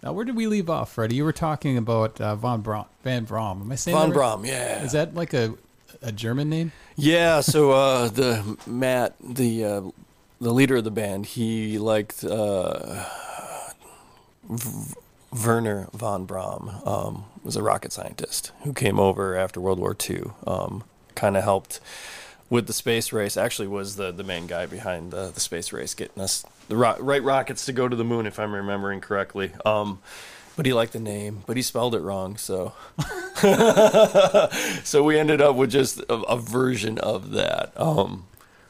Now, 0.03 0.13
where 0.13 0.27
did 0.27 0.37
we 0.37 0.47
leave 0.47 0.69
off, 0.69 0.93
Freddie? 0.93 1.17
You 1.17 1.25
were 1.25 1.33
talking 1.33 1.79
about 1.79 2.21
uh, 2.21 2.37
Von 2.37 2.61
Braun, 2.61 2.85
Van 3.03 3.25
Braun. 3.25 3.63
Am 3.63 3.73
I 3.73 3.77
saying 3.77 3.97
Von 3.97 4.11
that 4.11 4.19
right? 4.19 4.45
Yeah. 4.45 4.83
Is 4.85 4.93
that 4.93 5.15
like 5.15 5.33
a 5.33 5.55
a 6.03 6.13
German 6.13 6.51
name? 6.51 6.73
Yeah, 6.97 7.41
so 7.41 7.71
uh, 7.71 8.09
the 8.09 8.59
Matt, 8.67 9.15
the 9.23 9.65
uh, 9.65 9.81
the 10.39 10.53
leader 10.53 10.77
of 10.77 10.85
the 10.85 10.91
band, 10.91 11.25
he 11.25 11.79
liked 11.79 12.23
uh, 12.25 13.07
v- 14.47 14.95
Werner 15.33 15.89
von 15.95 16.27
Braun, 16.27 16.83
um, 16.85 17.25
was 17.43 17.57
a 17.57 17.63
rocket 17.63 17.91
scientist 17.91 18.53
who 18.65 18.75
came 18.75 19.01
over 19.01 19.35
after 19.35 19.63
World 19.63 19.79
War 19.79 19.97
II. 19.99 20.25
Um, 20.47 20.85
kind 21.15 21.39
of 21.39 21.43
helped 21.43 21.81
with 22.51 22.67
the 22.67 22.75
space 22.75 23.15
race. 23.15 23.39
Actually, 23.39 23.69
was 23.69 23.97
the 23.97 24.13
the 24.13 24.25
main 24.25 24.47
guy 24.47 24.67
behind 24.67 25.11
the 25.11 25.31
the 25.31 25.41
space 25.41 25.73
race, 25.73 25.95
getting 25.95 26.23
us 26.23 26.45
the 26.69 26.77
ro- 26.77 26.97
right 27.01 27.23
rockets 27.23 27.67
to 27.67 27.73
go 27.73 27.89
to 27.89 27.97
the 27.97 28.05
moon, 28.05 28.27
if 28.27 28.39
I'm 28.39 28.55
remembering 28.55 29.01
correctly. 29.01 29.53
Um, 29.65 30.01
but 30.57 30.67
he 30.67 30.73
liked 30.73 30.93
the 30.93 31.01
name, 31.01 31.45
but 31.47 31.57
he 31.57 31.63
spelled 31.63 31.95
it 31.95 32.01
wrong. 32.01 32.37
So, 32.37 32.73
so 34.85 35.05
we 35.05 35.19
ended 35.19 35.41
up 35.41 35.55
with 35.55 35.71
just 35.71 36.01
a, 36.01 36.15
a 36.15 36.37
version 36.37 36.99
of 36.99 37.31
that, 37.31 37.73
um, 37.81 38.27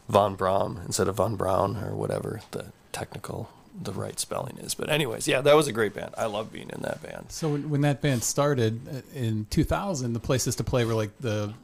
von 0.09 0.35
Braun 0.35 0.83
instead 0.87 1.09
of 1.09 1.17
von 1.17 1.37
Braun 1.37 1.77
or 1.77 1.95
whatever 1.95 2.41
the 2.51 2.67
technical, 2.93 3.51
the 3.81 3.93
right 3.93 4.19
spelling 4.21 4.59
is. 4.59 4.75
But 4.75 4.91
anyways, 4.91 5.27
yeah, 5.27 5.41
that 5.41 5.57
was 5.57 5.67
a 5.67 5.73
great 5.73 5.95
band. 5.95 6.15
I 6.19 6.27
love 6.27 6.53
being 6.53 6.71
in 6.71 6.83
that 6.83 7.03
band. 7.03 7.27
So 7.29 7.51
when, 7.51 7.71
when 7.71 7.81
that 7.83 8.03
band 8.03 8.23
started 8.23 8.81
uh, 8.89 9.01
in 9.15 9.47
2000, 9.51 10.13
the 10.13 10.21
places 10.21 10.57
to 10.57 10.65
play 10.65 10.85
were 10.85 10.95
like 10.95 11.17
the 11.21 11.55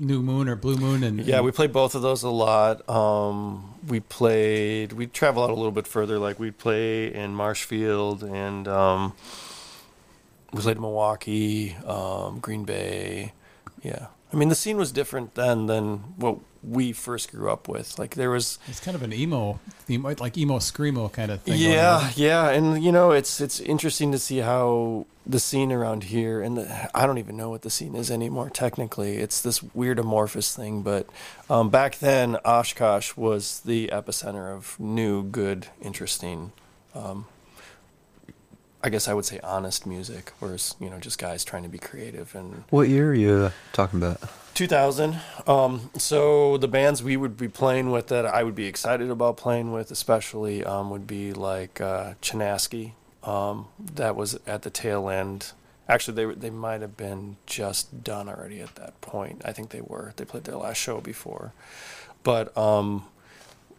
New 0.00 0.22
Moon 0.22 0.48
or 0.48 0.56
Blue 0.56 0.76
Moon, 0.76 1.04
and 1.04 1.20
Yeah, 1.24 1.40
we 1.42 1.50
played 1.52 1.72
both 1.72 1.94
of 1.94 2.02
those 2.02 2.22
a 2.22 2.30
lot. 2.30 2.88
Um, 2.88 3.74
we 3.86 4.00
played. 4.00 4.92
We 4.92 5.06
travel 5.06 5.44
out 5.44 5.50
a 5.50 5.54
little 5.54 5.72
bit 5.72 5.86
further. 5.86 6.18
Like 6.18 6.38
we'd 6.38 6.58
play 6.58 7.12
in 7.12 7.34
Marshfield, 7.34 8.22
and 8.24 8.66
um, 8.66 9.12
we 10.52 10.60
played 10.60 10.80
Milwaukee, 10.80 11.76
um, 11.86 12.38
Green 12.40 12.64
Bay. 12.64 13.32
Yeah, 13.82 14.06
I 14.32 14.36
mean 14.36 14.48
the 14.48 14.54
scene 14.54 14.76
was 14.76 14.90
different 14.92 15.34
then 15.34 15.66
than 15.66 15.98
what 16.16 16.38
we 16.62 16.92
first 16.92 17.32
grew 17.32 17.50
up 17.50 17.68
with. 17.68 17.98
Like 17.98 18.14
there 18.14 18.30
was 18.30 18.58
it's 18.68 18.80
kind 18.80 18.94
of 18.94 19.02
an 19.02 19.12
emo 19.12 19.60
theme, 19.80 20.02
like 20.02 20.36
emo 20.36 20.58
screamo 20.58 21.12
kind 21.12 21.30
of 21.30 21.42
thing. 21.42 21.58
yeah, 21.58 22.10
yeah, 22.14 22.50
and 22.50 22.82
you 22.82 22.92
know, 22.92 23.12
it's 23.12 23.40
it's 23.40 23.60
interesting 23.60 24.12
to 24.12 24.18
see 24.18 24.38
how 24.38 25.06
the 25.26 25.40
scene 25.40 25.72
around 25.72 26.04
here, 26.04 26.42
and 26.42 26.56
the, 26.56 26.90
I 26.96 27.06
don't 27.06 27.18
even 27.18 27.36
know 27.36 27.50
what 27.50 27.62
the 27.62 27.70
scene 27.70 27.94
is 27.94 28.10
anymore. 28.10 28.50
Technically, 28.50 29.16
it's 29.16 29.40
this 29.40 29.62
weird 29.62 29.98
amorphous 29.98 30.54
thing. 30.54 30.82
But 30.82 31.06
um, 31.48 31.70
back 31.70 31.98
then, 31.98 32.36
Oshkosh 32.44 33.16
was 33.16 33.60
the 33.60 33.88
epicenter 33.92 34.54
of 34.54 34.78
new, 34.80 35.22
good, 35.22 35.68
interesting. 35.80 36.52
Um, 36.94 37.26
I 38.82 38.88
guess 38.88 39.08
I 39.08 39.14
would 39.14 39.24
say 39.26 39.40
honest 39.42 39.86
music, 39.86 40.32
whereas 40.38 40.74
you 40.80 40.88
know, 40.88 40.98
just 40.98 41.18
guys 41.18 41.44
trying 41.44 41.62
to 41.64 41.68
be 41.68 41.78
creative 41.78 42.34
and 42.34 42.64
What 42.70 42.88
year 42.88 43.10
are 43.10 43.14
you 43.14 43.52
talking 43.72 44.02
about? 44.02 44.20
2000. 44.54 45.18
Um, 45.46 45.90
so 45.96 46.56
the 46.56 46.68
bands 46.68 47.02
we 47.02 47.16
would 47.16 47.36
be 47.36 47.48
playing 47.48 47.90
with 47.90 48.08
that 48.08 48.26
I 48.26 48.42
would 48.42 48.54
be 48.54 48.66
excited 48.66 49.10
about 49.10 49.36
playing 49.36 49.72
with, 49.72 49.90
especially, 49.90 50.64
um, 50.64 50.90
would 50.90 51.06
be 51.06 51.32
like 51.32 51.80
uh, 51.80 52.14
Chinaski. 52.22 52.92
Um, 53.22 53.68
that 53.78 54.16
was 54.16 54.38
at 54.46 54.62
the 54.62 54.70
tail 54.70 55.08
end. 55.08 55.52
Actually, 55.88 56.14
they 56.24 56.34
they 56.34 56.50
might 56.50 56.80
have 56.80 56.96
been 56.96 57.36
just 57.46 58.02
done 58.02 58.28
already 58.28 58.60
at 58.60 58.76
that 58.76 58.98
point. 59.00 59.42
I 59.44 59.52
think 59.52 59.70
they 59.70 59.80
were. 59.82 60.14
They 60.16 60.24
played 60.24 60.44
their 60.44 60.56
last 60.56 60.78
show 60.78 61.00
before, 61.00 61.52
but 62.22 62.56
um, 62.56 63.04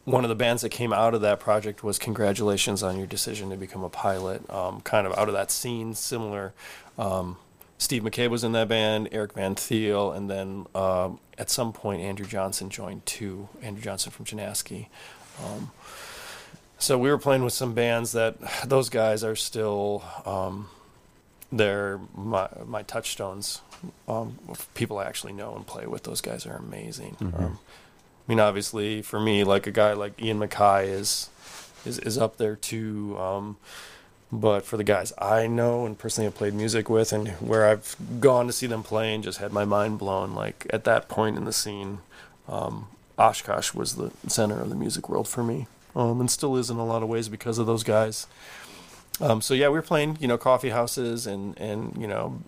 one 0.05 0.23
of 0.25 0.29
the 0.29 0.35
bands 0.35 0.61
that 0.61 0.69
came 0.69 0.91
out 0.91 1.13
of 1.13 1.21
that 1.21 1.39
project 1.39 1.83
was 1.83 1.99
congratulations 1.99 2.81
on 2.81 2.97
your 2.97 3.07
decision 3.07 3.49
to 3.49 3.57
become 3.57 3.83
a 3.83 3.89
pilot 3.89 4.47
um, 4.49 4.81
kind 4.81 5.05
of 5.05 5.17
out 5.17 5.27
of 5.27 5.33
that 5.33 5.51
scene 5.51 5.93
similar 5.93 6.53
um, 6.97 7.37
steve 7.77 8.03
mccabe 8.03 8.29
was 8.29 8.43
in 8.43 8.51
that 8.51 8.67
band 8.67 9.07
eric 9.11 9.33
van 9.33 9.55
thiel 9.55 10.11
and 10.11 10.29
then 10.29 10.65
um, 10.73 11.19
at 11.37 11.49
some 11.49 11.71
point 11.71 12.01
andrew 12.01 12.25
johnson 12.25 12.69
joined 12.69 13.05
too 13.05 13.47
andrew 13.61 13.81
johnson 13.83 14.11
from 14.11 14.25
Chinaski 14.25 14.87
um, 15.43 15.71
so 16.77 16.97
we 16.97 17.09
were 17.09 17.17
playing 17.19 17.43
with 17.43 17.53
some 17.53 17.73
bands 17.73 18.11
that 18.13 18.35
those 18.65 18.89
guys 18.89 19.23
are 19.23 19.35
still 19.35 20.03
um, 20.25 20.67
they're 21.51 21.99
my, 22.15 22.49
my 22.65 22.81
touchstones 22.81 23.61
um, 24.07 24.37
people 24.73 24.99
I 24.99 25.05
actually 25.05 25.33
know 25.33 25.55
and 25.55 25.65
play 25.65 25.85
with. 25.85 26.03
Those 26.03 26.21
guys 26.21 26.45
are 26.45 26.55
amazing. 26.55 27.17
Um, 27.21 27.59
I 27.59 27.90
mean, 28.31 28.39
obviously, 28.39 29.01
for 29.01 29.19
me, 29.19 29.43
like 29.43 29.67
a 29.67 29.71
guy 29.71 29.91
like 29.91 30.21
Ian 30.21 30.39
MacKaye 30.39 30.87
is 30.87 31.29
is, 31.85 31.99
is 31.99 32.17
up 32.17 32.37
there 32.37 32.55
too. 32.55 33.17
Um, 33.19 33.57
but 34.31 34.63
for 34.63 34.77
the 34.77 34.85
guys 34.85 35.11
I 35.17 35.47
know 35.47 35.85
and 35.85 35.97
personally 35.97 36.25
have 36.27 36.35
played 36.35 36.53
music 36.53 36.89
with, 36.89 37.11
and 37.11 37.27
where 37.41 37.67
I've 37.67 37.97
gone 38.21 38.47
to 38.47 38.53
see 38.53 38.67
them 38.67 38.83
play 38.83 39.13
and 39.13 39.21
just 39.21 39.39
had 39.39 39.51
my 39.51 39.65
mind 39.65 39.99
blown, 39.99 40.33
like 40.33 40.65
at 40.69 40.85
that 40.85 41.09
point 41.09 41.35
in 41.35 41.43
the 41.43 41.51
scene, 41.51 41.99
um, 42.47 42.87
Oshkosh 43.17 43.73
was 43.73 43.95
the 43.95 44.11
center 44.27 44.61
of 44.61 44.69
the 44.69 44.75
music 44.75 45.09
world 45.09 45.27
for 45.27 45.43
me, 45.43 45.67
um, 45.93 46.21
and 46.21 46.31
still 46.31 46.55
is 46.55 46.69
in 46.69 46.77
a 46.77 46.85
lot 46.85 47.03
of 47.03 47.09
ways 47.09 47.27
because 47.27 47.57
of 47.57 47.65
those 47.65 47.83
guys. 47.83 48.27
Um, 49.19 49.41
so 49.41 49.53
yeah, 49.53 49.67
we 49.67 49.73
were 49.73 49.81
playing, 49.81 50.17
you 50.21 50.27
know, 50.29 50.37
coffee 50.37 50.69
houses 50.69 51.27
and 51.27 51.59
and 51.59 51.97
you 51.99 52.07
know, 52.07 52.41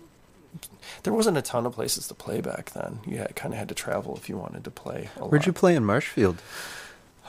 there 1.02 1.12
wasn't 1.12 1.36
a 1.36 1.42
ton 1.42 1.66
of 1.66 1.74
places 1.74 2.08
to 2.08 2.14
play 2.14 2.40
back 2.40 2.70
then. 2.70 3.00
You 3.06 3.18
had, 3.18 3.34
kind 3.36 3.52
of 3.54 3.58
had 3.58 3.68
to 3.68 3.74
travel 3.74 4.16
if 4.16 4.28
you 4.28 4.36
wanted 4.36 4.64
to 4.64 4.70
play. 4.70 5.08
A 5.16 5.20
Where'd 5.20 5.42
lot. 5.42 5.46
you 5.46 5.52
play 5.52 5.74
in 5.76 5.84
Marshfield? 5.84 6.40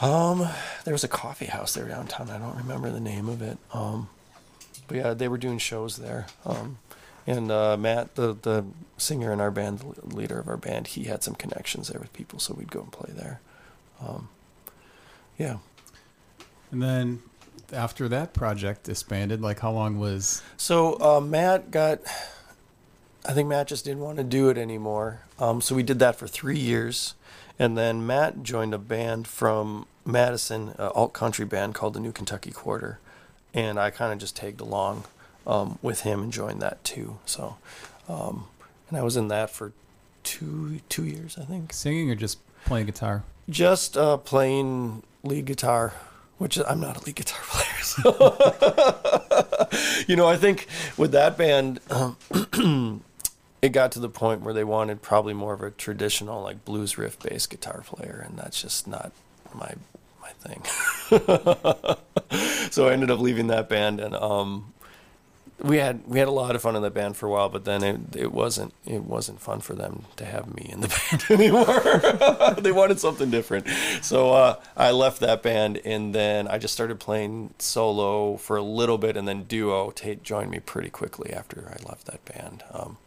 Um, 0.01 0.47
there 0.83 0.93
was 0.93 1.03
a 1.03 1.07
coffee 1.07 1.45
house 1.45 1.73
there 1.73 1.88
downtown. 1.88 2.29
I 2.29 2.38
don't 2.38 2.57
remember 2.57 2.89
the 2.89 2.99
name 2.99 3.29
of 3.29 3.41
it. 3.41 3.57
Um, 3.73 4.09
but 4.88 4.97
yeah, 4.97 5.13
they 5.13 5.27
were 5.27 5.38
doing 5.38 5.57
shows 5.57 5.97
there. 5.97 6.27
Um, 6.45 6.77
and 7.27 7.51
uh, 7.51 7.75
Matt, 7.77 8.15
the 8.15 8.33
the 8.39 8.65
singer 8.97 9.31
in 9.33 9.41
our 9.41 9.51
band, 9.51 9.79
the 9.79 10.15
leader 10.15 10.39
of 10.39 10.47
our 10.47 10.57
band, 10.57 10.88
he 10.88 11.05
had 11.05 11.23
some 11.23 11.33
connections 11.35 11.88
there 11.88 11.99
with 11.99 12.13
people, 12.13 12.39
so 12.39 12.53
we'd 12.53 12.71
go 12.71 12.81
and 12.81 12.91
play 12.91 13.11
there. 13.15 13.39
Um, 13.99 14.29
yeah. 15.38 15.57
And 16.71 16.83
then 16.83 17.21
after 17.73 18.07
that 18.09 18.33
project 18.33 18.83
disbanded, 18.83 19.41
like 19.41 19.59
how 19.59 19.71
long 19.71 19.99
was 19.99 20.41
So 20.57 20.99
uh, 20.99 21.19
Matt 21.19 21.71
got, 21.71 22.01
I 23.27 23.33
think 23.33 23.49
Matt 23.49 23.67
just 23.67 23.85
didn't 23.85 24.01
want 24.03 24.17
to 24.17 24.23
do 24.23 24.49
it 24.49 24.57
anymore. 24.57 25.21
Um, 25.39 25.61
so 25.61 25.75
we 25.75 25.83
did 25.83 25.99
that 25.99 26.15
for 26.15 26.27
three 26.27 26.59
years, 26.59 27.15
and 27.57 27.77
then 27.77 28.05
Matt 28.05 28.43
joined 28.43 28.73
a 28.73 28.77
band 28.77 29.27
from 29.27 29.88
Madison, 30.05 30.69
an 30.77 30.91
alt 30.93 31.13
country 31.13 31.45
band 31.45 31.73
called 31.73 31.93
the 31.95 31.99
New 31.99 32.11
Kentucky 32.11 32.51
Quarter, 32.51 32.99
and 33.53 33.79
I 33.79 33.89
kind 33.89 34.13
of 34.13 34.19
just 34.19 34.35
tagged 34.35 34.61
along 34.61 35.05
um, 35.47 35.79
with 35.81 36.01
him 36.01 36.21
and 36.23 36.31
joined 36.31 36.61
that 36.61 36.83
too. 36.83 37.17
So, 37.25 37.57
um, 38.07 38.47
and 38.89 38.97
I 38.97 39.01
was 39.01 39.17
in 39.17 39.27
that 39.29 39.49
for 39.49 39.73
two 40.23 40.79
two 40.89 41.05
years, 41.05 41.38
I 41.39 41.45
think. 41.45 41.73
singing 41.73 42.11
or 42.11 42.15
just 42.15 42.38
playing 42.65 42.85
guitar? 42.85 43.23
Just 43.49 43.97
uh, 43.97 44.17
playing 44.17 45.03
lead 45.23 45.45
guitar, 45.45 45.93
which 46.38 46.59
I'm 46.67 46.79
not 46.79 46.97
a 46.97 47.05
lead 47.05 47.15
guitar 47.15 47.41
player. 47.47 47.81
So, 47.81 49.67
you 50.07 50.15
know, 50.15 50.27
I 50.27 50.38
think 50.38 50.67
with 50.97 51.11
that 51.13 51.38
band, 51.38 51.79
um, 51.89 52.17
it 53.65 53.69
got 53.69 53.91
to 53.93 53.99
the 53.99 54.10
point 54.10 54.41
where 54.41 54.54
they 54.54 54.63
wanted 54.63 55.01
probably 55.01 55.34
more 55.34 55.54
of 55.54 55.62
a 55.62 55.71
traditional, 55.71 56.41
like 56.43 56.63
blues 56.65 56.97
riff 56.97 57.19
bass 57.19 57.47
guitar 57.47 57.84
player, 57.86 58.23
and 58.28 58.38
that's 58.38 58.62
just 58.62 58.88
not 58.88 59.12
my 59.54 59.73
my 60.21 60.30
thing. 60.39 60.63
so 62.71 62.88
I 62.88 62.93
ended 62.93 63.10
up 63.12 63.19
leaving 63.19 63.47
that 63.47 63.67
band, 63.67 63.99
and 63.99 64.15
um, 64.15 64.73
we 65.63 65.77
had 65.77 66.05
we 66.05 66.19
had 66.19 66.27
a 66.27 66.31
lot 66.31 66.55
of 66.55 66.61
fun 66.61 66.75
in 66.75 66.81
that 66.81 66.93
band 66.93 67.15
for 67.15 67.27
a 67.27 67.29
while, 67.31 67.49
but 67.49 67.63
then 67.65 67.81
it 67.83 67.99
it 68.15 68.31
wasn't 68.33 68.73
it 68.85 69.03
wasn't 69.03 69.39
fun 69.41 69.61
for 69.61 69.73
them 69.73 70.03
to 70.17 70.25
have 70.25 70.53
me 70.53 70.67
in 70.69 70.81
the 70.81 70.87
band 71.09 71.39
anymore. 71.39 72.55
they 72.61 72.71
wanted 72.71 72.99
something 72.99 73.29
different, 73.29 73.65
so 74.01 74.31
uh, 74.31 74.59
I 74.75 74.91
left 74.91 75.21
that 75.21 75.41
band, 75.41 75.79
and 75.85 76.13
then 76.13 76.47
I 76.47 76.57
just 76.57 76.73
started 76.73 76.99
playing 76.99 77.53
solo 77.59 78.37
for 78.37 78.57
a 78.57 78.61
little 78.61 78.97
bit, 78.97 79.15
and 79.17 79.27
then 79.27 79.43
duo. 79.43 79.91
Tate 79.91 80.23
joined 80.23 80.51
me 80.51 80.59
pretty 80.59 80.89
quickly 80.89 81.31
after 81.33 81.67
I 81.69 81.87
left 81.87 82.05
that 82.07 82.23
band. 82.25 82.63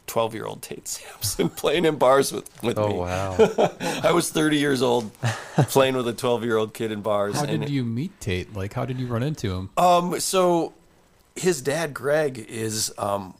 Twelve 0.06 0.32
year 0.34 0.46
old 0.46 0.62
Tate 0.62 0.88
Sampson 0.88 1.48
playing 1.62 1.84
in 1.84 1.96
bars 1.96 2.32
with 2.32 2.48
with 2.62 2.78
Oh 2.78 2.88
me. 2.88 2.94
wow! 2.94 3.36
I 4.02 4.12
was 4.12 4.30
thirty 4.30 4.56
years 4.56 4.80
old, 4.80 5.12
playing 5.68 5.96
with 5.96 6.08
a 6.08 6.14
twelve 6.14 6.44
year 6.44 6.56
old 6.56 6.72
kid 6.72 6.92
in 6.92 7.02
bars. 7.02 7.34
How 7.36 7.44
did 7.44 7.68
you 7.68 7.84
meet 7.84 8.18
Tate? 8.20 8.54
Like 8.56 8.72
how 8.72 8.86
did 8.86 8.98
you 8.98 9.06
run 9.06 9.22
into 9.22 9.54
him? 9.54 9.68
um, 9.76 10.18
so 10.18 10.72
his 11.38 11.60
dad, 11.62 11.94
Greg, 11.94 12.38
is 12.48 12.92
um, 12.98 13.34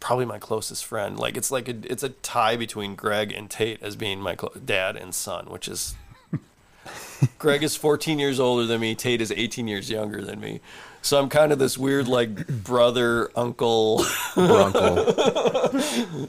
probably 0.00 0.24
my 0.24 0.38
closest 0.38 0.84
friend. 0.84 1.18
Like 1.18 1.36
it's 1.36 1.50
like 1.50 1.68
a, 1.68 1.76
it's 1.84 2.02
a 2.02 2.10
tie 2.10 2.56
between 2.56 2.94
Greg 2.94 3.32
and 3.32 3.50
Tate 3.50 3.82
as 3.82 3.96
being 3.96 4.20
my 4.20 4.34
clo- 4.34 4.52
dad 4.64 4.96
and 4.96 5.14
son, 5.14 5.46
which 5.46 5.68
is 5.68 5.94
Greg 7.38 7.62
is 7.62 7.76
14 7.76 8.18
years 8.18 8.38
older 8.40 8.66
than 8.66 8.80
me. 8.80 8.94
Tate 8.94 9.20
is 9.20 9.32
18 9.32 9.68
years 9.68 9.90
younger 9.90 10.22
than 10.22 10.40
me. 10.40 10.60
So 11.02 11.18
I'm 11.18 11.28
kind 11.28 11.52
of 11.52 11.58
this 11.58 11.78
weird 11.78 12.08
like 12.08 12.46
brother 12.46 13.30
uncle 13.36 14.04
Bronco. 14.34 15.04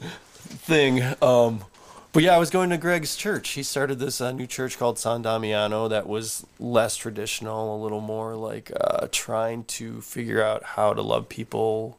thing. 0.70 1.02
Um, 1.22 1.64
but 2.12 2.22
yeah, 2.22 2.34
I 2.34 2.38
was 2.38 2.50
going 2.50 2.70
to 2.70 2.78
Greg's 2.78 3.14
church. 3.14 3.50
He 3.50 3.62
started 3.62 3.98
this 3.98 4.20
uh, 4.20 4.32
new 4.32 4.46
church 4.46 4.78
called 4.78 4.98
San 4.98 5.22
Damiano 5.22 5.88
that 5.88 6.08
was 6.08 6.44
less 6.58 6.96
traditional, 6.96 7.76
a 7.76 7.80
little 7.80 8.00
more 8.00 8.34
like 8.34 8.72
uh, 8.80 9.06
trying 9.12 9.64
to 9.64 10.00
figure 10.00 10.42
out 10.42 10.62
how 10.62 10.92
to 10.92 11.02
love 11.02 11.28
people 11.28 11.98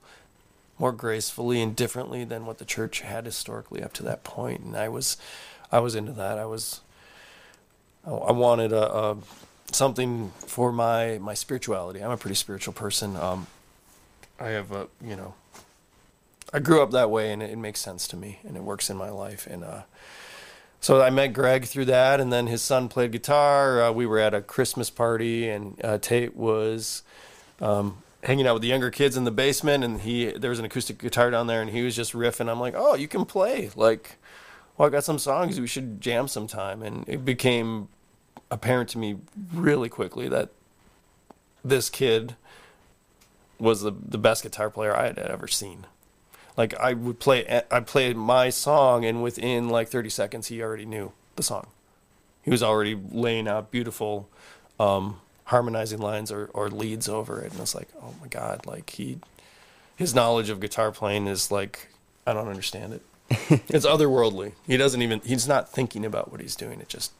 more 0.77 0.91
gracefully 0.91 1.61
and 1.61 1.75
differently 1.75 2.23
than 2.23 2.45
what 2.45 2.57
the 2.57 2.65
church 2.65 3.01
had 3.01 3.25
historically 3.25 3.81
up 3.81 3.93
to 3.93 4.03
that 4.03 4.23
point. 4.23 4.61
And 4.61 4.75
I 4.75 4.89
was, 4.89 5.15
I 5.71 5.79
was 5.79 5.95
into 5.95 6.11
that. 6.13 6.37
I 6.37 6.45
was, 6.45 6.81
I 8.05 8.11
I 8.11 8.31
wanted 8.31 8.73
a, 8.73 8.93
a 8.93 9.17
something 9.71 10.31
for 10.39 10.71
my 10.71 11.19
my 11.19 11.33
spirituality. 11.33 12.03
I'm 12.03 12.11
a 12.11 12.17
pretty 12.17 12.35
spiritual 12.35 12.73
person. 12.73 13.15
Um, 13.15 13.47
I 14.39 14.49
have 14.49 14.71
a 14.71 14.87
you 15.01 15.15
know 15.15 15.35
I 16.53 16.59
grew 16.59 16.81
up 16.81 16.91
that 16.91 17.09
way, 17.09 17.31
and 17.31 17.41
it, 17.41 17.51
it 17.51 17.57
makes 17.57 17.79
sense 17.79 18.07
to 18.09 18.17
me, 18.17 18.39
and 18.45 18.57
it 18.57 18.63
works 18.63 18.89
in 18.89 18.97
my 18.97 19.09
life. 19.09 19.47
And 19.47 19.63
uh, 19.63 19.83
so 20.79 21.01
I 21.01 21.09
met 21.09 21.27
Greg 21.33 21.65
through 21.65 21.85
that, 21.85 22.19
and 22.19 22.31
then 22.31 22.47
his 22.47 22.61
son 22.61 22.89
played 22.89 23.11
guitar. 23.11 23.83
Uh, 23.83 23.91
we 23.91 24.05
were 24.05 24.19
at 24.19 24.33
a 24.33 24.41
Christmas 24.41 24.89
party, 24.89 25.47
and 25.47 25.79
uh, 25.83 25.97
Tate 25.97 26.35
was 26.35 27.03
um, 27.61 28.03
hanging 28.23 28.47
out 28.47 28.53
with 28.53 28.61
the 28.61 28.67
younger 28.67 28.91
kids 28.91 29.15
in 29.15 29.23
the 29.23 29.31
basement, 29.31 29.83
and 29.83 30.01
he 30.01 30.31
there 30.31 30.49
was 30.49 30.59
an 30.59 30.65
acoustic 30.65 30.97
guitar 30.97 31.29
down 31.31 31.47
there, 31.47 31.61
and 31.61 31.71
he 31.71 31.83
was 31.83 31.95
just 31.95 32.13
riffing. 32.13 32.49
I'm 32.49 32.59
like, 32.59 32.73
oh, 32.75 32.95
you 32.95 33.07
can 33.07 33.25
play, 33.25 33.69
like, 33.75 34.17
well, 34.77 34.87
I 34.87 34.91
got 34.91 35.03
some 35.03 35.19
songs, 35.19 35.59
we 35.59 35.67
should 35.67 36.01
jam 36.01 36.27
sometime, 36.27 36.81
and 36.81 37.07
it 37.07 37.23
became 37.23 37.87
apparent 38.49 38.89
to 38.89 38.97
me 38.97 39.17
really 39.53 39.87
quickly 39.87 40.27
that 40.27 40.49
this 41.63 41.89
kid 41.89 42.35
was 43.59 43.81
the 43.81 43.91
the 43.91 44.17
best 44.17 44.43
guitar 44.43 44.69
player 44.69 44.95
I 44.95 45.05
had 45.05 45.19
ever 45.19 45.47
seen. 45.47 45.85
Like 46.57 46.73
I 46.75 46.93
would 46.93 47.19
play, 47.19 47.63
I 47.71 47.79
played 47.79 48.17
my 48.17 48.49
song, 48.49 49.05
and 49.05 49.23
within 49.23 49.69
like 49.69 49.87
30 49.87 50.09
seconds, 50.09 50.47
he 50.47 50.61
already 50.61 50.85
knew 50.85 51.13
the 51.35 51.43
song. 51.43 51.67
He 52.43 52.49
was 52.49 52.63
already 52.63 52.99
laying 53.11 53.47
out 53.47 53.71
beautiful, 53.71 54.27
um, 54.79 55.21
harmonizing 55.45 55.99
lines 55.99 56.31
or, 56.31 56.49
or 56.53 56.69
leads 56.69 57.07
over 57.07 57.39
it, 57.39 57.51
and 57.51 57.61
it's 57.61 57.75
like, 57.75 57.87
oh 58.01 58.13
my 58.19 58.27
god, 58.27 58.65
like 58.65 58.89
he, 58.91 59.19
his 59.95 60.15
knowledge 60.15 60.49
of 60.49 60.59
guitar 60.59 60.91
playing 60.91 61.27
is 61.27 61.51
like, 61.51 61.89
I 62.25 62.33
don't 62.33 62.47
understand 62.47 62.93
it. 62.93 63.01
it's 63.69 63.85
otherworldly. 63.85 64.53
He 64.67 64.75
doesn't 64.77 65.01
even, 65.01 65.21
he's 65.21 65.47
not 65.47 65.71
thinking 65.71 66.05
about 66.05 66.31
what 66.31 66.41
he's 66.41 66.55
doing. 66.55 66.81
It 66.81 66.89
just 66.89 67.13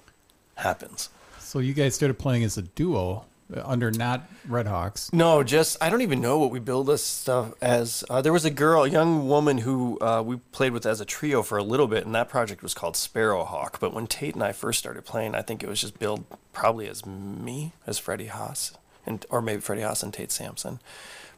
happens. 0.55 1.09
So 1.39 1.59
you 1.59 1.73
guys 1.73 1.95
started 1.95 2.17
playing 2.17 2.43
as 2.43 2.57
a 2.57 2.63
duo 2.63 3.25
under 3.63 3.91
not 3.91 4.29
Red 4.47 4.67
Hawks. 4.67 5.11
No, 5.13 5.43
just 5.43 5.77
I 5.81 5.89
don't 5.89 6.01
even 6.01 6.21
know 6.21 6.39
what 6.39 6.51
we 6.51 6.59
build 6.59 6.87
this 6.87 7.03
stuff 7.03 7.53
as. 7.61 8.03
Uh, 8.09 8.21
there 8.21 8.33
was 8.33 8.45
a 8.45 8.51
girl, 8.51 8.83
a 8.83 8.89
young 8.89 9.27
woman 9.27 9.59
who 9.59 9.97
uh, 9.99 10.21
we 10.25 10.37
played 10.51 10.73
with 10.73 10.85
as 10.85 11.01
a 11.01 11.05
trio 11.05 11.41
for 11.43 11.57
a 11.57 11.63
little 11.63 11.87
bit, 11.87 12.05
and 12.05 12.15
that 12.15 12.29
project 12.29 12.63
was 12.63 12.73
called 12.73 12.95
Sparrowhawk. 12.95 13.79
But 13.79 13.93
when 13.93 14.07
Tate 14.07 14.35
and 14.35 14.43
I 14.43 14.51
first 14.51 14.79
started 14.79 15.05
playing, 15.05 15.35
I 15.35 15.41
think 15.41 15.63
it 15.63 15.69
was 15.69 15.81
just 15.81 15.99
billed 15.99 16.25
probably 16.53 16.87
as 16.87 17.05
me, 17.05 17.73
as 17.87 17.99
Freddie 17.99 18.27
Haas, 18.27 18.73
and 19.05 19.25
or 19.29 19.41
maybe 19.41 19.61
Freddie 19.61 19.81
Haas 19.81 20.03
and 20.03 20.13
Tate 20.13 20.31
Sampson. 20.31 20.79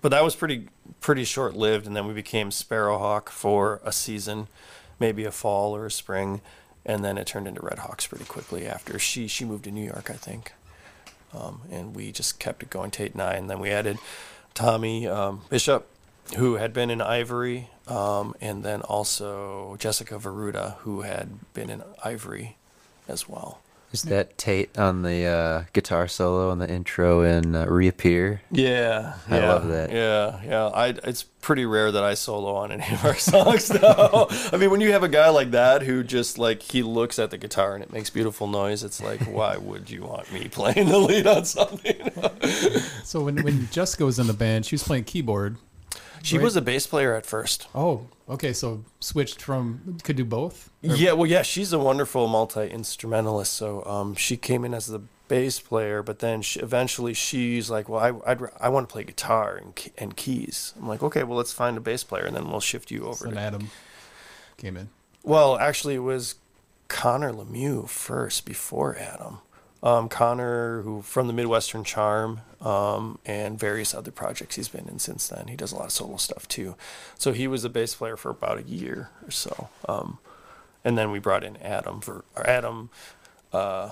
But 0.02 0.10
that 0.10 0.24
was 0.24 0.36
pretty 0.36 0.68
pretty 1.00 1.24
short 1.24 1.56
lived, 1.56 1.88
and 1.88 1.96
then 1.96 2.08
we 2.08 2.14
became 2.14 2.52
Sparrowhawk 2.52 3.30
for 3.30 3.80
a 3.86 3.92
season, 3.92 4.48
maybe 5.00 5.24
a 5.24 5.32
fall 5.32 5.76
or 5.76 5.86
a 5.86 5.92
spring, 5.92 6.42
and 6.86 7.06
then 7.06 7.18
it 7.18 7.28
turned 7.28 7.48
into 7.48 7.62
Red 7.62 7.80
Hawks 7.80 8.06
pretty 8.06 8.26
quickly 8.26 8.68
after 8.68 9.00
she 9.00 9.28
she 9.28 9.46
moved 9.46 9.64
to 9.64 9.72
New 9.72 9.86
York, 9.86 10.10
I 10.10 10.16
think. 10.16 10.52
Um, 11.34 11.62
and 11.72 11.96
we 11.96 12.12
just 12.12 12.40
kept 12.40 12.64
it 12.64 12.70
going, 12.70 12.92
Tate 12.92 13.14
and 13.14 13.22
I. 13.22 13.34
And 13.34 13.50
then 13.50 13.60
we 13.60 13.70
added 13.72 13.98
Tommy 14.54 15.08
um, 15.08 15.42
Bishop, 15.50 15.88
who 16.38 16.56
had 16.56 16.74
been 16.74 16.90
in 16.90 17.02
Ivory, 17.02 17.70
um, 17.88 18.36
and 18.40 18.64
then 18.64 18.82
also 18.82 19.76
Jessica 19.80 20.16
Veruda, 20.16 20.78
who 20.80 21.02
had 21.02 21.40
been 21.54 21.70
in 21.70 21.84
Ivory 22.04 22.58
as 23.08 23.28
well. 23.28 23.60
Is 23.94 24.02
that 24.04 24.38
Tate 24.40 24.76
on 24.78 25.04
the 25.04 25.26
uh, 25.26 25.64
guitar 25.72 26.08
solo 26.08 26.50
on 26.50 26.58
the 26.58 26.68
intro 26.68 27.22
in 27.22 27.54
uh, 27.56 27.66
Reappear? 27.68 28.42
Yeah, 28.50 29.14
I 29.30 29.38
yeah, 29.38 29.54
love 29.54 29.68
that. 29.68 29.92
Yeah, 29.92 30.42
yeah. 30.44 30.66
I 30.68 30.88
it's 31.04 31.22
pretty 31.24 31.64
rare 31.66 31.92
that 31.92 32.04
I 32.04 32.16
solo 32.16 32.56
on 32.56 32.72
any 32.72 32.92
of 32.92 33.06
our 33.06 33.14
songs. 33.18 33.68
though. 33.68 34.28
I 34.52 34.58
mean, 34.58 34.72
when 34.72 34.82
you 34.82 34.92
have 34.94 35.04
a 35.04 35.08
guy 35.08 35.30
like 35.30 35.52
that 35.52 35.84
who 35.84 36.04
just 36.04 36.40
like 36.40 36.64
he 36.64 36.82
looks 36.82 37.20
at 37.20 37.30
the 37.30 37.38
guitar 37.38 37.76
and 37.76 37.84
it 37.84 37.94
makes 37.94 38.10
beautiful 38.10 38.48
noise, 38.48 38.84
it's 38.84 39.00
like, 39.00 39.22
why 39.32 39.58
would 39.58 39.92
you 39.92 40.02
want 40.04 40.32
me 40.34 40.50
playing 40.50 40.90
the 40.90 40.98
lead 40.98 41.28
on 41.28 41.46
something? 41.46 41.96
So 43.04 43.22
when, 43.22 43.44
when 43.44 43.70
Jessica 43.72 44.06
was 44.06 44.18
in 44.18 44.26
the 44.26 44.34
band, 44.34 44.66
she 44.66 44.74
was 44.74 44.84
playing 44.84 45.04
keyboard. 45.04 45.58
she 46.24 46.38
Right. 46.38 46.44
was 46.44 46.56
a 46.56 46.62
bass 46.62 46.88
player 46.88 47.14
at 47.14 47.28
first. 47.28 47.68
Oh, 47.76 48.08
okay. 48.30 48.54
So 48.54 48.84
switched 49.00 49.42
from 49.42 49.98
could 50.04 50.16
do 50.16 50.26
both. 50.26 50.70
Yeah, 50.82 51.14
well, 51.14 51.28
yeah, 51.28 51.42
she's 51.42 51.74
a 51.74 51.80
wonderful 51.80 52.28
multi 52.28 52.68
instrumentalist. 52.68 53.54
So 53.54 53.84
um, 53.86 54.16
she 54.16 54.38
came 54.38 54.66
in 54.66 54.74
as 54.74 54.88
the 54.88 55.02
bass 55.28 55.60
player, 55.60 56.04
but 56.04 56.20
then 56.20 56.42
she, 56.42 56.60
eventually 56.60 57.14
she's 57.14 57.70
like, 57.70 57.90
"Well, 57.90 58.00
I 58.00 58.32
I'd, 58.32 58.42
I 58.60 58.70
want 58.70 58.90
to 58.90 58.94
play 58.94 59.04
guitar 59.04 59.56
and 59.56 59.92
and 59.98 60.16
keys." 60.16 60.74
I'm 60.80 60.88
like, 60.88 61.04
"Okay, 61.04 61.24
well, 61.24 61.38
let's 61.38 61.54
find 61.54 61.78
a 61.78 61.82
bass 61.82 62.04
player, 62.04 62.26
and 62.26 62.36
then 62.36 62.50
we'll 62.50 62.60
shift 62.60 62.92
you 62.92 63.06
over." 63.06 63.26
So 63.26 63.32
to 63.32 63.40
Adam 63.40 63.70
came 64.58 64.78
in. 64.78 64.90
Well, 65.24 65.58
actually, 65.58 65.96
it 65.96 66.00
was 66.00 66.36
Connor 66.88 67.32
Lemieux 67.32 67.88
first 67.88 68.46
before 68.46 68.98
Adam. 68.98 69.40
Um, 69.84 70.08
Connor, 70.08 70.82
who 70.84 71.02
from 71.02 71.28
the 71.28 71.34
Midwestern 71.34 71.84
Charm 71.84 72.40
um, 72.62 73.20
and 73.26 73.60
various 73.60 73.94
other 73.94 74.12
projects 74.12 74.56
he's 74.56 74.70
been 74.70 74.88
in 74.88 74.98
since 74.98 75.28
then. 75.28 75.48
He 75.50 75.58
does 75.58 75.74
a 75.74 75.76
lot 75.76 75.86
of 75.86 75.92
solo 75.92 76.16
stuff 76.16 76.48
too. 76.48 76.76
So 77.18 77.34
he 77.34 77.48
was 77.48 77.66
a 77.66 77.70
bass 77.70 77.94
player 77.94 78.16
for 78.16 78.32
about 78.32 78.60
a 78.60 78.64
year 78.64 79.10
or 79.26 79.32
so. 79.32 79.68
Um, 79.90 80.20
and 80.86 80.98
then 80.98 81.12
we 81.12 81.20
brought 81.20 81.44
in 81.44 81.58
Adam 81.58 82.00
for 82.00 82.24
or 82.36 82.48
Adam 82.48 82.90
uh, 83.52 83.90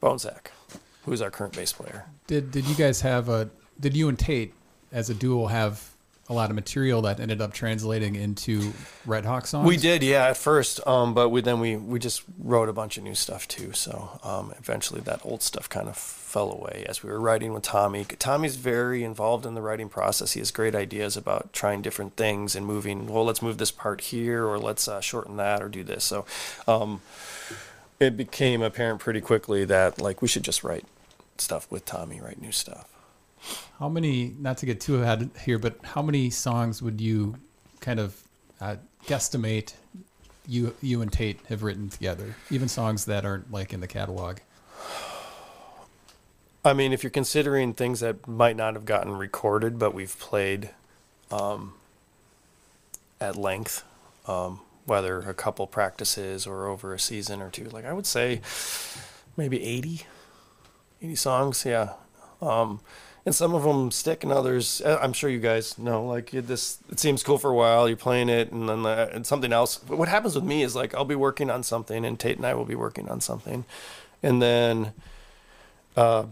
who 0.00 1.12
is 1.12 1.20
our 1.20 1.30
current 1.30 1.54
bass 1.54 1.72
player. 1.72 2.06
Did 2.26 2.50
did 2.50 2.66
you 2.66 2.74
guys 2.74 3.02
have 3.02 3.28
a? 3.28 3.50
Did 3.78 3.96
you 3.96 4.08
and 4.08 4.18
Tate 4.18 4.54
as 4.92 5.10
a 5.10 5.14
duo 5.14 5.46
have 5.46 5.89
a 6.30 6.32
lot 6.32 6.48
of 6.48 6.54
material 6.54 7.02
that 7.02 7.18
ended 7.18 7.40
up 7.40 7.52
translating 7.52 8.14
into 8.14 8.72
Red 9.04 9.24
Hawk 9.24 9.48
songs? 9.48 9.66
We 9.66 9.76
did, 9.76 10.02
yeah, 10.04 10.28
at 10.28 10.36
first, 10.36 10.80
um, 10.86 11.12
but 11.12 11.28
we, 11.30 11.40
then 11.40 11.58
we, 11.58 11.76
we 11.76 11.98
just 11.98 12.22
wrote 12.38 12.68
a 12.68 12.72
bunch 12.72 12.96
of 12.96 13.02
new 13.02 13.16
stuff 13.16 13.48
too. 13.48 13.72
So 13.72 14.20
um, 14.22 14.54
eventually, 14.56 15.00
that 15.00 15.20
old 15.24 15.42
stuff 15.42 15.68
kind 15.68 15.88
of 15.88 15.96
fell 15.96 16.52
away 16.52 16.86
as 16.88 17.02
we 17.02 17.10
were 17.10 17.20
writing 17.20 17.52
with 17.52 17.64
Tommy. 17.64 18.04
Tommy's 18.04 18.54
very 18.54 19.02
involved 19.02 19.44
in 19.44 19.54
the 19.54 19.60
writing 19.60 19.88
process. 19.88 20.32
He 20.32 20.40
has 20.40 20.52
great 20.52 20.76
ideas 20.76 21.16
about 21.16 21.52
trying 21.52 21.82
different 21.82 22.14
things 22.14 22.54
and 22.54 22.64
moving. 22.64 23.08
Well, 23.08 23.24
let's 23.24 23.42
move 23.42 23.58
this 23.58 23.72
part 23.72 24.00
here, 24.00 24.46
or 24.46 24.56
let's 24.56 24.86
uh, 24.86 25.00
shorten 25.00 25.36
that, 25.38 25.60
or 25.60 25.68
do 25.68 25.82
this. 25.82 26.04
So 26.04 26.24
um, 26.68 27.00
it 27.98 28.16
became 28.16 28.62
apparent 28.62 29.00
pretty 29.00 29.20
quickly 29.20 29.64
that 29.64 30.00
like 30.00 30.22
we 30.22 30.28
should 30.28 30.44
just 30.44 30.62
write 30.62 30.84
stuff 31.38 31.68
with 31.72 31.84
Tommy, 31.84 32.20
write 32.20 32.40
new 32.40 32.52
stuff. 32.52 32.86
How 33.78 33.88
many? 33.88 34.34
Not 34.38 34.58
to 34.58 34.66
get 34.66 34.80
too 34.80 35.02
ahead 35.02 35.30
here, 35.44 35.58
but 35.58 35.78
how 35.82 36.02
many 36.02 36.30
songs 36.30 36.82
would 36.82 37.00
you 37.00 37.36
kind 37.80 37.98
of 37.98 38.20
uh, 38.60 38.76
guesstimate 39.06 39.74
you 40.46 40.74
you 40.82 41.02
and 41.02 41.12
Tate 41.12 41.40
have 41.48 41.62
written 41.62 41.88
together? 41.88 42.36
Even 42.50 42.68
songs 42.68 43.06
that 43.06 43.24
aren't 43.24 43.50
like 43.50 43.72
in 43.72 43.80
the 43.80 43.86
catalog. 43.86 44.38
I 46.62 46.74
mean, 46.74 46.92
if 46.92 47.02
you're 47.02 47.10
considering 47.10 47.72
things 47.72 48.00
that 48.00 48.28
might 48.28 48.54
not 48.54 48.74
have 48.74 48.84
gotten 48.84 49.16
recorded, 49.16 49.78
but 49.78 49.94
we've 49.94 50.18
played 50.18 50.70
um, 51.30 51.72
at 53.18 53.36
length, 53.36 53.82
um, 54.26 54.60
whether 54.84 55.20
a 55.20 55.32
couple 55.32 55.66
practices 55.66 56.46
or 56.46 56.66
over 56.66 56.92
a 56.92 56.98
season 56.98 57.40
or 57.40 57.48
two, 57.48 57.64
like 57.64 57.86
I 57.86 57.94
would 57.94 58.06
say 58.06 58.42
maybe 59.38 59.62
80, 59.62 60.02
80 61.00 61.14
songs, 61.14 61.64
yeah. 61.64 61.94
Um, 62.42 62.80
and 63.30 63.34
some 63.36 63.54
of 63.54 63.62
them 63.62 63.92
stick, 63.92 64.24
and 64.24 64.32
others, 64.32 64.82
uh, 64.84 64.98
I'm 65.00 65.12
sure 65.12 65.30
you 65.30 65.38
guys 65.38 65.78
know, 65.78 66.04
like 66.04 66.32
this, 66.32 66.78
it 66.90 66.98
seems 66.98 67.22
cool 67.22 67.38
for 67.38 67.48
a 67.48 67.54
while, 67.54 67.86
you're 67.86 67.96
playing 67.96 68.28
it, 68.28 68.50
and 68.50 68.68
then 68.68 68.84
uh, 68.84 69.08
and 69.12 69.24
something 69.24 69.52
else. 69.52 69.76
but 69.76 69.96
What 69.98 70.08
happens 70.08 70.34
with 70.34 70.42
me 70.42 70.64
is 70.64 70.74
like 70.74 70.96
I'll 70.96 71.04
be 71.04 71.14
working 71.14 71.48
on 71.48 71.62
something, 71.62 72.04
and 72.04 72.18
Tate 72.18 72.38
and 72.38 72.44
I 72.44 72.54
will 72.54 72.64
be 72.64 72.74
working 72.74 73.08
on 73.08 73.20
something, 73.20 73.64
and 74.20 74.42
then 74.42 74.94
uh, 75.96 76.24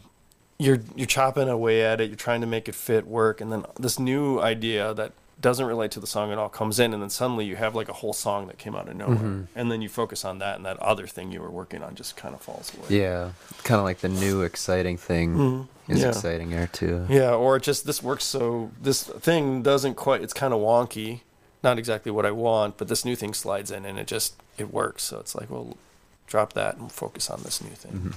you're 0.58 0.80
you're 0.96 1.06
chopping 1.06 1.48
away 1.48 1.84
at 1.84 2.00
it. 2.00 2.08
You're 2.08 2.16
trying 2.16 2.40
to 2.40 2.48
make 2.48 2.68
it 2.68 2.74
fit 2.74 3.06
work, 3.06 3.40
and 3.40 3.52
then 3.52 3.64
this 3.78 4.00
new 4.00 4.40
idea 4.40 4.92
that 4.94 5.12
doesn't 5.40 5.66
relate 5.66 5.92
to 5.92 6.00
the 6.00 6.06
song 6.06 6.32
at 6.32 6.38
all 6.38 6.48
comes 6.48 6.80
in, 6.80 6.92
and 6.92 7.00
then 7.02 7.10
suddenly 7.10 7.44
you 7.44 7.54
have 7.56 7.74
like 7.74 7.88
a 7.88 7.92
whole 7.92 8.12
song 8.12 8.48
that 8.48 8.58
came 8.58 8.74
out 8.74 8.88
of 8.88 8.96
nowhere, 8.96 9.46
and 9.54 9.70
then 9.70 9.80
you 9.80 9.88
focus 9.88 10.24
on 10.24 10.38
that, 10.40 10.56
and 10.56 10.66
that 10.66 10.76
other 10.78 11.06
thing 11.06 11.30
you 11.30 11.40
were 11.40 11.50
working 11.50 11.82
on 11.82 11.94
just 11.94 12.16
kind 12.16 12.34
of 12.34 12.40
falls 12.40 12.72
away. 12.76 12.98
Yeah, 13.00 13.30
kind 13.62 13.78
of 13.78 13.84
like 13.84 13.98
the 13.98 14.08
new 14.08 14.42
exciting 14.42 14.96
thing 14.96 15.36
Mhm. 15.36 15.68
is 15.88 16.00
Yeah. 16.02 16.08
exciting 16.08 16.50
there 16.50 16.66
too. 16.66 17.06
Yeah, 17.08 17.34
or 17.34 17.56
it 17.56 17.62
just 17.62 17.86
this 17.86 18.02
works 18.02 18.24
so 18.24 18.72
this 18.82 19.04
thing 19.04 19.62
doesn't 19.62 19.94
quite. 19.94 20.22
It's 20.22 20.32
kind 20.34 20.52
of 20.52 20.60
wonky, 20.60 21.20
not 21.62 21.78
exactly 21.78 22.10
what 22.10 22.26
I 22.26 22.32
want, 22.32 22.76
but 22.76 22.88
this 22.88 23.04
new 23.04 23.14
thing 23.14 23.32
slides 23.32 23.70
in, 23.70 23.84
and 23.84 23.98
it 23.98 24.06
just 24.08 24.34
it 24.56 24.72
works. 24.72 25.04
So 25.04 25.18
it's 25.20 25.36
like, 25.36 25.48
well, 25.48 25.76
drop 26.26 26.52
that 26.54 26.76
and 26.78 26.90
focus 26.90 27.30
on 27.30 27.42
this 27.44 27.62
new 27.62 27.70
thing. 27.70 28.14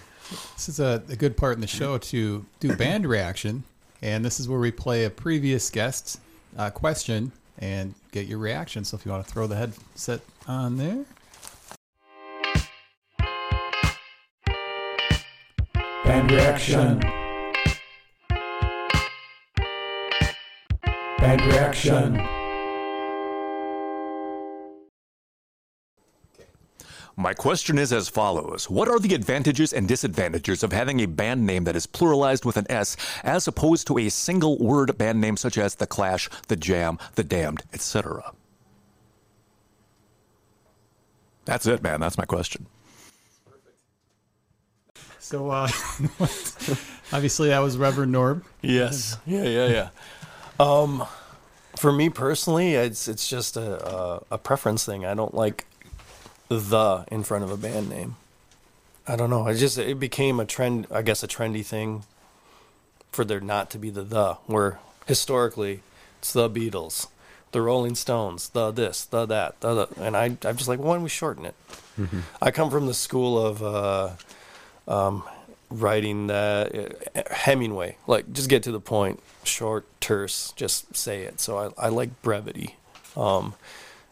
This 0.56 0.68
is 0.70 0.80
a, 0.80 1.04
a 1.08 1.16
good 1.16 1.38
part 1.38 1.54
in 1.56 1.62
the 1.62 1.68
show 1.68 1.98
to 2.00 2.46
do 2.60 2.76
band 2.76 3.06
reaction, 3.06 3.64
and 4.02 4.26
this 4.26 4.40
is 4.40 4.50
where 4.50 4.60
we 4.60 4.72
play 4.72 5.04
a 5.06 5.10
previous 5.12 5.70
guest 5.70 6.20
uh, 6.58 6.70
question 6.70 7.32
and 7.60 7.94
get 8.12 8.28
your 8.28 8.40
reaction. 8.40 8.84
So 8.84 8.98
if 8.98 9.06
you 9.06 9.12
want 9.12 9.26
to 9.26 9.32
throw 9.32 9.48
the 9.48 9.56
headset 9.56 10.22
on 10.48 10.78
there. 10.78 11.06
Band 16.04 16.32
reaction. 16.32 17.00
Band 21.20 21.42
reaction. 21.46 22.41
My 27.18 27.34
question 27.34 27.78
is 27.78 27.92
as 27.92 28.10
follows 28.10 28.70
What 28.70 28.88
are 28.88 29.00
the 29.00 29.14
advantages 29.14 29.74
and 29.74 29.88
disadvantages 29.88 30.64
of 30.64 30.72
having 30.72 31.00
a 31.02 31.08
band 31.08 31.46
name 31.46 31.66
that 31.66 31.76
is 31.76 31.88
pluralized 31.88 32.46
with 32.46 32.58
an 32.58 32.66
S 32.70 32.96
as 33.24 33.48
opposed 33.48 33.88
to 33.88 33.98
a 33.98 34.10
single 34.10 34.58
word 34.58 34.98
band 34.98 35.20
name 35.20 35.38
such 35.38 35.58
as 35.58 35.76
The 35.76 35.88
Clash, 35.88 36.30
The 36.48 36.56
Jam, 36.56 36.98
The 37.16 37.24
Damned, 37.24 37.64
etc.? 37.74 38.32
That's 41.46 41.66
it, 41.66 41.82
man. 41.82 42.00
That's 42.00 42.18
my 42.18 42.26
question. 42.26 42.68
So, 45.20 45.50
uh, 45.50 45.70
obviously, 47.14 47.50
that 47.50 47.60
was 47.60 47.78
Reverend 47.78 48.14
Norb. 48.14 48.44
Yes. 48.62 49.18
Yeah, 49.26 49.44
yeah, 49.44 49.68
yeah. 49.68 49.90
Um, 50.60 51.06
for 51.78 51.92
me 51.92 52.10
personally, 52.10 52.74
it's 52.76 53.08
it's 53.08 53.30
just 53.30 53.56
a, 53.56 53.88
a 53.88 54.24
a 54.32 54.38
preference 54.38 54.86
thing. 54.86 55.06
I 55.06 55.14
don't 55.14 55.34
like 55.34 55.66
the 56.60 57.06
in 57.12 57.24
front 57.24 57.44
of 57.44 57.52
a 57.52 57.58
band 57.58 57.90
name. 57.90 58.16
I 59.08 59.16
don't 59.16 59.30
know. 59.30 59.48
It 59.48 59.56
just 59.56 59.78
it 59.78 60.00
became 60.00 60.40
a 60.40 60.46
trend. 60.46 60.88
I 60.92 61.02
guess 61.02 61.24
a 61.24 61.28
trendy 61.28 61.66
thing 61.66 62.04
for 63.12 63.26
there 63.26 63.40
not 63.40 63.70
to 63.72 63.78
be 63.78 63.90
the 63.90 64.04
the. 64.04 64.34
Where 64.46 64.80
historically, 65.08 65.82
it's 66.20 66.34
the 66.34 66.50
Beatles, 66.50 67.08
the 67.52 67.62
Rolling 67.62 67.96
Stones, 67.96 68.50
the 68.50 68.72
this, 68.72 69.06
the 69.06 69.26
that, 69.26 69.60
the, 69.62 69.86
the 69.86 70.04
and 70.04 70.16
I 70.16 70.26
I'm 70.26 70.58
just 70.58 70.68
like, 70.68 70.80
why 70.80 70.94
don't 70.94 71.04
we 71.04 71.10
shorten 71.10 71.46
it? 71.46 71.56
I 72.42 72.52
come 72.52 72.70
from 72.70 72.88
the 72.88 72.94
school 72.94 73.44
of. 73.44 73.64
Uh, 73.64 74.10
um, 74.88 75.24
writing 75.72 76.28
that 76.28 76.96
uh, 77.16 77.22
Hemingway, 77.32 77.98
like 78.08 78.32
just 78.34 78.50
get 78.50 78.64
to 78.64 78.72
the 78.72 78.80
point, 78.80 79.22
short, 79.44 79.86
terse, 80.02 80.54
just 80.56 80.96
say 80.96 81.24
it. 81.24 81.40
So 81.40 81.74
I, 81.78 81.86
I 81.86 81.90
like 81.90 82.22
brevity. 82.22 82.76
Um, 83.16 83.54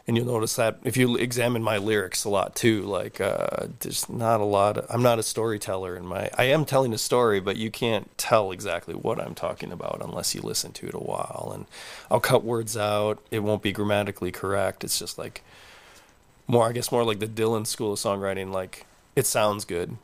and 0.10 0.18
you'll 0.18 0.26
notice 0.26 0.56
that 0.56 0.80
if 0.84 0.98
you 0.98 1.18
examine 1.18 1.62
my 1.62 1.78
lyrics 1.78 2.24
a 2.24 2.30
lot 2.30 2.56
too, 2.56 2.82
like 2.82 3.22
uh, 3.22 3.68
there's 3.82 4.10
not 4.10 4.42
a 4.42 4.44
lot. 4.44 4.80
Of, 4.80 4.88
I'm 4.90 5.04
not 5.04 5.20
a 5.20 5.24
storyteller 5.24 5.96
in 5.96 6.04
my. 6.04 6.32
I 6.36 6.46
am 6.46 6.66
telling 6.66 6.96
a 6.96 6.98
story, 6.98 7.40
but 7.40 7.58
you 7.58 7.70
can't 7.70 8.10
tell 8.18 8.52
exactly 8.52 8.96
what 8.96 9.22
I'm 9.22 9.36
talking 9.36 9.72
about 9.72 10.02
unless 10.04 10.34
you 10.34 10.42
listen 10.42 10.72
to 10.72 10.88
it 10.88 10.96
a 10.96 10.98
while. 10.98 11.52
And 11.54 11.68
I'll 12.10 12.20
cut 12.20 12.44
words 12.44 12.76
out. 12.76 13.22
It 13.30 13.42
won't 13.42 13.62
be 13.62 13.72
grammatically 13.72 14.32
correct. 14.32 14.84
It's 14.84 14.98
just 14.98 15.20
like 15.20 15.44
more. 16.48 16.68
I 16.68 16.72
guess 16.72 16.92
more 16.92 17.04
like 17.04 17.20
the 17.20 17.28
Dylan 17.28 17.68
school 17.68 17.94
of 17.94 18.00
songwriting. 18.00 18.52
Like 18.52 18.88
it 19.16 19.28
sounds 19.28 19.64
good. 19.64 19.96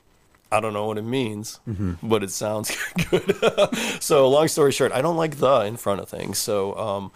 I 0.51 0.59
don't 0.59 0.73
know 0.73 0.85
what 0.85 0.99
it 0.99 1.01
means, 1.01 1.59
but 2.03 2.21
it 2.21 2.29
sounds 2.29 2.77
good. 3.09 3.35
so, 3.99 4.29
long 4.29 4.49
story 4.49 4.71
short, 4.71 4.91
I 4.91 5.01
don't 5.01 5.17
like 5.17 5.37
the 5.37 5.61
in 5.61 5.77
front 5.77 5.99
of 5.99 6.09
things. 6.09 6.37
So, 6.37 6.77
um, 6.77 7.11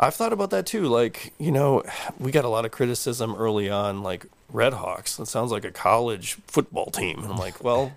I've 0.00 0.14
thought 0.14 0.32
about 0.32 0.50
that 0.50 0.66
too. 0.66 0.86
Like, 0.86 1.32
you 1.38 1.52
know, 1.52 1.82
we 2.18 2.32
got 2.32 2.44
a 2.44 2.48
lot 2.48 2.64
of 2.64 2.70
criticism 2.70 3.34
early 3.36 3.70
on, 3.70 4.02
like 4.02 4.26
Red 4.50 4.72
Hawks. 4.74 5.18
It 5.18 5.26
sounds 5.26 5.50
like 5.50 5.64
a 5.64 5.70
college 5.70 6.34
football 6.46 6.90
team. 6.90 7.22
And 7.22 7.32
I'm 7.32 7.38
like, 7.38 7.62
well, 7.64 7.92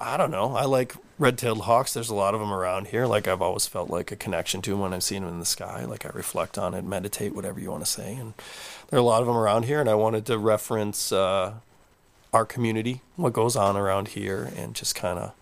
I 0.00 0.16
don't 0.16 0.30
know. 0.30 0.56
I 0.56 0.64
like 0.64 0.94
red-tailed 1.18 1.60
hawks. 1.60 1.94
There's 1.94 2.10
a 2.10 2.14
lot 2.14 2.34
of 2.34 2.40
them 2.40 2.52
around 2.52 2.88
here. 2.88 3.06
Like 3.06 3.28
I've 3.28 3.42
always 3.42 3.66
felt 3.66 3.88
like 3.88 4.10
a 4.10 4.16
connection 4.16 4.60
to 4.62 4.70
them 4.70 4.80
when 4.80 4.92
I've 4.92 5.04
seen 5.04 5.22
them 5.22 5.32
in 5.32 5.38
the 5.38 5.46
sky. 5.46 5.84
Like 5.84 6.04
I 6.04 6.10
reflect 6.12 6.58
on 6.58 6.74
it, 6.74 6.84
meditate, 6.84 7.34
whatever 7.34 7.60
you 7.60 7.70
want 7.70 7.84
to 7.84 7.90
say. 7.90 8.14
And 8.14 8.34
there 8.88 8.98
are 8.98 9.02
a 9.02 9.04
lot 9.04 9.20
of 9.20 9.28
them 9.28 9.36
around 9.36 9.64
here. 9.64 9.80
And 9.80 9.88
I 9.88 9.94
wanted 9.94 10.26
to 10.26 10.38
reference 10.38 11.12
uh, 11.12 11.54
our 12.32 12.44
community, 12.44 13.02
what 13.14 13.32
goes 13.32 13.54
on 13.54 13.76
around 13.76 14.08
here, 14.08 14.50
and 14.56 14.74
just 14.74 14.94
kind 14.94 15.18
of 15.18 15.32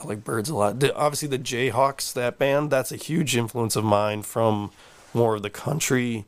I 0.00 0.06
like 0.06 0.24
birds 0.24 0.48
a 0.48 0.54
lot. 0.54 0.82
Obviously, 0.94 1.28
the 1.28 1.38
Jayhawks, 1.38 2.12
that 2.14 2.38
band, 2.38 2.70
that's 2.70 2.90
a 2.90 2.96
huge 2.96 3.36
influence 3.36 3.76
of 3.76 3.84
mine 3.84 4.22
from 4.22 4.70
more 5.12 5.36
of 5.36 5.42
the 5.42 5.50
country 5.50 6.24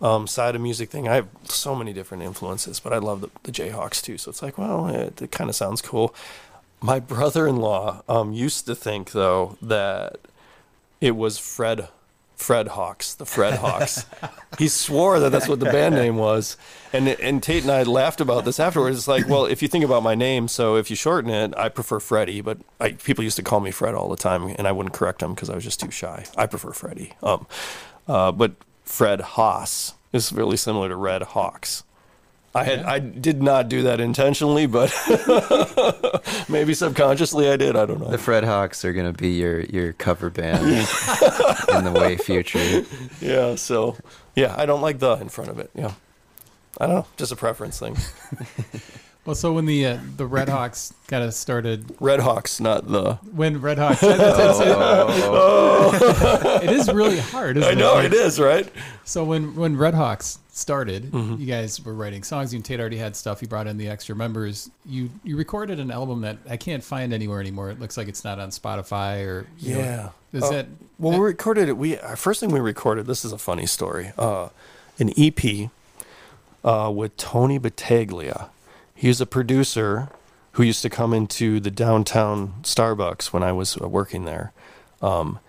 um, 0.00 0.26
side 0.26 0.56
of 0.56 0.60
music 0.60 0.90
thing. 0.90 1.06
I 1.06 1.14
have 1.14 1.28
so 1.44 1.76
many 1.76 1.92
different 1.92 2.24
influences, 2.24 2.80
but 2.80 2.92
I 2.92 2.98
love 2.98 3.20
the, 3.20 3.30
the 3.44 3.52
Jayhawks 3.52 4.02
too. 4.02 4.18
So 4.18 4.30
it's 4.30 4.42
like, 4.42 4.58
well, 4.58 4.88
it, 4.88 5.22
it 5.22 5.30
kind 5.30 5.48
of 5.48 5.54
sounds 5.54 5.80
cool. 5.80 6.14
My 6.80 6.98
brother-in-law 6.98 8.02
um, 8.08 8.32
used 8.32 8.66
to 8.66 8.74
think 8.74 9.12
though 9.12 9.56
that 9.62 10.16
it 11.00 11.12
was 11.12 11.38
Fred 11.38 11.88
Fred 12.42 12.68
Hawks, 12.68 13.14
the 13.14 13.24
Fred 13.24 13.54
Hawks. 13.54 14.04
he 14.58 14.68
swore 14.68 15.20
that 15.20 15.30
that's 15.30 15.48
what 15.48 15.60
the 15.60 15.66
band 15.66 15.94
name 15.94 16.16
was, 16.16 16.56
and 16.92 17.08
and 17.08 17.42
Tate 17.42 17.62
and 17.62 17.70
I 17.70 17.84
laughed 17.84 18.20
about 18.20 18.44
this 18.44 18.58
afterwards. 18.58 18.98
It's 18.98 19.08
like, 19.08 19.28
well, 19.28 19.46
if 19.46 19.62
you 19.62 19.68
think 19.68 19.84
about 19.84 20.02
my 20.02 20.14
name, 20.14 20.48
so 20.48 20.76
if 20.76 20.90
you 20.90 20.96
shorten 20.96 21.30
it, 21.30 21.54
I 21.56 21.68
prefer 21.68 22.00
Freddie, 22.00 22.40
but 22.40 22.58
I, 22.80 22.92
people 22.92 23.22
used 23.24 23.36
to 23.36 23.42
call 23.42 23.60
me 23.60 23.70
Fred 23.70 23.94
all 23.94 24.08
the 24.08 24.16
time, 24.16 24.54
and 24.58 24.66
I 24.66 24.72
wouldn't 24.72 24.94
correct 24.94 25.20
them 25.20 25.34
because 25.34 25.48
I 25.48 25.54
was 25.54 25.64
just 25.64 25.80
too 25.80 25.90
shy. 25.90 26.24
I 26.36 26.46
prefer 26.46 26.72
Freddie. 26.72 27.12
Um, 27.22 27.46
uh, 28.08 28.32
but 28.32 28.52
Fred 28.84 29.20
Haas 29.20 29.94
is 30.12 30.32
really 30.32 30.56
similar 30.56 30.88
to 30.88 30.96
Red 30.96 31.22
Hawks. 31.22 31.84
I 32.54 32.64
had 32.64 32.80
I 32.80 32.98
did 32.98 33.42
not 33.42 33.68
do 33.68 33.82
that 33.82 33.98
intentionally, 33.98 34.66
but 34.66 34.92
maybe 36.48 36.74
subconsciously 36.74 37.48
I 37.48 37.56
did. 37.56 37.76
I 37.76 37.86
don't 37.86 38.00
know. 38.00 38.10
The 38.10 38.18
Fred 38.18 38.44
Hawks 38.44 38.84
are 38.84 38.92
gonna 38.92 39.14
be 39.14 39.30
your 39.30 39.60
your 39.60 39.94
cover 39.94 40.28
band 40.28 40.66
in 40.68 41.84
the 41.84 41.92
way 41.94 42.16
future. 42.18 42.84
Yeah, 43.20 43.54
so 43.54 43.96
yeah, 44.36 44.54
I 44.56 44.66
don't 44.66 44.82
like 44.82 44.98
the 44.98 45.12
in 45.14 45.30
front 45.30 45.50
of 45.50 45.58
it. 45.58 45.70
Yeah, 45.74 45.92
I 46.78 46.86
don't 46.86 46.96
know, 46.96 47.06
just 47.16 47.32
a 47.32 47.36
preference 47.36 47.78
thing. 47.78 47.96
Well, 49.24 49.36
so 49.36 49.52
when 49.52 49.66
the 49.66 49.86
uh, 49.86 49.98
the 50.16 50.26
Red 50.26 50.48
Hawks 50.48 50.92
kind 51.06 51.22
of 51.22 51.32
started, 51.32 51.94
Red 52.00 52.18
Hawks, 52.20 52.58
not 52.58 52.88
the. 52.88 53.14
when 53.32 53.60
Red 53.60 53.78
Hawks, 53.78 54.00
that's- 54.00 54.58
it 56.64 56.70
is 56.70 56.92
really 56.92 57.20
hard. 57.20 57.56
Isn't 57.56 57.70
I 57.70 57.74
know 57.74 57.94
Like, 57.94 58.06
it 58.06 58.14
is 58.14 58.40
right. 58.40 58.68
So 59.04 59.22
when 59.24 59.54
when 59.54 59.76
Red 59.76 59.94
Hawks 59.94 60.38
started, 60.50 61.12
Mm-hmm. 61.12 61.40
you 61.40 61.46
guys 61.46 61.82
were 61.84 61.94
writing 61.94 62.22
songs. 62.24 62.52
You 62.52 62.58
and 62.58 62.64
Tate 62.64 62.80
already 62.80 62.96
had 62.96 63.14
stuff. 63.16 63.40
You 63.42 63.48
brought 63.48 63.66
in 63.68 63.76
the 63.78 63.88
extra 63.88 64.16
members. 64.16 64.70
You 64.84 65.10
you 65.22 65.36
recorded 65.36 65.78
an 65.78 65.90
album 65.92 66.22
that 66.22 66.38
I 66.50 66.56
can't 66.56 66.82
find 66.82 67.12
anywhere 67.12 67.40
anymore. 67.40 67.70
It 67.70 67.78
looks 67.80 67.96
like 67.96 68.08
it's 68.08 68.24
not 68.24 68.40
on 68.40 68.50
Spotify 68.50 69.24
or 69.24 69.46
you 69.58 69.74
know, 69.74 69.80
Yeah. 69.80 70.08
is 70.32 70.42
Oh, 70.44 70.50
that 70.52 70.66
Well, 70.98 71.12
we 71.12 71.18
recorded 71.24 71.68
it. 71.68 71.76
We 71.76 71.96
our 71.98 72.16
first 72.16 72.40
thing 72.40 72.50
we 72.50 72.58
recorded. 72.60 73.06
This 73.06 73.24
is 73.24 73.30
a 73.32 73.38
funny 73.38 73.66
story. 73.66 74.12
Uh, 74.18 74.48
an 74.98 75.12
EP 75.16 75.70
uh, 76.64 76.90
with 76.94 77.16
Tony 77.16 77.58
Battaglia. 77.58 78.48
He 79.02 79.08
was 79.08 79.20
a 79.20 79.26
producer 79.26 80.10
who 80.52 80.62
used 80.62 80.82
to 80.82 80.88
come 80.88 81.12
into 81.12 81.58
the 81.58 81.72
downtown 81.72 82.54
Starbucks 82.62 83.32
when 83.32 83.42
I 83.42 83.50
was 83.50 83.76
uh, 83.76 83.88
working 83.88 84.26
there. 84.26 84.52
Um, 85.00 85.40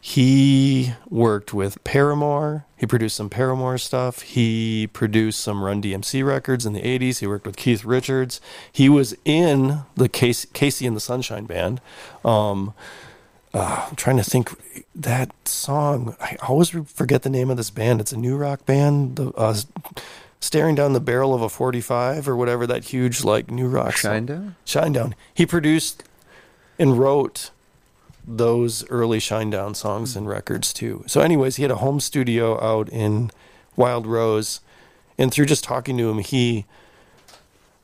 he 0.00 0.94
worked 1.10 1.52
with 1.52 1.84
Paramore. 1.84 2.64
He 2.74 2.86
produced 2.86 3.16
some 3.16 3.28
Paramore 3.28 3.76
stuff. 3.76 4.22
He 4.22 4.86
produced 4.86 5.40
some 5.40 5.62
Run 5.62 5.82
DMC 5.82 6.26
records 6.26 6.64
in 6.64 6.72
the 6.72 6.80
80s. 6.80 7.18
He 7.18 7.26
worked 7.26 7.46
with 7.46 7.56
Keith 7.56 7.84
Richards. 7.84 8.40
He 8.72 8.88
was 8.88 9.14
in 9.26 9.82
the 9.94 10.08
KC, 10.08 10.46
KC 10.52 10.86
and 10.86 10.96
the 10.96 11.00
Sunshine 11.00 11.44
Band. 11.44 11.82
Um, 12.24 12.72
uh, 13.52 13.88
I'm 13.90 13.96
trying 13.96 14.16
to 14.16 14.24
think 14.24 14.58
that 14.94 15.34
song. 15.46 16.16
I 16.18 16.38
always 16.48 16.70
forget 16.70 17.24
the 17.24 17.30
name 17.30 17.50
of 17.50 17.58
this 17.58 17.68
band. 17.68 18.00
It's 18.00 18.12
a 18.12 18.16
new 18.16 18.38
rock 18.38 18.64
band. 18.64 19.16
The 19.16 19.32
uh, 19.32 19.54
staring 20.40 20.74
down 20.74 20.92
the 20.92 21.00
barrel 21.00 21.34
of 21.34 21.42
a 21.42 21.48
45 21.48 22.28
or 22.28 22.36
whatever 22.36 22.66
that 22.66 22.84
huge 22.84 23.24
like 23.24 23.50
new 23.50 23.68
rock. 23.68 23.94
Shinedown? 23.94 24.54
Shinedown. 24.64 25.14
He 25.34 25.46
produced 25.46 26.04
and 26.78 26.98
wrote 26.98 27.50
those 28.26 28.88
early 28.90 29.18
Shinedown 29.18 29.76
songs 29.76 30.16
and 30.16 30.28
records 30.28 30.72
too. 30.72 31.04
So, 31.06 31.20
anyways, 31.20 31.56
he 31.56 31.62
had 31.62 31.70
a 31.70 31.76
home 31.76 32.00
studio 32.00 32.60
out 32.62 32.88
in 32.88 33.30
Wild 33.76 34.06
Rose, 34.06 34.60
and 35.16 35.32
through 35.32 35.46
just 35.46 35.64
talking 35.64 35.96
to 35.98 36.10
him, 36.10 36.18
he 36.18 36.66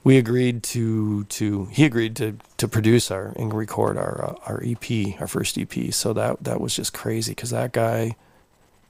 we 0.04 0.18
agreed 0.18 0.62
to 0.64 1.24
to 1.24 1.66
he 1.66 1.84
agreed 1.84 2.16
to 2.16 2.38
to 2.56 2.66
produce 2.66 3.10
our 3.10 3.32
and 3.36 3.54
record 3.54 3.96
our 3.96 4.30
uh, 4.30 4.50
our 4.50 4.62
EP, 4.64 5.20
our 5.20 5.28
first 5.28 5.56
EP. 5.56 5.92
So 5.92 6.12
that 6.12 6.42
that 6.42 6.60
was 6.60 6.74
just 6.74 6.92
crazy 6.92 7.32
because 7.32 7.50
that 7.50 7.72
guy 7.72 8.16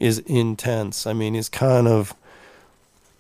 is 0.01 0.19
intense. 0.21 1.07
I 1.07 1.13
mean, 1.13 1.35
he's 1.35 1.49
kind 1.49 1.87
of 1.87 2.15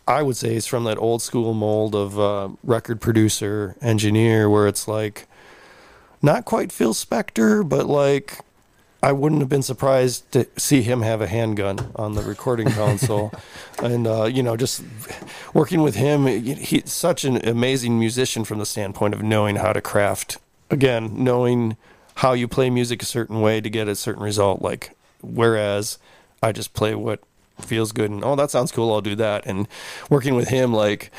I 0.06 0.22
would 0.22 0.36
say 0.36 0.54
he's 0.54 0.66
from 0.66 0.84
that 0.84 0.98
old 0.98 1.22
school 1.22 1.54
mold 1.54 1.94
of 1.94 2.18
uh, 2.18 2.50
record 2.64 3.00
producer, 3.00 3.76
engineer, 3.80 4.50
where 4.50 4.66
it's 4.66 4.88
like 4.88 5.26
not 6.20 6.44
quite 6.44 6.72
Phil 6.72 6.94
Spector, 6.94 7.68
but 7.68 7.86
like 7.86 8.40
I 9.02 9.10
wouldn't 9.12 9.40
have 9.40 9.48
been 9.48 9.62
surprised 9.62 10.30
to 10.32 10.46
see 10.56 10.82
him 10.82 11.02
have 11.02 11.20
a 11.20 11.26
handgun 11.26 11.92
on 11.96 12.14
the 12.14 12.22
recording 12.22 12.70
console, 12.70 13.32
and 13.82 14.06
uh, 14.06 14.24
you 14.24 14.42
know, 14.42 14.56
just 14.56 14.82
working 15.52 15.82
with 15.82 15.96
him. 15.96 16.26
He's 16.26 16.92
such 16.92 17.24
an 17.24 17.44
amazing 17.46 17.98
musician 17.98 18.44
from 18.44 18.58
the 18.58 18.66
standpoint 18.66 19.14
of 19.14 19.22
knowing 19.22 19.56
how 19.56 19.72
to 19.72 19.80
craft. 19.80 20.38
Again, 20.70 21.22
knowing 21.22 21.76
how 22.16 22.32
you 22.32 22.46
play 22.46 22.70
music 22.70 23.02
a 23.02 23.06
certain 23.06 23.40
way 23.40 23.60
to 23.60 23.68
get 23.68 23.88
a 23.88 23.96
certain 23.96 24.22
result. 24.22 24.62
Like, 24.62 24.96
whereas 25.20 25.98
I 26.42 26.52
just 26.52 26.72
play 26.72 26.94
what 26.94 27.22
feels 27.64 27.92
good 27.92 28.10
and 28.10 28.24
oh 28.24 28.36
that 28.36 28.50
sounds 28.50 28.72
cool 28.72 28.92
i'll 28.92 29.00
do 29.00 29.16
that. 29.16 29.46
And 29.46 29.68
working 30.10 30.34
with 30.34 30.48
him 30.48 30.72
like 30.72 31.10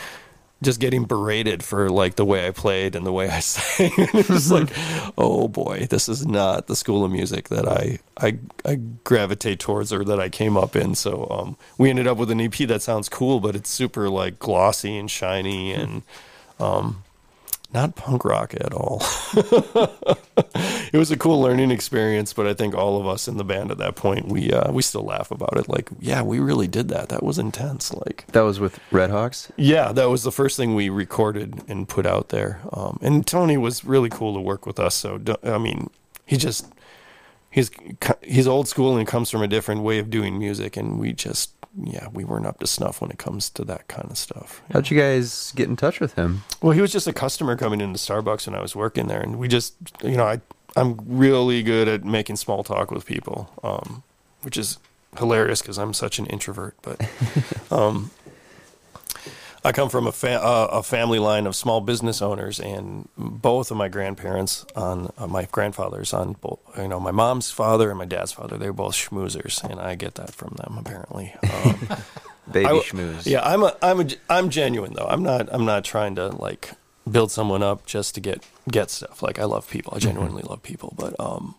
just 0.61 0.79
getting 0.79 1.03
berated 1.03 1.61
for 1.61 1.89
like 1.89 2.15
the 2.15 2.23
way 2.23 2.47
i 2.47 2.51
played 2.51 2.95
and 2.95 3.05
the 3.05 3.11
way 3.11 3.29
i 3.29 3.39
sang. 3.41 3.91
It 3.97 4.29
was 4.29 4.51
like 4.51 4.69
oh 5.17 5.47
boy 5.47 5.87
this 5.89 6.07
is 6.07 6.25
not 6.25 6.67
the 6.67 6.75
school 6.75 7.03
of 7.03 7.11
music 7.11 7.49
that 7.49 7.67
i 7.67 7.99
i, 8.17 8.37
I 8.65 8.75
gravitate 9.03 9.59
towards 9.59 9.91
or 9.91 10.03
that 10.05 10.19
i 10.19 10.29
came 10.29 10.57
up 10.57 10.75
in. 10.75 10.95
So 10.95 11.27
um, 11.29 11.57
we 11.77 11.89
ended 11.89 12.07
up 12.07 12.17
with 12.17 12.31
an 12.31 12.41
ep 12.41 12.55
that 12.55 12.81
sounds 12.81 13.09
cool 13.09 13.39
but 13.39 13.55
it's 13.55 13.69
super 13.69 14.09
like 14.09 14.39
glossy 14.39 14.97
and 14.97 15.09
shiny 15.11 15.73
and 15.73 16.03
um, 16.59 17.03
not 17.73 17.95
punk 17.95 18.23
rock 18.23 18.53
at 18.53 18.73
all 18.73 19.01
it 20.93 20.97
was 20.97 21.11
a 21.11 21.17
cool 21.17 21.41
learning 21.41 21.71
experience. 21.71 22.31
But 22.31 22.47
I 22.47 22.53
think 22.53 22.73
all 22.75 22.99
of 23.01 23.05
us 23.05 23.27
in 23.27 23.35
the 23.35 23.43
band 23.43 23.71
at 23.71 23.77
that 23.79 23.95
point, 23.95 24.29
we 24.29 24.51
uh, 24.53 24.71
we 24.71 24.81
still 24.81 25.03
laugh 25.03 25.31
about 25.31 25.57
it. 25.57 25.67
Like, 25.67 25.89
yeah, 25.99 26.21
we 26.21 26.39
really 26.39 26.67
did 26.67 26.87
that. 26.89 27.09
That 27.09 27.23
was 27.23 27.37
intense. 27.37 27.93
Like, 27.93 28.25
That 28.31 28.41
was 28.41 28.59
with 28.61 28.79
Red 28.91 29.09
Hawks. 29.09 29.51
yeah, 29.57 29.91
that 29.91 30.09
was 30.09 30.23
the 30.23 30.31
first 30.31 30.55
thing 30.55 30.75
we 30.75 30.87
recorded 30.89 31.61
and 31.67 31.89
put 31.89 32.05
out 32.05 32.29
there. 32.29 32.61
Um, 32.71 32.99
and 33.01 33.27
Tony 33.27 33.57
was 33.57 33.83
really 33.83 34.09
cool 34.09 34.33
to 34.35 34.39
work 34.39 34.65
with 34.65 34.79
us. 34.79 34.95
So 34.95 35.19
I 35.43 35.57
mean, 35.57 35.89
he 36.25 36.37
just 36.37 36.67
he's 37.49 37.69
he's 38.21 38.47
old 38.47 38.67
school 38.67 38.95
and 38.95 39.07
comes 39.07 39.29
from 39.29 39.41
a 39.41 39.47
different 39.47 39.81
way 39.81 39.99
of 39.99 40.09
doing 40.09 40.37
music, 40.39 40.77
and 40.77 40.99
we 40.99 41.11
just 41.13 41.51
yeah 41.83 42.07
we 42.13 42.23
weren't 42.23 42.45
up 42.45 42.59
to 42.59 42.67
snuff 42.67 43.01
when 43.01 43.09
it 43.09 43.17
comes 43.17 43.49
to 43.49 43.65
that 43.65 43.87
kind 43.87 44.11
of 44.11 44.17
stuff. 44.17 44.61
How'd 44.71 44.91
you 44.91 44.99
guys 44.99 45.51
get 45.55 45.67
in 45.67 45.75
touch 45.75 45.99
with 45.99 46.13
him? 46.13 46.43
Well, 46.61 46.71
he 46.71 46.81
was 46.81 46.91
just 46.91 47.07
a 47.07 47.13
customer 47.13 47.57
coming 47.57 47.81
into 47.81 47.97
Starbucks 47.97 48.45
when 48.45 48.55
I 48.55 48.61
was 48.61 48.75
working 48.75 49.07
there, 49.07 49.19
and 49.21 49.39
we 49.39 49.47
just, 49.47 49.73
you 50.03 50.15
know, 50.15 50.25
I 50.25 50.39
I'm 50.75 50.99
really 51.05 51.61
good 51.63 51.87
at 51.87 52.03
making 52.03 52.35
small 52.37 52.63
talk 52.63 52.91
with 52.91 53.05
people, 53.05 53.49
um, 53.63 54.03
which 54.41 54.57
is 54.57 54.77
hilarious 55.17 55.61
because 55.61 55.77
I'm 55.77 55.93
such 55.93 56.19
an 56.19 56.25
introvert. 56.27 56.75
But 56.81 56.99
um, 57.71 58.11
I 59.65 59.71
come 59.71 59.87
from 59.89 60.07
a 60.07 60.11
fa- 60.11 60.43
uh, 60.43 60.67
a 60.71 60.83
family 60.83 61.19
line 61.19 61.47
of 61.47 61.55
small 61.55 61.79
business 61.79 62.21
owners, 62.21 62.59
and 62.59 63.07
both 63.17 63.71
of 63.71 63.77
my 63.77 63.87
grandparents 63.87 64.65
on 64.75 65.11
uh, 65.17 65.27
my 65.27 65.45
grandfathers 65.51 66.13
on 66.13 66.33
both, 66.41 66.59
you 66.77 66.87
know, 66.87 66.99
my 66.99 67.11
mom's 67.11 67.49
father 67.51 67.89
and 67.89 67.97
my 67.97 68.05
dad's 68.05 68.31
father, 68.33 68.57
they're 68.57 68.73
both 68.73 68.93
schmoozers, 68.95 69.63
and 69.63 69.79
I 69.79 69.95
get 69.95 70.15
that 70.15 70.33
from 70.33 70.55
them 70.57 70.77
apparently. 70.77 71.33
Um, 71.65 71.87
Baby 72.51 72.65
I- 72.65 72.71
schmooze. 72.79 73.25
yeah, 73.25 73.41
I'm 73.41 73.63
a, 73.63 73.73
I'm 73.81 74.01
a, 74.01 74.07
I'm 74.29 74.49
genuine 74.49 74.93
though. 74.95 75.07
I'm 75.07 75.23
not, 75.23 75.47
I'm 75.53 75.63
not 75.65 75.85
trying 75.85 76.15
to 76.15 76.27
like 76.27 76.71
build 77.09 77.31
someone 77.31 77.63
up 77.63 77.85
just 77.85 78.15
to 78.15 78.21
get 78.21 78.43
get 78.69 78.89
stuff. 78.89 79.21
Like 79.21 79.39
I 79.39 79.43
love 79.45 79.69
people. 79.69 79.93
I 79.95 79.99
genuinely 79.99 80.43
love 80.43 80.63
people. 80.63 80.93
But 80.97 81.19
um, 81.19 81.55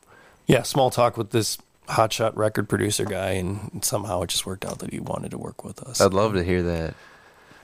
yeah, 0.47 0.63
small 0.63 0.91
talk 0.91 1.17
with 1.17 1.31
this 1.31 1.59
hotshot 1.89 2.35
record 2.37 2.69
producer 2.69 3.05
guy, 3.05 3.31
and 3.33 3.85
somehow 3.85 4.23
it 4.23 4.31
just 4.31 4.47
worked 4.47 4.65
out 4.65 4.79
that 4.79 4.93
he 4.93 5.01
wanted 5.01 5.31
to 5.33 5.39
work 5.39 5.65
with 5.65 5.81
us. 5.83 6.01
I'd 6.01 6.15
love 6.15 6.33
to 6.35 6.43
hear 6.43 6.63
that. 6.63 6.95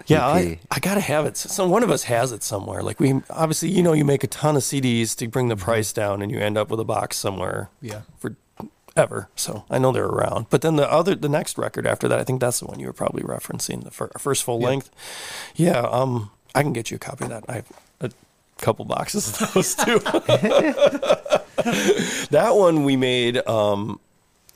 yeah, 0.06 0.26
I, 0.26 0.58
I 0.70 0.78
gotta 0.80 1.00
have 1.00 1.24
it. 1.26 1.36
So 1.36 1.66
one 1.68 1.82
of 1.82 1.90
us 1.90 2.04
has 2.04 2.32
it 2.32 2.42
somewhere. 2.42 2.82
Like 2.82 3.00
we 3.00 3.22
obviously, 3.30 3.70
you 3.70 3.82
know, 3.82 3.92
you 3.94 4.04
make 4.04 4.24
a 4.24 4.26
ton 4.26 4.56
of 4.56 4.62
CDs 4.62 5.16
to 5.16 5.28
bring 5.28 5.48
the 5.48 5.56
price 5.56 5.92
down, 5.92 6.20
and 6.22 6.30
you 6.30 6.38
end 6.38 6.58
up 6.58 6.68
with 6.70 6.80
a 6.80 6.84
box 6.84 7.16
somewhere 7.16 7.70
Yeah. 7.80 8.02
for 8.18 8.36
ever. 8.96 9.28
So 9.36 9.64
I 9.70 9.78
know 9.78 9.92
they're 9.92 10.04
around. 10.04 10.46
But 10.50 10.62
then 10.62 10.76
the 10.76 10.90
other, 10.90 11.14
the 11.14 11.28
next 11.28 11.56
record 11.56 11.86
after 11.86 12.08
that, 12.08 12.18
I 12.18 12.24
think 12.24 12.40
that's 12.40 12.60
the 12.60 12.66
one 12.66 12.80
you 12.80 12.86
were 12.88 12.92
probably 12.92 13.22
referencing, 13.22 13.84
the 13.84 13.90
fir- 13.90 14.10
first 14.18 14.42
full 14.42 14.60
Yeah. 14.60 14.66
length. 14.66 14.90
Yeah, 15.54 15.80
um, 15.80 16.30
I 16.54 16.62
can 16.62 16.72
get 16.72 16.90
you 16.90 16.96
a 16.96 16.98
copy 16.98 17.24
of 17.24 17.30
that. 17.30 17.44
I 17.48 17.54
have 17.54 17.66
a 18.00 18.10
couple 18.58 18.84
boxes 18.84 19.28
of 19.40 19.48
those 19.54 19.74
too. 19.74 19.98
that 22.30 22.56
one 22.56 22.84
we 22.84 22.96
made 22.96 23.36
um, 23.46 24.00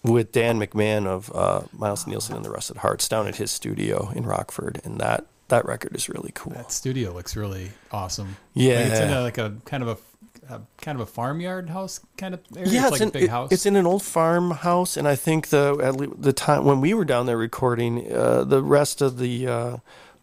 with 0.03 0.33
Dan 0.33 0.59
McMahon 0.59 1.07
of 1.07 1.31
uh, 1.35 1.63
Miles 1.73 2.07
Nielsen 2.07 2.37
and 2.37 2.45
the 2.45 2.51
Rusted 2.51 2.79
Hearts 2.79 3.09
down 3.09 3.27
at 3.27 3.37
his 3.37 3.51
studio 3.51 4.11
in 4.15 4.25
Rockford, 4.25 4.81
and 4.85 4.99
that 5.01 5.27
that 5.49 5.65
record 5.67 5.95
is 5.95 6.09
really 6.09 6.33
cool. 6.35 6.55
That 6.55 6.73
studio 6.73 7.13
looks 7.13 7.37
really 7.37 7.71
awesome. 7.93 8.37
Yeah. 8.55 8.75
Like, 8.75 8.87
it's 8.87 9.01
in 9.01 9.11
a, 9.11 9.21
like 9.21 9.39
a 9.39 9.55
kind 9.67 9.83
of 9.83 10.01
a, 10.49 10.61
kind 10.81 10.97
of 10.97 11.03
a 11.03 11.07
farmyard 11.11 11.69
house 11.71 12.01
kind 12.17 12.35
of 12.35 12.41
area. 12.57 12.71
Yeah, 12.71 12.83
it's, 12.85 12.93
like 12.93 13.01
in, 13.03 13.09
a 13.09 13.13
big 13.13 13.23
it- 13.25 13.31
house. 13.31 13.53
It's 13.53 13.67
in 13.67 13.77
an 13.77 13.87
old 13.87 14.03
farmhouse, 14.03 14.97
and 14.97 15.07
I 15.07 15.17
think 15.17 15.49
the 15.49 15.79
at 15.83 15.97
le- 15.97 16.17
the 16.17 16.33
time 16.33 16.65
when 16.65 16.81
we 16.81 16.95
were 16.95 17.05
down 17.05 17.27
there 17.27 17.37
recording, 17.37 18.11
uh, 18.13 18.45
the 18.45 18.63
rest 18.63 19.03
of 19.03 19.19
the 19.19 19.47
uh, 19.47 19.77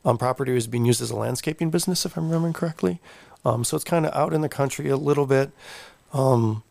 um, 0.04 0.18
property 0.18 0.54
was 0.54 0.68
being 0.68 0.86
used 0.86 1.02
as 1.02 1.12
a 1.12 1.16
landscaping 1.16 1.70
business, 1.70 2.06
if 2.06 2.18
I'm 2.18 2.26
remembering 2.26 2.54
correctly. 2.54 3.00
Um, 3.46 3.64
so 3.64 3.76
it's 3.76 3.84
kind 3.84 4.06
of 4.06 4.14
out 4.14 4.34
in 4.34 4.42
the 4.42 4.50
country 4.50 4.90
a 4.90 4.98
little 4.98 5.26
bit. 5.26 5.52
Um, 6.14 6.64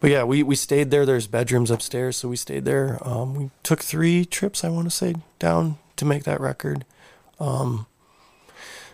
but 0.00 0.10
yeah, 0.10 0.24
we, 0.24 0.42
we 0.42 0.56
stayed 0.56 0.90
there. 0.90 1.04
There's 1.04 1.26
bedrooms 1.26 1.70
upstairs, 1.70 2.16
so 2.16 2.28
we 2.28 2.36
stayed 2.36 2.64
there. 2.64 2.98
Um, 3.06 3.34
we 3.34 3.50
took 3.62 3.80
three 3.80 4.24
trips, 4.24 4.64
I 4.64 4.70
want 4.70 4.86
to 4.86 4.90
say, 4.90 5.14
down 5.38 5.78
to 5.96 6.04
make 6.04 6.24
that 6.24 6.40
record. 6.40 6.84
Um, 7.38 7.86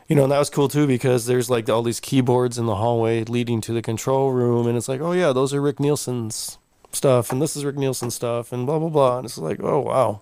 you 0.08 0.14
know, 0.14 0.24
and 0.24 0.32
that 0.32 0.38
was 0.38 0.50
cool 0.50 0.68
too 0.68 0.86
because 0.86 1.26
there's 1.26 1.50
like 1.50 1.68
all 1.68 1.82
these 1.82 2.00
keyboards 2.00 2.58
in 2.58 2.66
the 2.66 2.76
hallway 2.76 3.24
leading 3.24 3.60
to 3.62 3.72
the 3.72 3.82
control 3.82 4.30
room, 4.32 4.66
and 4.66 4.76
it's 4.76 4.88
like, 4.88 5.00
oh 5.00 5.12
yeah, 5.12 5.32
those 5.32 5.52
are 5.52 5.60
Rick 5.60 5.80
Nielsen's 5.80 6.58
stuff, 6.92 7.32
and 7.32 7.42
this 7.42 7.56
is 7.56 7.64
Rick 7.64 7.76
Nielsen's 7.76 8.14
stuff, 8.14 8.52
and 8.52 8.66
blah 8.66 8.78
blah 8.78 8.88
blah. 8.88 9.18
And 9.18 9.24
it's 9.24 9.38
like, 9.38 9.60
oh 9.62 9.80
wow. 9.80 10.20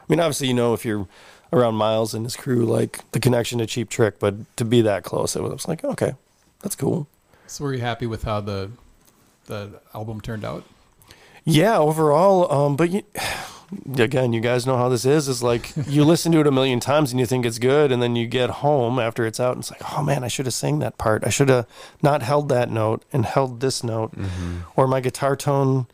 I 0.00 0.12
mean, 0.12 0.20
obviously, 0.20 0.48
you 0.48 0.54
know, 0.54 0.74
if 0.74 0.84
you're 0.84 1.08
around 1.52 1.74
Miles 1.74 2.14
and 2.14 2.24
his 2.24 2.36
crew, 2.36 2.64
like 2.64 3.00
the 3.12 3.20
connection 3.20 3.58
to 3.58 3.66
Cheap 3.66 3.88
Trick, 3.90 4.18
but 4.18 4.34
to 4.56 4.64
be 4.64 4.80
that 4.82 5.04
close, 5.04 5.36
it 5.36 5.42
was 5.42 5.68
like, 5.68 5.84
okay, 5.84 6.14
that's 6.62 6.74
cool. 6.76 7.06
so 7.46 7.64
were 7.64 7.74
you 7.74 7.80
happy 7.80 8.06
with 8.06 8.24
how 8.24 8.40
the 8.40 8.70
the 9.46 9.80
album 9.94 10.20
turned 10.20 10.44
out? 10.44 10.64
Yeah, 11.44 11.78
overall, 11.78 12.50
um, 12.50 12.76
but 12.76 12.90
you, 12.90 13.02
again, 13.98 14.32
you 14.32 14.40
guys 14.40 14.66
know 14.66 14.76
how 14.78 14.88
this 14.88 15.04
is. 15.04 15.28
Is 15.28 15.42
like 15.42 15.72
you 15.86 16.04
listen 16.12 16.32
to 16.32 16.40
it 16.40 16.46
a 16.46 16.50
million 16.50 16.80
times 16.80 17.10
and 17.10 17.20
you 17.20 17.26
think 17.26 17.44
it's 17.44 17.58
good, 17.58 17.92
and 17.92 18.02
then 18.02 18.16
you 18.16 18.26
get 18.26 18.50
home 18.50 18.98
after 18.98 19.26
it's 19.26 19.38
out 19.38 19.52
and 19.52 19.60
it's 19.60 19.70
like, 19.70 19.82
oh 19.92 20.02
man, 20.02 20.24
I 20.24 20.28
should 20.28 20.46
have 20.46 20.54
sang 20.54 20.78
that 20.78 20.96
part. 20.98 21.24
I 21.26 21.28
should 21.30 21.50
have 21.50 21.66
not 22.02 22.22
held 22.22 22.48
that 22.48 22.70
note 22.70 23.04
and 23.12 23.26
held 23.26 23.60
this 23.60 23.84
note, 23.84 24.14
or 24.76 24.86
my 24.88 25.00
guitar 25.00 25.36
tone 25.36 25.86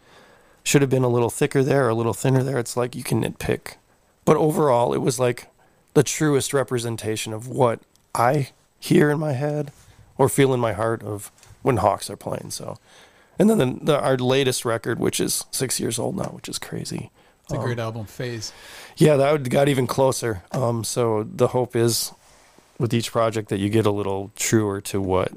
should 0.63 0.83
have 0.83 0.91
been 0.91 1.03
a 1.03 1.09
little 1.09 1.31
thicker 1.31 1.63
there 1.65 1.87
or 1.87 1.89
a 1.89 1.95
little 1.95 2.13
thinner 2.15 2.43
there. 2.45 2.59
It's 2.59 2.77
like 2.77 2.95
you 2.95 3.03
can 3.03 3.25
nitpick, 3.25 3.75
but 4.31 4.37
overall, 4.37 4.95
it 4.95 4.99
was 4.99 5.19
like 5.19 5.49
the 5.95 6.05
truest 6.05 6.55
representation 6.55 7.33
of 7.33 7.49
what 7.49 7.81
I 8.15 8.51
hear 8.79 9.11
in 9.11 9.19
my 9.19 9.33
head 9.33 9.73
or 10.17 10.29
feel 10.29 10.55
in 10.55 10.61
my 10.61 10.73
heart 10.73 11.03
of 11.03 11.33
when 11.63 11.79
Hawks 11.79 12.09
are 12.09 12.17
playing. 12.17 12.53
So. 12.53 12.79
And 13.41 13.51
then 13.51 13.59
the, 13.59 13.79
the, 13.83 14.01
our 14.01 14.17
latest 14.17 14.65
record, 14.65 15.01
which 15.01 15.19
is 15.19 15.47
six 15.51 15.81
years 15.81 15.99
old 15.99 16.15
now, 16.17 16.27
which 16.27 16.49
is 16.49 16.61
crazy. 16.61 17.11
It's 17.43 17.55
a 17.55 17.57
Um, 17.57 17.65
great 17.65 17.81
album, 17.81 18.07
Phase. 18.07 18.53
Yeah, 18.97 19.17
that 19.17 19.33
would, 19.33 19.51
got 19.51 19.69
even 19.69 19.89
closer. 19.89 20.45
Um, 20.53 20.85
so 20.85 21.25
the 21.25 21.49
hope 21.49 21.75
is 21.75 22.13
with 22.79 22.95
each 22.95 23.11
project 23.11 23.49
that 23.49 23.59
you 23.59 23.69
get 23.69 23.85
a 23.85 23.91
little 23.91 24.31
truer 24.37 24.81
to 24.83 25.01
what, 25.01 25.33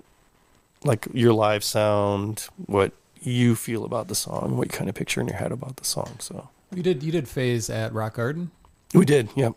like 0.83 1.07
your 1.15 1.33
live 1.33 1.63
sound, 1.63 2.47
what 2.67 2.91
you 3.23 3.55
feel 3.55 3.85
about 3.85 4.07
the 4.07 4.13
song, 4.13 4.55
what 4.55 4.71
you 4.71 4.77
kind 4.77 4.87
of 4.87 4.93
picture 4.93 5.19
in 5.19 5.27
your 5.27 5.37
head 5.37 5.51
about 5.51 5.77
the 5.77 5.83
song. 5.83 6.17
So 6.19 6.49
You 6.75 6.83
did 6.83 7.01
you 7.01 7.11
did 7.11 7.27
Phase 7.27 7.71
at 7.71 7.91
Rock 7.91 8.13
Garden. 8.13 8.51
We 8.93 9.05
did, 9.05 9.29
yep. 9.35 9.53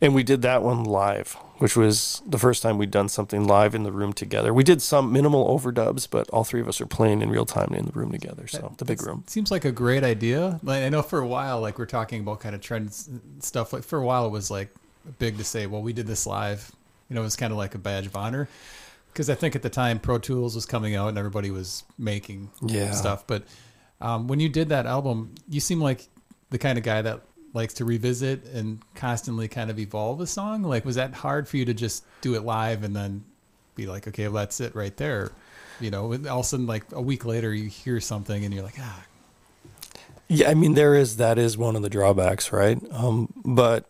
And 0.00 0.14
we 0.16 0.24
did 0.24 0.42
that 0.42 0.62
one 0.64 0.82
live, 0.82 1.34
which 1.58 1.76
was 1.76 2.22
the 2.26 2.38
first 2.38 2.60
time 2.62 2.76
we'd 2.76 2.90
done 2.90 3.08
something 3.08 3.46
live 3.46 3.72
in 3.74 3.84
the 3.84 3.92
room 3.92 4.12
together. 4.12 4.52
We 4.52 4.64
did 4.64 4.82
some 4.82 5.12
minimal 5.12 5.46
overdubs, 5.56 6.08
but 6.10 6.28
all 6.30 6.42
three 6.42 6.60
of 6.60 6.66
us 6.68 6.80
are 6.80 6.86
playing 6.86 7.22
in 7.22 7.30
real 7.30 7.46
time 7.46 7.72
in 7.72 7.86
the 7.86 7.92
room 7.92 8.10
together. 8.10 8.48
So 8.48 8.74
the 8.78 8.84
big 8.84 9.00
room. 9.00 9.22
Seems 9.28 9.52
like 9.52 9.64
a 9.64 9.70
great 9.70 10.02
idea. 10.02 10.58
Like 10.64 10.82
I 10.82 10.88
know 10.88 11.02
for 11.02 11.20
a 11.20 11.26
while, 11.26 11.60
like 11.60 11.78
we're 11.78 11.86
talking 11.86 12.20
about 12.22 12.40
kind 12.40 12.54
of 12.56 12.60
trends 12.60 13.08
stuff. 13.38 13.72
Like 13.72 13.84
for 13.84 13.98
a 13.98 14.04
while, 14.04 14.26
it 14.26 14.30
was 14.30 14.50
like 14.50 14.74
big 15.20 15.38
to 15.38 15.44
say, 15.44 15.66
"Well, 15.66 15.82
we 15.82 15.92
did 15.92 16.08
this 16.08 16.26
live." 16.26 16.72
You 17.08 17.14
know, 17.14 17.20
it 17.20 17.24
was 17.24 17.36
kind 17.36 17.52
of 17.52 17.58
like 17.58 17.76
a 17.76 17.78
badge 17.78 18.06
of 18.06 18.16
honor 18.16 18.48
because 19.12 19.30
I 19.30 19.36
think 19.36 19.54
at 19.54 19.62
the 19.62 19.70
time 19.70 20.00
Pro 20.00 20.18
Tools 20.18 20.56
was 20.56 20.66
coming 20.66 20.96
out 20.96 21.08
and 21.10 21.18
everybody 21.18 21.50
was 21.52 21.84
making 21.96 22.50
Yeah. 22.62 22.90
stuff. 22.92 23.24
But 23.26 23.44
um, 24.00 24.26
when 24.26 24.40
you 24.40 24.48
did 24.48 24.70
that 24.70 24.86
album, 24.86 25.34
you 25.48 25.60
seem 25.60 25.80
like 25.80 26.08
the 26.50 26.58
kind 26.58 26.76
of 26.76 26.82
guy 26.82 27.02
that 27.02 27.20
likes 27.54 27.74
to 27.74 27.84
revisit 27.84 28.44
and 28.46 28.80
constantly 28.94 29.48
kind 29.48 29.70
of 29.70 29.78
evolve 29.78 30.20
a 30.20 30.26
song. 30.26 30.62
Like, 30.62 30.84
was 30.84 30.96
that 30.96 31.14
hard 31.14 31.48
for 31.48 31.56
you 31.56 31.64
to 31.66 31.74
just 31.74 32.04
do 32.20 32.34
it 32.34 32.44
live 32.44 32.82
and 32.82 32.94
then 32.94 33.24
be 33.74 33.86
like, 33.86 34.08
okay, 34.08 34.24
well, 34.28 34.42
that's 34.42 34.60
it 34.60 34.74
right 34.74 34.96
there? 34.96 35.32
You 35.80 35.90
know, 35.90 36.04
all 36.04 36.40
of 36.40 36.44
a 36.44 36.44
sudden, 36.44 36.66
like 36.66 36.84
a 36.92 37.02
week 37.02 37.24
later, 37.24 37.52
you 37.52 37.68
hear 37.68 38.00
something 38.00 38.44
and 38.44 38.54
you're 38.54 38.62
like, 38.62 38.78
ah, 38.78 39.04
Yeah, 40.28 40.50
I 40.50 40.54
mean 40.54 40.74
there 40.74 40.94
is 40.94 41.16
that 41.16 41.38
is 41.38 41.58
one 41.58 41.76
of 41.76 41.82
the 41.82 41.90
drawbacks, 41.90 42.52
right? 42.52 42.78
Um, 42.92 43.32
but 43.44 43.86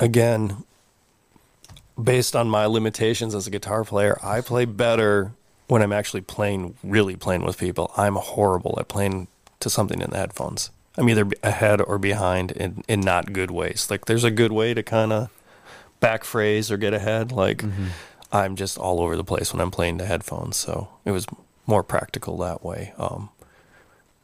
again, 0.00 0.64
based 2.02 2.34
on 2.34 2.48
my 2.48 2.66
limitations 2.66 3.34
as 3.34 3.46
a 3.46 3.50
guitar 3.50 3.84
player, 3.84 4.18
I 4.22 4.40
play 4.40 4.64
better 4.64 5.32
when 5.68 5.82
I'm 5.82 5.92
actually 5.92 6.20
playing, 6.20 6.76
really 6.82 7.16
playing 7.16 7.44
with 7.44 7.58
people. 7.58 7.92
I'm 7.96 8.14
horrible 8.14 8.76
at 8.78 8.88
playing 8.88 9.28
to 9.60 9.70
something 9.70 10.00
in 10.00 10.10
the 10.10 10.16
headphones. 10.16 10.70
I'm 10.96 11.08
either 11.08 11.28
ahead 11.42 11.80
or 11.80 11.98
behind 11.98 12.52
in, 12.52 12.82
in 12.88 13.00
not 13.00 13.32
good 13.32 13.50
ways. 13.50 13.88
Like 13.90 14.06
there's 14.06 14.24
a 14.24 14.30
good 14.30 14.52
way 14.52 14.72
to 14.74 14.82
kind 14.82 15.12
of 15.12 15.28
back 16.00 16.24
phrase 16.24 16.70
or 16.70 16.76
get 16.76 16.94
ahead. 16.94 17.32
Like 17.32 17.64
I'm 18.32 18.56
just 18.56 18.78
all 18.78 19.00
over 19.00 19.16
the 19.16 19.24
place 19.24 19.52
when 19.52 19.60
I'm 19.60 19.70
playing 19.70 19.98
the 19.98 20.06
headphones. 20.06 20.56
So 20.56 20.88
it 21.04 21.10
was 21.10 21.26
more 21.66 21.82
practical 21.82 22.36
that 22.38 22.64
way. 22.64 22.92
Um, 22.98 23.30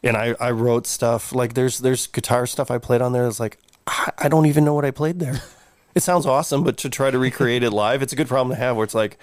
and 0.03 0.17
I, 0.17 0.35
I 0.41 0.51
wrote 0.51 0.87
stuff 0.87 1.33
like 1.35 1.55
there's 1.55 1.79
there's 1.79 2.07
guitar 2.07 2.47
stuff 2.47 2.71
I 2.71 2.79
played 2.79 3.03
on 3.03 3.13
there 3.13 3.25
that's 3.25 3.39
like 3.41 3.59
I, 3.87 4.11
I 4.19 4.29
don't 4.29 4.47
even 4.47 4.65
know 4.65 4.75
what 4.75 4.85
I 4.85 4.91
played 4.91 5.19
there. 5.19 5.41
it 5.95 6.03
sounds 6.03 6.27
awesome, 6.27 6.65
but 6.65 6.77
to 6.79 6.89
try 6.91 7.11
to 7.11 7.19
recreate 7.19 7.63
it 7.63 7.71
live, 7.71 8.03
it's 8.03 8.13
a 8.13 8.17
good 8.17 8.29
problem 8.29 8.57
to 8.57 8.61
have 8.61 8.77
where 8.77 8.85
it's 8.85 8.95
like 8.95 9.19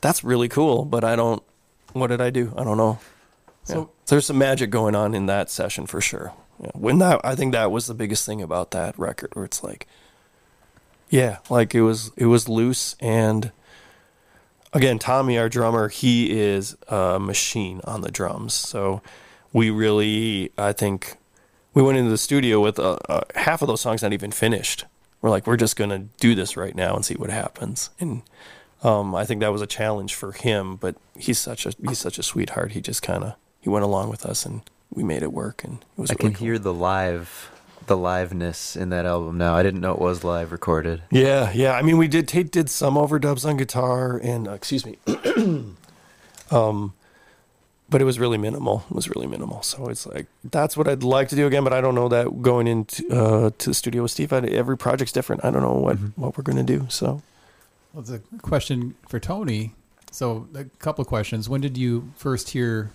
that's 0.00 0.22
really 0.22 0.48
cool, 0.48 0.84
but 0.84 1.02
I 1.04 1.16
don't 1.16 1.42
what 1.92 2.08
did 2.08 2.20
I 2.20 2.30
do? 2.30 2.52
I 2.56 2.62
don't 2.64 2.76
know. 2.76 2.98
So- 3.64 3.90
So 4.04 4.14
there's 4.14 4.26
some 4.26 4.38
magic 4.38 4.70
going 4.70 4.94
on 4.94 5.14
in 5.14 5.26
that 5.26 5.50
session 5.50 5.86
for 5.86 6.00
sure. 6.00 6.32
Yeah. 6.60 6.70
When 6.74 6.98
that 6.98 7.20
I 7.24 7.34
think 7.34 7.52
that 7.52 7.70
was 7.70 7.86
the 7.86 7.94
biggest 7.94 8.26
thing 8.26 8.42
about 8.42 8.70
that 8.72 8.98
record 8.98 9.30
where 9.34 9.44
it's 9.44 9.62
like 9.62 9.86
yeah, 11.08 11.38
like 11.48 11.74
it 11.74 11.82
was 11.82 12.12
it 12.16 12.26
was 12.26 12.48
loose 12.48 12.96
and 13.00 13.50
again, 14.72 14.98
Tommy, 14.98 15.38
our 15.38 15.48
drummer, 15.48 15.88
he 15.88 16.30
is 16.30 16.76
a 16.88 17.18
machine 17.18 17.80
on 17.84 18.02
the 18.02 18.10
drums. 18.10 18.54
So 18.54 19.02
we 19.52 19.70
really, 19.70 20.52
I 20.56 20.72
think, 20.72 21.16
we 21.74 21.82
went 21.82 21.98
into 21.98 22.10
the 22.10 22.18
studio 22.18 22.60
with 22.60 22.78
uh, 22.78 22.98
uh, 23.08 23.20
half 23.34 23.62
of 23.62 23.68
those 23.68 23.80
songs 23.80 24.02
not 24.02 24.12
even 24.12 24.30
finished. 24.30 24.84
We're 25.20 25.30
like, 25.30 25.46
we're 25.46 25.56
just 25.56 25.76
gonna 25.76 26.06
do 26.18 26.34
this 26.34 26.56
right 26.56 26.74
now 26.74 26.94
and 26.94 27.04
see 27.04 27.14
what 27.14 27.30
happens. 27.30 27.90
And 28.00 28.22
um, 28.82 29.14
I 29.14 29.24
think 29.24 29.40
that 29.40 29.52
was 29.52 29.62
a 29.62 29.66
challenge 29.66 30.14
for 30.14 30.32
him, 30.32 30.76
but 30.76 30.96
he's 31.16 31.38
such 31.38 31.66
a 31.66 31.72
he's 31.86 31.98
such 31.98 32.18
a 32.18 32.22
sweetheart. 32.22 32.72
He 32.72 32.80
just 32.80 33.02
kind 33.02 33.24
of 33.24 33.34
he 33.60 33.68
went 33.68 33.84
along 33.84 34.08
with 34.08 34.24
us, 34.24 34.46
and 34.46 34.62
we 34.92 35.02
made 35.02 35.22
it 35.22 35.32
work. 35.32 35.64
And 35.64 35.74
it 35.74 36.00
was 36.00 36.10
I 36.10 36.14
really 36.14 36.30
can 36.30 36.34
cool. 36.34 36.46
hear 36.46 36.58
the 36.58 36.74
live, 36.74 37.50
the 37.86 37.96
liveness 37.96 38.76
in 38.76 38.90
that 38.90 39.06
album 39.06 39.38
now. 39.38 39.54
I 39.54 39.62
didn't 39.62 39.80
know 39.80 39.92
it 39.92 40.00
was 40.00 40.24
live 40.24 40.52
recorded. 40.52 41.02
Yeah, 41.10 41.52
yeah. 41.52 41.72
I 41.72 41.82
mean, 41.82 41.98
we 41.98 42.08
did 42.08 42.28
Tate 42.28 42.50
did 42.50 42.68
some 42.70 42.94
overdubs 42.94 43.48
on 43.48 43.56
guitar, 43.56 44.18
and 44.22 44.48
uh, 44.48 44.52
excuse 44.52 44.84
me, 44.84 44.98
um, 46.50 46.94
but 47.88 48.00
it 48.00 48.04
was 48.04 48.18
really 48.18 48.38
minimal. 48.38 48.84
It 48.90 48.94
was 48.94 49.08
really 49.08 49.26
minimal. 49.26 49.62
So 49.62 49.86
it's 49.88 50.06
like 50.06 50.26
that's 50.44 50.76
what 50.76 50.86
I'd 50.88 51.02
like 51.02 51.28
to 51.30 51.36
do 51.36 51.46
again, 51.46 51.64
but 51.64 51.72
I 51.72 51.80
don't 51.80 51.94
know 51.94 52.08
that 52.08 52.42
going 52.42 52.66
into 52.66 53.08
uh, 53.10 53.50
to 53.58 53.70
the 53.70 53.74
studio 53.74 54.02
with 54.02 54.10
Steve. 54.12 54.32
I, 54.32 54.38
every 54.38 54.76
project's 54.76 55.12
different. 55.12 55.44
I 55.44 55.50
don't 55.50 55.62
know 55.62 55.74
what 55.74 55.96
what 56.16 56.36
we're 56.36 56.44
gonna 56.44 56.62
do. 56.62 56.86
So 56.88 57.22
Well, 57.92 58.02
it's 58.02 58.10
a 58.10 58.20
question 58.38 58.94
for 59.08 59.18
Tony. 59.18 59.74
So, 60.12 60.48
a 60.56 60.64
couple 60.80 61.02
of 61.02 61.08
questions. 61.08 61.48
When 61.48 61.60
did 61.60 61.78
you 61.78 62.12
first 62.16 62.50
hear 62.50 62.90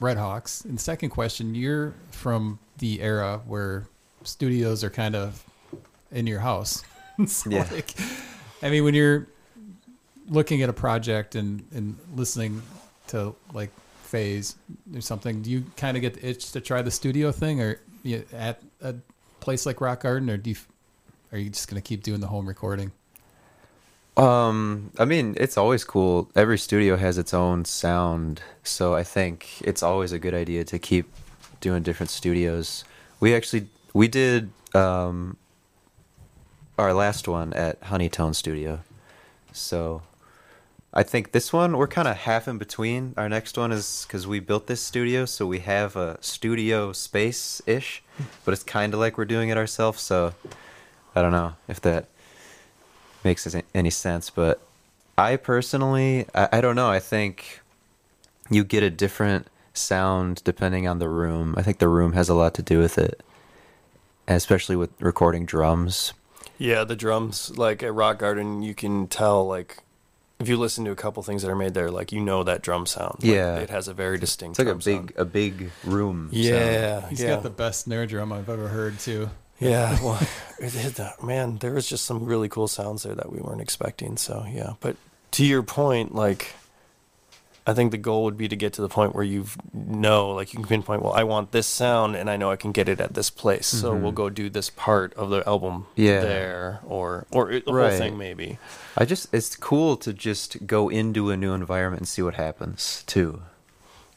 Red 0.00 0.16
Hawks? 0.16 0.64
And 0.64 0.80
second 0.80 1.10
question, 1.10 1.54
you're 1.54 1.94
from 2.10 2.58
the 2.78 3.00
era 3.00 3.40
where 3.46 3.86
studios 4.24 4.82
are 4.82 4.90
kind 4.90 5.14
of 5.14 5.44
in 6.10 6.26
your 6.26 6.40
house. 6.40 6.82
So, 7.26 7.50
Yeah. 7.50 7.68
like, 7.70 7.94
I 8.62 8.70
mean, 8.70 8.82
when 8.82 8.94
you're 8.94 9.26
looking 10.28 10.62
at 10.62 10.70
a 10.70 10.72
project 10.72 11.34
and, 11.34 11.62
and 11.74 11.98
listening 12.16 12.62
to 13.08 13.34
like 13.52 13.68
Phase 14.04 14.56
or 14.94 15.02
something, 15.02 15.42
do 15.42 15.50
you 15.50 15.64
kind 15.76 15.98
of 15.98 16.00
get 16.00 16.14
the 16.14 16.26
itch 16.26 16.52
to 16.52 16.62
try 16.62 16.80
the 16.80 16.90
studio 16.90 17.30
thing, 17.30 17.60
or 17.60 17.78
you 18.02 18.24
at 18.32 18.62
a 18.80 18.94
place 19.40 19.66
like 19.66 19.82
Rock 19.82 20.00
Garden, 20.00 20.30
or 20.30 20.38
do 20.38 20.48
you, 20.48 20.56
are 21.30 21.36
you 21.38 21.50
just 21.50 21.68
gonna 21.68 21.82
keep 21.82 22.02
doing 22.02 22.20
the 22.20 22.26
home 22.26 22.48
recording? 22.48 22.90
Um, 24.20 24.90
I 24.98 25.06
mean, 25.06 25.34
it's 25.38 25.56
always 25.56 25.82
cool. 25.82 26.30
Every 26.36 26.58
studio 26.58 26.96
has 26.98 27.16
its 27.16 27.32
own 27.32 27.64
sound, 27.64 28.42
so 28.62 28.94
I 28.94 29.02
think 29.02 29.62
it's 29.62 29.82
always 29.82 30.12
a 30.12 30.18
good 30.18 30.34
idea 30.34 30.62
to 30.64 30.78
keep 30.78 31.10
doing 31.62 31.82
different 31.82 32.10
studios. 32.10 32.84
We 33.18 33.34
actually 33.34 33.68
we 33.94 34.08
did 34.08 34.50
um 34.74 35.38
our 36.76 36.92
last 36.92 37.28
one 37.28 37.54
at 37.54 37.80
Honeytone 37.80 38.34
Studio. 38.34 38.80
So 39.52 40.02
I 40.92 41.02
think 41.02 41.32
this 41.32 41.50
one 41.50 41.78
we're 41.78 41.88
kind 41.88 42.06
of 42.06 42.18
half 42.18 42.46
in 42.46 42.58
between. 42.58 43.14
Our 43.16 43.30
next 43.30 43.56
one 43.56 43.72
is 43.72 44.06
cuz 44.10 44.26
we 44.26 44.38
built 44.38 44.66
this 44.66 44.82
studio, 44.82 45.24
so 45.24 45.46
we 45.46 45.60
have 45.60 45.96
a 45.96 46.18
studio 46.20 46.92
space 46.92 47.62
ish, 47.66 48.02
but 48.44 48.52
it's 48.52 48.64
kind 48.64 48.92
of 48.92 49.00
like 49.00 49.16
we're 49.16 49.24
doing 49.36 49.48
it 49.48 49.56
ourselves, 49.56 50.02
so 50.02 50.34
I 51.16 51.22
don't 51.22 51.32
know 51.32 51.54
if 51.68 51.80
that 51.80 52.04
makes 53.24 53.54
any 53.74 53.90
sense, 53.90 54.30
but 54.30 54.60
I 55.18 55.36
personally, 55.36 56.26
I, 56.34 56.48
I 56.52 56.60
don't 56.60 56.76
know. 56.76 56.90
I 56.90 56.98
think 57.00 57.60
you 58.50 58.64
get 58.64 58.82
a 58.82 58.90
different 58.90 59.46
sound 59.74 60.42
depending 60.44 60.86
on 60.88 60.98
the 60.98 61.08
room. 61.08 61.54
I 61.56 61.62
think 61.62 61.78
the 61.78 61.88
room 61.88 62.12
has 62.14 62.28
a 62.28 62.34
lot 62.34 62.54
to 62.54 62.62
do 62.62 62.78
with 62.78 62.98
it, 62.98 63.22
especially 64.28 64.76
with 64.76 64.90
recording 65.00 65.44
drums. 65.46 66.12
yeah, 66.58 66.84
the 66.84 66.96
drums 66.96 67.56
like 67.56 67.82
at 67.82 67.94
Rock 67.94 68.18
Garden, 68.18 68.62
you 68.62 68.74
can 68.74 69.06
tell 69.08 69.46
like. 69.46 69.78
If 70.38 70.48
you 70.48 70.56
listen 70.56 70.86
to 70.86 70.90
a 70.90 70.96
couple 70.96 71.22
things 71.22 71.42
that 71.42 71.50
are 71.50 71.54
made 71.54 71.74
there, 71.74 71.90
like 71.90 72.12
you 72.12 72.20
know 72.20 72.42
that 72.44 72.62
drum 72.62 72.86
sound. 72.86 73.16
Like, 73.20 73.24
Yeah. 73.30 73.56
it 73.56 73.68
has 73.68 73.88
a 73.88 73.92
very 73.92 74.18
distinct. 74.18 74.58
It's 74.58 74.58
like 74.58 74.68
a 74.68 74.70
drum 74.70 74.80
sound. 74.80 75.06
big, 75.08 75.18
a 75.18 75.24
big 75.26 75.70
room. 75.84 76.30
sound. 76.32 76.42
Yeah, 76.44 77.08
He's 77.10 77.20
yeah. 77.22 77.28
got 77.34 77.42
the 77.42 77.50
best 77.50 77.82
snare 77.82 78.06
drum 78.06 78.32
I've 78.32 78.48
ever 78.48 78.68
heard 78.68 78.98
too. 78.98 79.28
Yeah, 79.60 80.02
well, 80.02 80.18
it, 80.58 80.74
it, 80.74 80.98
uh, 81.00 81.12
man, 81.22 81.58
there 81.58 81.72
was 81.72 81.88
just 81.88 82.04
some 82.06 82.24
really 82.24 82.48
cool 82.48 82.66
sounds 82.68 83.02
there 83.02 83.14
that 83.14 83.30
we 83.30 83.38
weren't 83.40 83.60
expecting. 83.60 84.16
So 84.16 84.44
yeah, 84.50 84.72
but 84.80 84.96
to 85.32 85.44
your 85.44 85.62
point, 85.62 86.14
like, 86.14 86.54
I 87.66 87.74
think 87.74 87.90
the 87.92 87.98
goal 87.98 88.24
would 88.24 88.38
be 88.38 88.48
to 88.48 88.56
get 88.56 88.72
to 88.74 88.82
the 88.82 88.88
point 88.88 89.14
where 89.14 89.22
you 89.22 89.44
know, 89.72 90.30
like, 90.30 90.52
you 90.52 90.58
can 90.58 90.66
pinpoint, 90.66 91.02
well, 91.02 91.12
I 91.12 91.24
want 91.24 91.52
this 91.52 91.66
sound, 91.66 92.16
and 92.16 92.28
I 92.30 92.36
know 92.36 92.50
I 92.50 92.56
can 92.56 92.72
get 92.72 92.88
it 92.88 93.00
at 93.00 93.14
this 93.14 93.28
place. 93.30 93.66
So 93.66 93.90
we'll 93.92 94.08
mm-hmm. 94.08 94.16
go 94.16 94.30
do 94.30 94.48
this 94.48 94.70
part 94.70 95.12
of 95.14 95.30
the 95.30 95.46
album 95.46 95.86
Yeah. 95.94 96.20
there, 96.20 96.80
or 96.86 97.26
or 97.30 97.50
it- 97.52 97.66
the 97.66 97.72
Right. 97.72 97.90
whole 97.90 97.98
thing 97.98 98.18
maybe. 98.18 98.58
I 98.96 99.04
just, 99.04 99.32
it's 99.32 99.54
cool 99.56 99.96
to 99.98 100.12
just 100.12 100.66
go 100.66 100.88
into 100.88 101.30
a 101.30 101.36
new 101.36 101.52
environment 101.52 102.00
and 102.00 102.08
see 102.08 102.22
what 102.22 102.34
happens 102.34 103.04
too. 103.06 103.42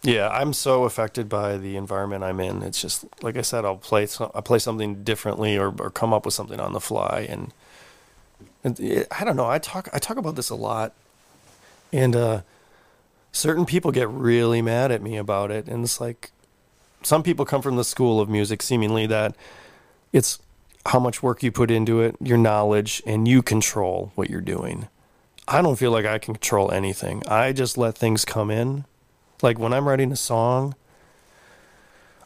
Yeah, 0.03 0.27
I'm 0.27 0.51
so 0.51 0.83
affected 0.83 1.29
by 1.29 1.55
the 1.57 1.77
environment 1.77 2.25
I'm 2.25 2.41
in. 2.41 2.61
It's 2.61 2.81
just 2.81 3.05
like 3.23 3.37
I 3.37 3.41
said, 3.41 3.63
I'll 3.63 3.77
play 3.77 4.05
I 4.35 4.41
play 4.41 4.59
something 4.59 5.03
differently 5.03 5.57
or, 5.57 5.73
or 5.79 5.89
come 5.89 6.13
up 6.13 6.25
with 6.25 6.33
something 6.33 6.59
on 6.59 6.73
the 6.73 6.81
fly, 6.81 7.25
and, 7.29 7.53
and 8.65 8.77
it, 8.81 9.07
I 9.17 9.23
don't 9.23 9.37
know. 9.37 9.49
I 9.49 9.59
talk 9.59 9.87
I 9.93 9.99
talk 9.99 10.17
about 10.17 10.35
this 10.35 10.49
a 10.49 10.55
lot, 10.55 10.93
and 11.93 12.17
uh, 12.17 12.41
certain 13.31 13.65
people 13.65 13.91
get 13.91 14.09
really 14.09 14.61
mad 14.61 14.91
at 14.91 15.01
me 15.01 15.15
about 15.15 15.51
it, 15.51 15.67
and 15.69 15.85
it's 15.85 16.01
like 16.01 16.31
some 17.01 17.23
people 17.23 17.45
come 17.45 17.61
from 17.61 17.77
the 17.77 17.85
school 17.85 18.19
of 18.19 18.27
music, 18.27 18.61
seemingly 18.61 19.05
that 19.07 19.37
it's 20.11 20.39
how 20.87 20.99
much 20.99 21.23
work 21.23 21.41
you 21.43 21.51
put 21.51 21.71
into 21.71 22.01
it, 22.01 22.17
your 22.19 22.37
knowledge, 22.37 23.01
and 23.05 23.25
you 23.25 23.41
control 23.41 24.11
what 24.15 24.29
you're 24.29 24.41
doing. 24.41 24.89
I 25.47 25.61
don't 25.61 25.77
feel 25.77 25.91
like 25.91 26.05
I 26.05 26.17
can 26.19 26.33
control 26.33 26.71
anything. 26.71 27.23
I 27.25 27.53
just 27.53 27.77
let 27.77 27.97
things 27.97 28.25
come 28.25 28.51
in 28.51 28.83
like 29.43 29.59
when 29.59 29.73
I'm 29.73 29.87
writing 29.87 30.11
a 30.11 30.15
song, 30.15 30.73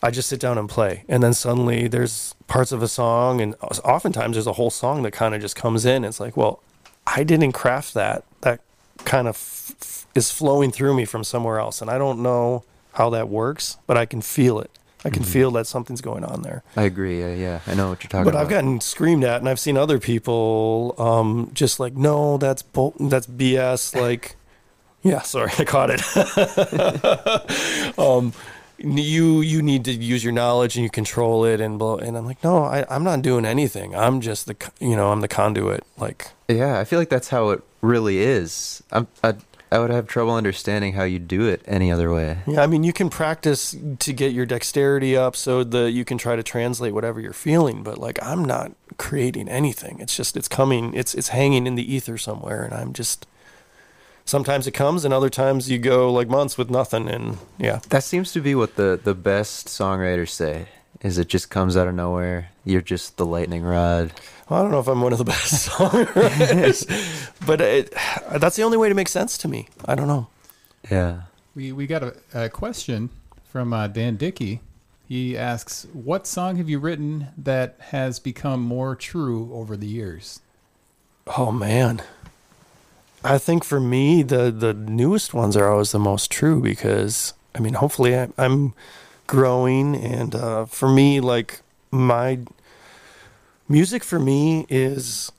I 0.01 0.11
just 0.11 0.30
sit 0.30 0.39
down 0.39 0.57
and 0.57 0.70
play, 0.70 1.03
and 1.09 1.24
then 1.24 1.34
suddenly 1.34 1.88
there's 1.88 2.36
parts 2.47 2.72
of 2.72 2.84
a 2.84 2.88
song, 2.88 3.41
and 3.41 3.55
oftentimes 3.84 4.36
there's 4.36 4.47
a 4.47 4.53
whole 4.53 4.70
song 4.70 5.01
that 5.03 5.11
kind 5.11 5.34
of 5.34 5.41
just 5.41 5.55
comes 5.55 5.86
in. 5.86 6.05
It's 6.05 6.20
like, 6.20 6.38
well, 6.38 6.61
I 7.07 7.24
didn't 7.24 7.53
craft 7.53 7.93
that. 7.95 8.24
That 8.41 8.61
kind 9.05 9.28
of 9.28 9.36
f- 9.36 9.74
f- 9.82 10.07
is 10.13 10.32
flowing 10.32 10.72
through 10.72 10.93
me 10.95 11.05
from 11.05 11.24
somewhere 11.24 11.59
else, 11.59 11.82
and 11.82 11.89
I 11.89 11.97
don't 11.97 12.22
know 12.22 12.63
how 12.93 13.09
that 13.09 13.28
works, 13.28 13.78
but 13.88 13.97
I 13.97 14.05
can 14.05 14.22
feel 14.22 14.59
it. 14.59 14.70
I 15.05 15.09
can 15.09 15.24
feel 15.24 15.51
that 15.51 15.68
something's 15.68 16.01
going 16.01 16.24
on 16.26 16.41
there. 16.41 16.63
I 16.76 16.84
agree. 16.84 17.20
Yeah, 17.22 17.34
yeah. 17.34 17.59
I 17.68 17.76
know 17.76 17.89
what 17.89 18.03
you're 18.03 18.09
talking 18.09 18.26
But 18.26 18.32
about. 18.32 18.39
But 18.39 18.41
I've 18.41 18.49
gotten 18.49 18.82
screamed 18.82 19.24
at, 19.24 19.39
and 19.39 19.47
I've 19.47 19.59
seen 19.59 19.78
other 19.78 19.99
people 19.99 20.95
um, 20.97 21.49
just 21.53 21.80
like, 21.80 21.95
no, 21.95 22.38
that's 22.38 22.61
bull- 22.61 22.95
that's 22.99 23.26
BS. 23.28 23.95
Like, 24.01 24.36
yeah, 25.04 25.22
sorry, 25.22 25.52
I 25.58 25.64
caught 25.66 25.89
it. 25.91 26.02
um, 28.00 28.34
you 28.78 29.41
you 29.41 29.62
need 29.62 29.86
to 29.86 29.91
use 29.91 30.24
your 30.24 30.34
knowledge 30.34 30.76
and 30.76 30.84
you 30.84 30.89
control 30.89 31.45
it, 31.45 31.60
and 31.62 31.80
blow. 31.80 31.98
And 31.98 32.18
I'm 32.18 32.26
like, 32.26 32.43
no, 32.43 32.64
I, 32.64 32.86
I'm 32.89 33.04
not 33.04 33.22
doing 33.22 33.45
anything. 33.45 33.95
I'm 33.95 34.22
just 34.22 34.45
the 34.45 34.56
you 34.80 34.95
know 34.95 35.12
I'm 35.12 35.22
the 35.22 35.28
conduit. 35.28 35.84
Like, 35.98 36.28
Yeah, 36.48 36.80
I 36.80 36.84
feel 36.86 37.00
like 37.00 37.10
that's 37.10 37.30
how 37.30 37.50
it 37.50 37.64
really 37.82 38.20
is. 38.20 38.84
I'm, 38.91 39.08
I, 39.24 39.36
I 39.72 39.80
would 39.80 39.89
have 39.89 40.08
trouble 40.08 40.34
understanding 40.34 40.93
how 40.93 41.04
you 41.04 41.20
do 41.20 41.45
it 41.48 41.62
any 41.66 41.91
other 41.91 42.12
way. 42.14 42.38
yeah, 42.48 42.62
I 42.62 42.68
mean, 42.68 42.84
you 42.84 42.93
can 42.93 43.10
practice 43.10 43.76
to 44.00 44.14
get 44.14 44.32
your 44.32 44.45
dexterity 44.45 45.18
up 45.18 45.36
so 45.36 45.64
that 45.64 45.91
you 45.91 46.06
can 46.06 46.18
try 46.18 46.36
to 46.38 46.43
translate 46.43 46.93
whatever 46.93 47.20
you're 47.20 47.34
feeling. 47.34 47.84
But 47.84 47.98
like, 47.98 48.18
I'm 48.24 48.45
not 48.45 48.72
creating 48.98 49.50
anything. 49.50 50.00
It's 50.00 50.16
just 50.16 50.38
it's 50.38 50.48
coming. 50.48 50.93
It's 50.93 51.14
it's 51.16 51.30
hanging 51.30 51.68
in 51.68 51.76
the 51.76 51.93
ether 51.95 52.18
somewhere, 52.18 52.64
and 52.64 52.74
I'm 52.74 52.93
just. 52.93 53.26
Sometimes 54.28 54.67
it 54.67 54.73
comes, 54.73 55.05
and 55.05 55.13
other 55.13 55.30
times 55.30 55.71
you 55.71 55.80
go 55.80 56.11
like 56.11 56.28
months 56.28 56.57
with 56.57 56.69
nothing, 56.69 57.07
and 57.07 57.38
yeah, 57.57 57.80
That 57.88 58.03
seems 58.03 58.34
to 58.34 58.41
be 58.41 58.55
what 58.55 58.75
the, 58.75 58.99
the 59.01 59.15
best 59.15 59.67
songwriters 59.67 60.30
say. 60.30 60.67
Is 61.01 61.17
it 61.17 61.30
just 61.30 61.49
comes 61.49 61.78
out 61.78 61.88
of 61.88 61.95
nowhere? 61.95 62.49
You're 62.65 62.82
just 62.82 63.15
the 63.15 63.25
lightning 63.25 63.63
rod. 63.63 64.11
I 64.49 64.61
don't 64.61 64.71
know 64.71 64.82
if 64.82 64.88
I'm 64.89 64.99
one 64.99 65.13
of 65.13 65.17
the 65.17 65.23
best 65.23 65.69
songwriters, 65.69 66.86
but 67.45 67.61
it, 67.61 67.93
that's 68.38 68.57
the 68.57 68.63
only 68.63 68.75
way 68.78 68.89
to 68.89 68.95
make 68.95 69.07
sense 69.07 69.38
to 69.39 69.47
me. 69.47 69.69
I 69.86 69.95
don't 69.95 70.07
know. 70.07 70.28
Yeah. 70.91 71.21
We 71.55 71.71
we 71.71 71.88
got 71.88 72.03
a, 72.03 72.15
a 72.34 72.49
question 72.49 73.09
from 73.45 73.71
uh, 73.71 73.88
Dan 73.88 74.17
Dickey. 74.17 74.59
He 75.07 75.38
asks, 75.38 75.88
"What 75.93 76.28
song 76.28 76.57
have 76.57 76.69
you 76.69 76.80
written 76.80 77.30
that 77.38 77.78
has 77.91 78.19
become 78.19 78.61
more 78.61 78.93
true 78.93 79.49
over 79.53 79.78
the 79.78 79.88
years?" 79.88 80.41
Oh 81.36 81.51
man, 81.51 82.01
I 83.24 83.38
think 83.38 83.63
for 83.63 83.80
me 83.80 84.24
the 84.24 84.51
the 84.51 84.74
newest 84.74 85.34
ones 85.34 85.57
are 85.57 85.70
always 85.70 85.91
the 85.91 85.99
most 85.99 86.32
true 86.32 86.61
because 86.61 87.34
I 87.57 87.59
mean, 87.59 87.74
hopefully 87.74 88.18
I, 88.18 88.30
I'm 88.38 88.74
growing, 89.26 89.95
and 89.95 90.36
uh, 90.36 90.65
for 90.65 90.88
me, 90.88 91.20
like 91.20 91.61
my 91.91 92.39
music 93.68 94.03
for 94.03 94.20
me 94.20 94.65
is 94.70 95.32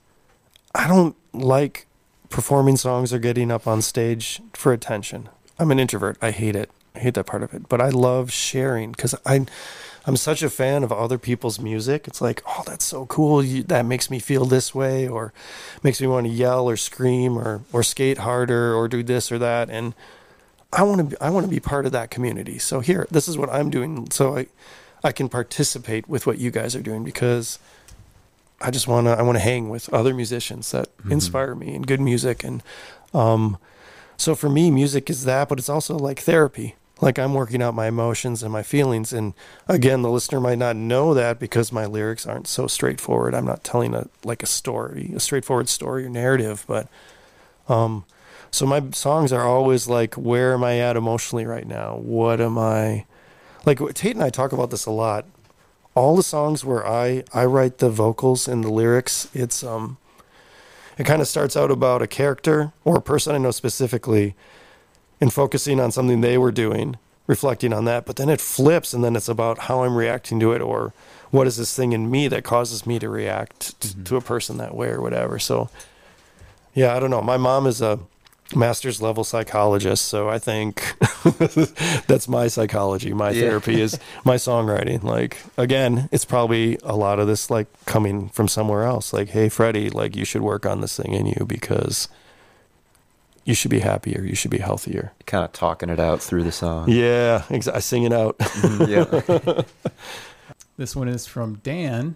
I 0.75 0.89
don't 0.89 1.17
like 1.33 1.87
performing 2.29 2.77
songs 2.77 3.13
or 3.13 3.19
getting 3.19 3.51
up 3.51 3.67
on 3.67 3.81
stage 3.81 4.43
for 4.53 4.73
attention. 4.73 5.29
I'm 5.59 5.71
an 5.71 5.79
introvert. 5.79 6.19
I 6.21 6.33
hate 6.33 6.57
it. 6.57 6.71
I 6.95 6.99
hate 7.01 7.15
that 7.15 7.25
part 7.25 7.43
of 7.43 7.55
it. 7.55 7.69
But 7.69 7.81
I 7.81 7.89
love 7.89 8.33
sharing 8.33 8.93
because 8.93 9.15
I, 9.25 9.47
I'm 10.09 10.17
such 10.17 10.43
a 10.43 10.49
fan 10.49 10.85
of 10.85 10.91
other 10.91 11.19
people's 11.19 11.61
music. 11.61 12.09
It's 12.09 12.23
like, 12.23 12.43
oh, 12.47 12.63
that's 12.65 12.85
so 12.87 13.05
cool. 13.05 13.45
You, 13.45 13.63
that 13.65 13.85
makes 13.85 14.11
me 14.11 14.21
feel 14.21 14.47
this 14.47 14.75
way, 14.75 15.07
or 15.07 15.35
makes 15.83 16.01
me 16.01 16.07
want 16.07 16.27
to 16.27 16.33
yell 16.33 16.67
or 16.67 16.79
scream 16.79 17.37
or 17.37 17.61
or 17.75 17.83
skate 17.83 18.17
harder 18.17 18.75
or 18.75 18.89
do 18.89 19.03
this 19.03 19.31
or 19.31 19.39
that. 19.39 19.69
And 19.69 19.95
I 20.73 20.83
want 20.83 20.99
to 20.99 21.05
be, 21.05 21.17
I 21.21 21.29
want 21.29 21.45
to 21.45 21.51
be 21.51 21.61
part 21.61 21.85
of 21.85 21.93
that 21.93 22.11
community. 22.11 22.59
So 22.59 22.81
here, 22.81 23.07
this 23.11 23.29
is 23.29 23.37
what 23.37 23.51
I'm 23.51 23.69
doing. 23.69 24.11
So 24.11 24.39
I, 24.39 24.47
I 25.05 25.13
can 25.13 25.29
participate 25.29 26.09
with 26.09 26.27
what 26.27 26.39
you 26.39 26.51
guys 26.51 26.75
are 26.75 26.81
doing 26.81 27.05
because 27.05 27.59
I 28.63 28.71
just 28.71 28.89
want 28.89 29.09
to, 29.09 29.11
I 29.11 29.21
want 29.21 29.37
to 29.37 29.45
hang 29.45 29.69
with 29.69 29.93
other 29.93 30.15
musicians 30.15 30.71
that 30.71 30.89
inspire 31.11 31.55
me 31.55 31.75
and 31.75 31.87
good 31.87 32.01
music. 32.01 32.45
And, 32.45 32.63
um, 33.13 33.59
so 34.17 34.35
for 34.35 34.49
me, 34.49 34.71
music 34.71 35.11
is 35.11 35.25
that, 35.25 35.51
but 35.51 35.59
it's 35.59 35.69
also 35.69 35.99
like 35.99 36.21
therapy. 36.21 36.77
Like 37.01 37.19
I'm 37.19 37.35
working 37.35 37.63
out 37.63 37.75
my 37.75 37.87
emotions 37.87 38.43
and 38.43 38.53
my 38.53 38.63
feelings. 38.63 39.13
And 39.13 39.35
again, 39.69 40.03
the 40.03 40.11
listener 40.11 40.41
might 40.41 40.59
not 40.59 40.77
know 40.77 41.15
that 41.15 41.39
because 41.39 41.73
my 41.73 41.87
lyrics 41.87 42.27
aren't 42.27 42.49
so 42.49 42.67
straightforward. 42.67 43.35
I'm 43.35 43.47
not 43.47 43.63
telling 43.63 43.95
a, 43.95 44.09
like 44.25 44.43
a 44.43 44.47
story, 44.47 45.13
a 45.15 45.21
straightforward 45.21 45.69
story 45.69 46.07
or 46.07 46.09
narrative, 46.09 46.65
but, 46.67 46.89
um, 47.69 48.05
so 48.51 48.67
my 48.67 48.83
songs 48.93 49.33
are 49.33 49.43
always 49.43 49.89
like, 49.89 50.15
where 50.15 50.55
am 50.55 50.65
I 50.65 50.79
at 50.79 50.97
emotionally 50.97 51.45
right 51.45 51.67
now? 51.67 51.97
What 51.97 52.41
am 52.41 52.59
I 52.59 53.05
like? 53.67 53.79
Tate 53.95 54.15
and 54.15 54.25
I 54.25 54.31
talk 54.31 54.53
about 54.53 54.71
this 54.71 54.87
a 54.87 54.91
lot. 54.91 55.27
All 55.95 56.17
the 56.17 56.23
songs 56.23 56.65
where 56.65 56.87
I 56.87 57.25
I 57.35 57.45
write 57.45 57.79
the 57.79 57.91
vocals 57.91 58.49
and 58.49 58.65
the 58.65 58.71
lyrics, 58.71 59.29
it's 59.35 59.63
um, 59.63 59.99
it 60.97 61.05
kind 61.05 61.21
of 61.21 61.29
starts 61.29 61.57
out 61.57 61.71
about 61.71 62.03
a 62.03 62.07
character 62.07 62.73
or 62.85 62.97
a 62.97 63.03
person 63.03 63.35
I 63.35 63.39
know 63.39 63.51
specifically, 63.51 64.35
and 65.21 65.33
focusing 65.33 65.81
on 65.81 65.93
something 65.93 66.21
they 66.21 66.39
were 66.39 66.53
doing, 66.53 66.97
reflecting 67.27 67.73
on 67.73 67.85
that. 67.87 68.07
But 68.07 68.17
then 68.17 68.29
it 68.29 68.41
flips, 68.41 68.93
and 68.93 69.03
then 69.03 69.17
it's 69.17 69.29
about 69.29 69.59
how 69.61 69.83
I'm 69.85 69.97
reacting 69.97 70.41
to 70.41 70.53
it, 70.53 70.61
or 70.63 70.93
what 71.31 71.47
is 71.47 71.57
this 71.57 71.75
thing 71.75 71.93
in 71.93 72.11
me 72.11 72.29
that 72.29 72.45
causes 72.45 72.87
me 72.87 72.99
to 72.99 73.09
react 73.09 73.81
t- 73.81 73.89
mm-hmm. 73.89 74.05
to 74.05 74.17
a 74.17 74.21
person 74.21 74.57
that 74.59 74.75
way, 74.75 74.89
or 74.89 75.01
whatever. 75.01 75.39
So, 75.39 75.69
yeah, 76.75 76.95
I 76.95 77.01
don't 77.01 77.11
know. 77.11 77.23
My 77.23 77.37
mom 77.37 77.67
is 77.67 77.81
a 77.83 77.99
master's 78.55 79.03
level 79.03 79.25
psychologist, 79.25 80.07
so 80.07 80.29
I 80.29 80.39
think 80.39 80.97
that's 82.07 82.29
my 82.29 82.49
psychology. 82.49 83.13
My 83.13 83.31
Yeah. 83.31 83.43
therapy 83.43 83.81
is 83.81 83.99
my 84.25 84.37
songwriting. 84.37 85.03
Like 85.03 85.39
again, 85.57 86.09
it's 86.13 86.25
probably 86.25 86.79
a 86.83 86.97
lot 86.97 87.19
of 87.19 87.27
this 87.27 87.51
like 87.51 87.67
coming 87.85 88.29
from 88.31 88.49
somewhere 88.49 88.85
else. 88.85 89.13
Like, 89.13 89.31
hey, 89.31 89.49
Freddie, 89.49 89.91
like 89.91 90.17
you 90.17 90.25
should 90.25 90.43
work 90.43 90.65
on 90.65 90.81
this 90.81 90.97
thing 90.97 91.13
in 91.13 91.27
you 91.27 91.45
because 91.47 92.09
you 93.49 93.55
should 93.55 93.71
be 93.71 93.81
happier. 93.81 94.23
You 94.23 94.35
should 94.35 94.51
be 94.51 94.59
healthier. 94.59 95.13
Kind 95.25 95.43
of 95.43 95.53
talking 95.53 95.89
it 95.89 95.99
out 95.99 96.21
through 96.21 96.43
the 96.43 96.53
song. 96.53 96.91
Yeah, 96.91 97.45
exa- 97.49 97.75
I 97.75 97.79
sing 97.79 98.03
it 98.03 98.13
out. 98.13 98.37
Mm-hmm, 98.39 99.49
yeah. 99.49 99.63
This 100.77 100.95
one 100.95 101.09
is 101.09 101.27
from 101.27 101.57
Dan. 101.65 102.15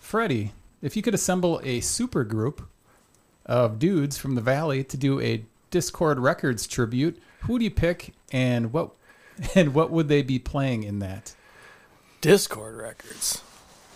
Freddie, 0.00 0.50
if 0.82 0.96
you 0.96 1.02
could 1.02 1.14
assemble 1.14 1.60
a 1.62 1.78
super 1.78 2.24
group 2.24 2.66
of 3.46 3.78
dudes 3.78 4.18
from 4.18 4.34
the 4.34 4.40
valley 4.40 4.82
to 4.82 4.96
do 4.96 5.20
a 5.20 5.44
Dischord 5.70 6.20
Records 6.20 6.66
tribute, 6.66 7.22
who 7.42 7.56
do 7.60 7.64
you 7.64 7.70
pick 7.70 8.12
and 8.32 8.72
what 8.72 8.90
and 9.54 9.74
what 9.74 9.92
would 9.92 10.08
they 10.08 10.22
be 10.22 10.40
playing 10.40 10.82
in 10.82 10.98
that? 10.98 11.34
Dischord 12.20 12.76
records. 12.78 13.42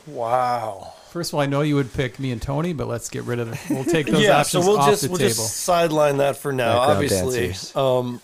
Wow. 0.07 0.93
First 1.11 1.31
of 1.31 1.35
all, 1.35 1.41
I 1.41 1.47
know 1.47 1.63
you 1.63 1.77
would 1.77 1.93
pick 1.93 2.19
me 2.19 2.33
and 2.33 2.43
Tony, 2.43 2.73
but 2.73 2.89
let's 2.89 3.09
get 3.09 3.25
rid 3.25 3.39
of 3.39 3.53
it. 3.53 3.59
We'll 3.71 3.85
take 3.85 4.07
those 4.11 4.23
yeah, 4.23 4.43
so 4.43 4.61
we'll 4.61 4.79
off 4.79 4.91
just 4.91 5.03
the 5.03 5.09
we'll 5.11 5.19
table. 5.19 5.29
just 5.29 5.59
sideline 5.59 6.17
that 6.19 6.37
for 6.37 6.53
now. 6.53 6.89
Background 6.89 7.13
Obviously, 7.13 7.81
um, 7.81 8.21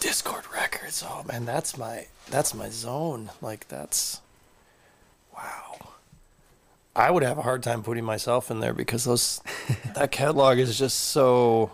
Dischord 0.00 0.50
records. 0.52 1.04
Oh 1.06 1.24
man, 1.28 1.44
that's 1.44 1.76
my 1.76 2.06
that's 2.30 2.54
my 2.54 2.70
zone. 2.70 3.30
Like 3.40 3.68
that's 3.68 4.20
wow. 5.34 5.76
I 6.94 7.10
would 7.10 7.22
have 7.22 7.36
a 7.36 7.42
hard 7.42 7.62
time 7.62 7.82
putting 7.82 8.04
myself 8.04 8.50
in 8.50 8.60
there 8.60 8.72
because 8.72 9.04
those 9.04 9.42
that 9.94 10.10
catalog 10.10 10.58
is 10.58 10.78
just 10.78 10.98
so. 10.98 11.70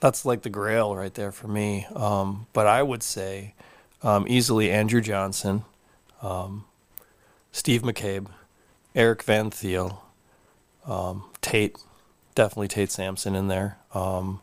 That's 0.00 0.24
like 0.24 0.40
the 0.42 0.48
grail 0.48 0.96
right 0.96 1.12
there 1.12 1.30
for 1.30 1.46
me. 1.46 1.86
Um, 1.94 2.46
but 2.54 2.66
I 2.66 2.82
would 2.82 3.02
say 3.02 3.52
um, 4.02 4.24
easily 4.28 4.70
Andrew 4.70 5.02
Johnson, 5.02 5.64
um, 6.22 6.64
Steve 7.52 7.82
McCabe, 7.82 8.26
Eric 8.94 9.22
Van 9.22 9.50
Thiel, 9.50 10.02
um, 10.86 11.24
Tate, 11.40 11.76
definitely 12.34 12.68
Tate 12.68 12.90
Sampson 12.90 13.34
in 13.34 13.48
there. 13.48 13.78
Um, 13.94 14.40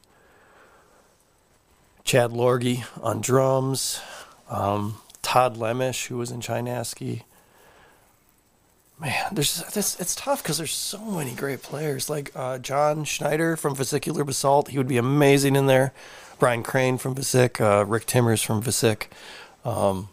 Chad 2.04 2.32
Lorgy 2.32 2.86
on 3.02 3.20
drums, 3.22 4.02
um, 4.50 4.98
Todd 5.22 5.58
Lemish, 5.58 6.08
who 6.08 6.18
was 6.18 6.32
in 6.32 6.40
Chinaski. 6.40 7.24
Man, 9.00 9.26
there's 9.32 9.62
this. 9.74 10.00
It's 10.00 10.16
tough 10.16 10.42
because 10.42 10.58
there's 10.58 10.74
so 10.74 11.00
many 11.00 11.36
great 11.36 11.62
players. 11.62 12.10
Like 12.10 12.32
uh, 12.34 12.58
John 12.58 13.04
Schneider 13.04 13.56
from 13.56 13.76
Vesicular 13.76 14.24
Basalt, 14.24 14.70
he 14.70 14.78
would 14.78 14.88
be 14.88 14.98
amazing 14.98 15.56
in 15.56 15.68
there. 15.68 15.94
Brian 16.40 16.64
Crane 16.64 16.98
from 16.98 17.14
Visic, 17.14 17.60
uh, 17.60 17.86
Rick 17.86 18.06
Timmers 18.06 18.42
from 18.42 18.62
Visic. 18.62 19.08
Um, 19.66 20.10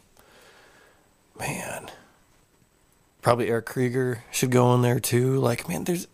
man, 1.38 1.90
probably 3.24 3.48
Eric 3.48 3.64
Krieger 3.64 4.22
should 4.30 4.50
go 4.50 4.74
in 4.74 4.82
there 4.82 5.00
too. 5.00 5.38
Like, 5.38 5.66
man, 5.66 5.84
there's, 5.84 6.06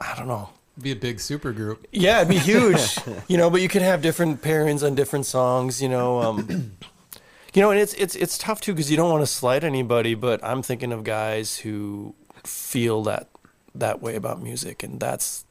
I 0.00 0.14
don't 0.16 0.26
know. 0.26 0.50
be 0.80 0.90
a 0.90 0.96
big 0.96 1.20
super 1.20 1.52
group. 1.52 1.86
Yeah, 1.92 2.18
it'd 2.18 2.28
be 2.28 2.38
huge, 2.52 2.98
you 3.28 3.38
know. 3.38 3.48
But 3.48 3.62
you 3.62 3.68
could 3.68 3.82
have 3.82 4.02
different 4.02 4.42
pairings 4.42 4.84
on 4.84 4.96
different 4.96 5.26
songs, 5.26 5.80
you 5.80 5.88
know. 5.88 6.20
Um, 6.20 6.72
you 7.54 7.62
know, 7.62 7.70
and 7.70 7.80
it's 7.80 7.94
it's 7.94 8.16
it's 8.16 8.36
tough 8.36 8.60
too 8.60 8.72
because 8.72 8.90
you 8.90 8.96
don't 8.96 9.10
want 9.10 9.22
to 9.22 9.26
slight 9.26 9.62
anybody. 9.62 10.14
But 10.14 10.42
I'm 10.44 10.60
thinking 10.60 10.92
of 10.92 11.04
guys 11.04 11.58
who 11.58 12.14
feel 12.42 13.04
that 13.04 13.28
that 13.72 14.02
way 14.02 14.16
about 14.16 14.42
music, 14.42 14.82
and 14.82 14.98
that's, 14.98 15.44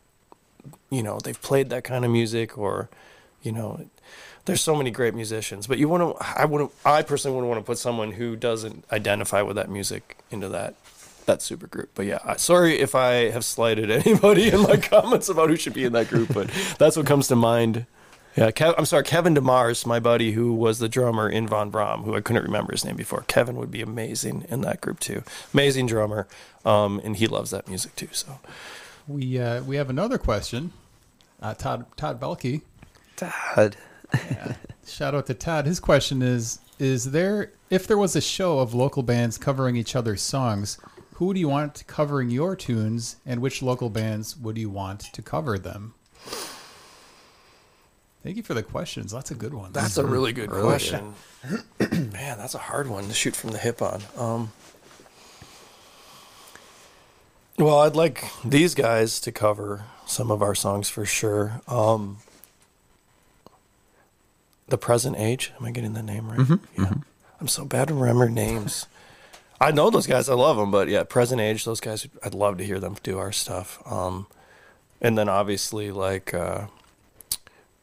you 0.90 1.02
know, 1.02 1.20
they've 1.24 1.42
played 1.42 1.70
that 1.70 1.86
kind 1.86 2.04
of 2.04 2.12
music, 2.12 2.58
or, 2.58 2.90
you 3.42 3.54
know, 3.54 3.88
there's 4.46 4.62
so 4.62 4.76
many 4.76 4.92
great 4.92 5.14
musicians. 5.14 5.68
But 5.68 5.78
you 5.78 5.88
want 5.90 6.18
to, 6.18 6.26
I 6.40 6.46
wouldn't, 6.46 6.72
I 6.86 7.02
personally 7.04 7.36
wouldn't 7.36 7.50
want 7.50 7.62
to 7.64 7.66
put 7.66 7.78
someone 7.78 8.12
who 8.14 8.36
doesn't 8.36 8.86
identify 8.92 9.42
with 9.42 9.56
that 9.56 9.70
music 9.70 10.18
into 10.32 10.50
that 10.50 10.76
that 11.28 11.42
super 11.42 11.68
group. 11.68 11.90
But 11.94 12.08
yeah, 12.08 12.18
I- 12.26 12.38
sorry 12.38 12.80
if 12.80 12.96
I 12.96 13.30
have 13.30 13.46
slighted 13.46 13.92
anybody 14.06 14.50
in 14.50 14.62
my 14.64 14.78
comments 14.78 15.30
about 15.30 15.50
who 15.50 15.56
should 15.56 15.74
be 15.74 15.86
in 15.86 15.94
that 15.94 16.08
group, 16.10 16.34
but 16.34 16.50
that's 16.80 16.98
what 16.98 17.06
comes 17.06 17.28
to 17.28 17.36
mind. 17.36 17.86
Yeah, 18.36 18.50
Kev, 18.52 18.74
I'm 18.78 18.86
sorry, 18.86 19.04
Kevin 19.04 19.36
DeMars, 19.36 19.86
my 19.86 20.00
buddy 20.00 20.32
who 20.32 20.54
was 20.54 20.80
the 20.80 20.88
drummer 20.88 21.30
in 21.30 21.48
Von 21.50 21.70
Braun, 21.70 22.04
who 22.04 22.16
I 22.16 22.22
couldn't 22.22 22.44
remember 22.44 22.72
his 22.72 22.86
name 22.86 22.96
before. 22.96 23.26
Kevin 23.28 23.58
would 23.58 23.70
be 23.72 23.82
amazing 23.82 24.46
in 24.50 24.62
that 24.62 24.80
group 24.80 25.00
too. 25.02 25.22
Amazing 25.54 25.88
drummer, 25.88 26.28
um, 26.66 27.02
and 27.04 27.18
he 27.18 27.28
loves 27.28 27.52
that 27.52 27.68
music 27.68 27.94
too. 27.98 28.08
So 28.14 28.40
We 29.08 29.38
uh, 29.38 29.64
we 29.64 29.76
have 29.76 29.90
another 29.90 30.18
question. 30.18 30.72
Uh, 31.42 31.54
Todd 31.56 31.86
Todd 31.98 32.20
Belke. 32.22 32.62
Todd. 33.18 33.76
Shout 34.86 35.16
out 35.16 35.26
to 35.28 35.34
Todd. 35.34 35.66
His 35.66 35.80
question 35.80 36.22
is: 36.22 36.60
Is 36.80 37.12
there 37.12 37.52
if 37.70 37.88
there 37.88 37.98
was 37.98 38.16
a 38.16 38.22
show 38.22 38.60
of 38.60 38.74
local 38.74 39.04
bands 39.04 39.38
covering 39.38 39.76
each 39.76 39.96
other's 39.96 40.22
songs, 40.22 40.78
who 41.16 41.34
do 41.34 41.40
you 41.40 41.48
want 41.50 41.84
covering 41.88 42.30
your 42.30 42.56
tunes, 42.56 43.16
and 43.26 43.42
which 43.42 43.62
local 43.62 43.90
bands 43.90 44.36
would 44.38 44.58
you 44.58 44.70
want 44.70 45.00
to 45.02 45.22
cover 45.22 45.58
them? 45.58 45.94
Thank 48.24 48.38
you 48.38 48.44
for 48.44 48.54
the 48.54 48.62
questions. 48.64 49.12
That's 49.12 49.32
a 49.32 49.36
good 49.36 49.54
one. 49.54 49.72
that's 49.72 49.98
a 49.98 50.06
really 50.06 50.32
good 50.34 50.52
Really? 50.52 50.64
question. 50.68 51.16
Man, 51.80 52.38
that's 52.38 52.54
a 52.54 52.60
hard 52.60 52.88
one 52.88 53.08
to 53.08 53.14
shoot 53.14 53.36
from 53.36 53.50
the 53.50 53.58
hip 53.58 53.82
on. 53.82 54.02
Um, 54.16 54.52
well, 57.58 57.80
I'd 57.80 57.96
like 57.96 58.24
these 58.46 58.76
guys 58.76 59.20
to 59.22 59.32
cover 59.32 59.86
some 60.06 60.30
of 60.32 60.42
our 60.44 60.54
songs 60.54 60.88
for 60.90 61.06
sure. 61.06 61.62
Um, 61.68 62.18
the 64.72 64.78
present 64.78 65.18
age. 65.18 65.54
Am 65.60 65.66
I 65.66 65.72
getting 65.72 65.94
the 65.94 66.02
name 66.02 66.32
right? 66.32 66.60
yeah. 66.78 66.94
I'm 67.40 67.48
so 67.48 67.66
bad 67.66 67.92
at 67.92 67.96
remembering 67.96 68.34
names. 68.34 68.88
I 69.60 69.72
know 69.72 69.92
those 69.92 70.08
guys. 70.08 70.28
I 70.28 70.34
love 70.34 70.58
them, 70.58 70.72
but 70.72 70.88
yeah, 70.88 71.04
present 71.04 71.40
age. 71.40 71.66
Those 71.66 71.80
guys. 71.80 72.08
I'd 72.24 72.34
love 72.34 72.58
to 72.58 72.66
hear 72.66 72.80
them 72.80 72.96
do 73.04 73.20
our 73.20 73.32
stuff. 73.32 73.82
Um, 73.86 74.26
and 75.02 75.18
then 75.18 75.30
obviously 75.30 75.92
like 75.92 76.34
uh, 76.34 76.68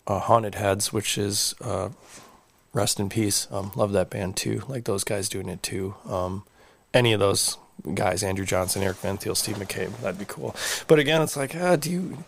uh, 0.07 0.19
Haunted 0.19 0.57
Heads, 0.57 0.93
which 0.93 1.17
is 1.19 1.55
uh, 1.61 1.91
rest 2.73 2.99
in 2.99 3.09
peace. 3.09 3.47
Um, 3.51 3.73
love 3.77 3.93
that 3.93 4.11
band 4.11 4.37
too. 4.37 4.63
Like 4.69 4.85
those 4.85 5.05
guys 5.05 5.29
doing 5.29 5.49
it 5.49 5.63
too. 5.63 5.95
Um, 6.09 6.45
any 6.95 7.13
of 7.13 7.21
those 7.21 7.59
guys, 7.95 8.23
Andrew 8.23 8.47
Johnson, 8.47 8.83
Eric 8.83 8.97
Van 8.99 9.19
Thiel, 9.19 9.35
Steve 9.35 9.57
McCabe, 9.57 9.97
that'd 10.01 10.19
be 10.19 10.25
cool. 10.27 10.57
But 10.87 10.99
again, 10.99 11.23
it's 11.23 11.37
like, 11.37 11.55
ah, 11.55 11.77
do 11.77 11.91
you 11.91 12.25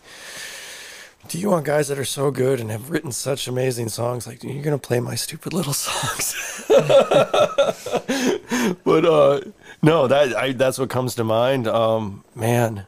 do 1.27 1.37
you 1.37 1.49
want 1.49 1.65
guys 1.65 1.87
that 1.87 1.99
are 1.99 2.05
so 2.05 2.31
good 2.31 2.59
and 2.59 2.71
have 2.71 2.89
written 2.89 3.11
such 3.11 3.47
amazing 3.47 3.89
songs? 3.89 4.27
Like 4.27 4.43
you're 4.43 4.63
gonna 4.63 4.77
play 4.77 4.99
my 4.99 5.15
stupid 5.15 5.53
little 5.53 5.73
songs. 5.73 6.65
but 8.83 9.05
uh, 9.05 9.41
no, 9.81 10.07
that 10.07 10.35
I, 10.35 10.51
that's 10.53 10.77
what 10.77 10.89
comes 10.89 11.15
to 11.15 11.23
mind. 11.23 11.67
Um, 11.67 12.23
man, 12.35 12.85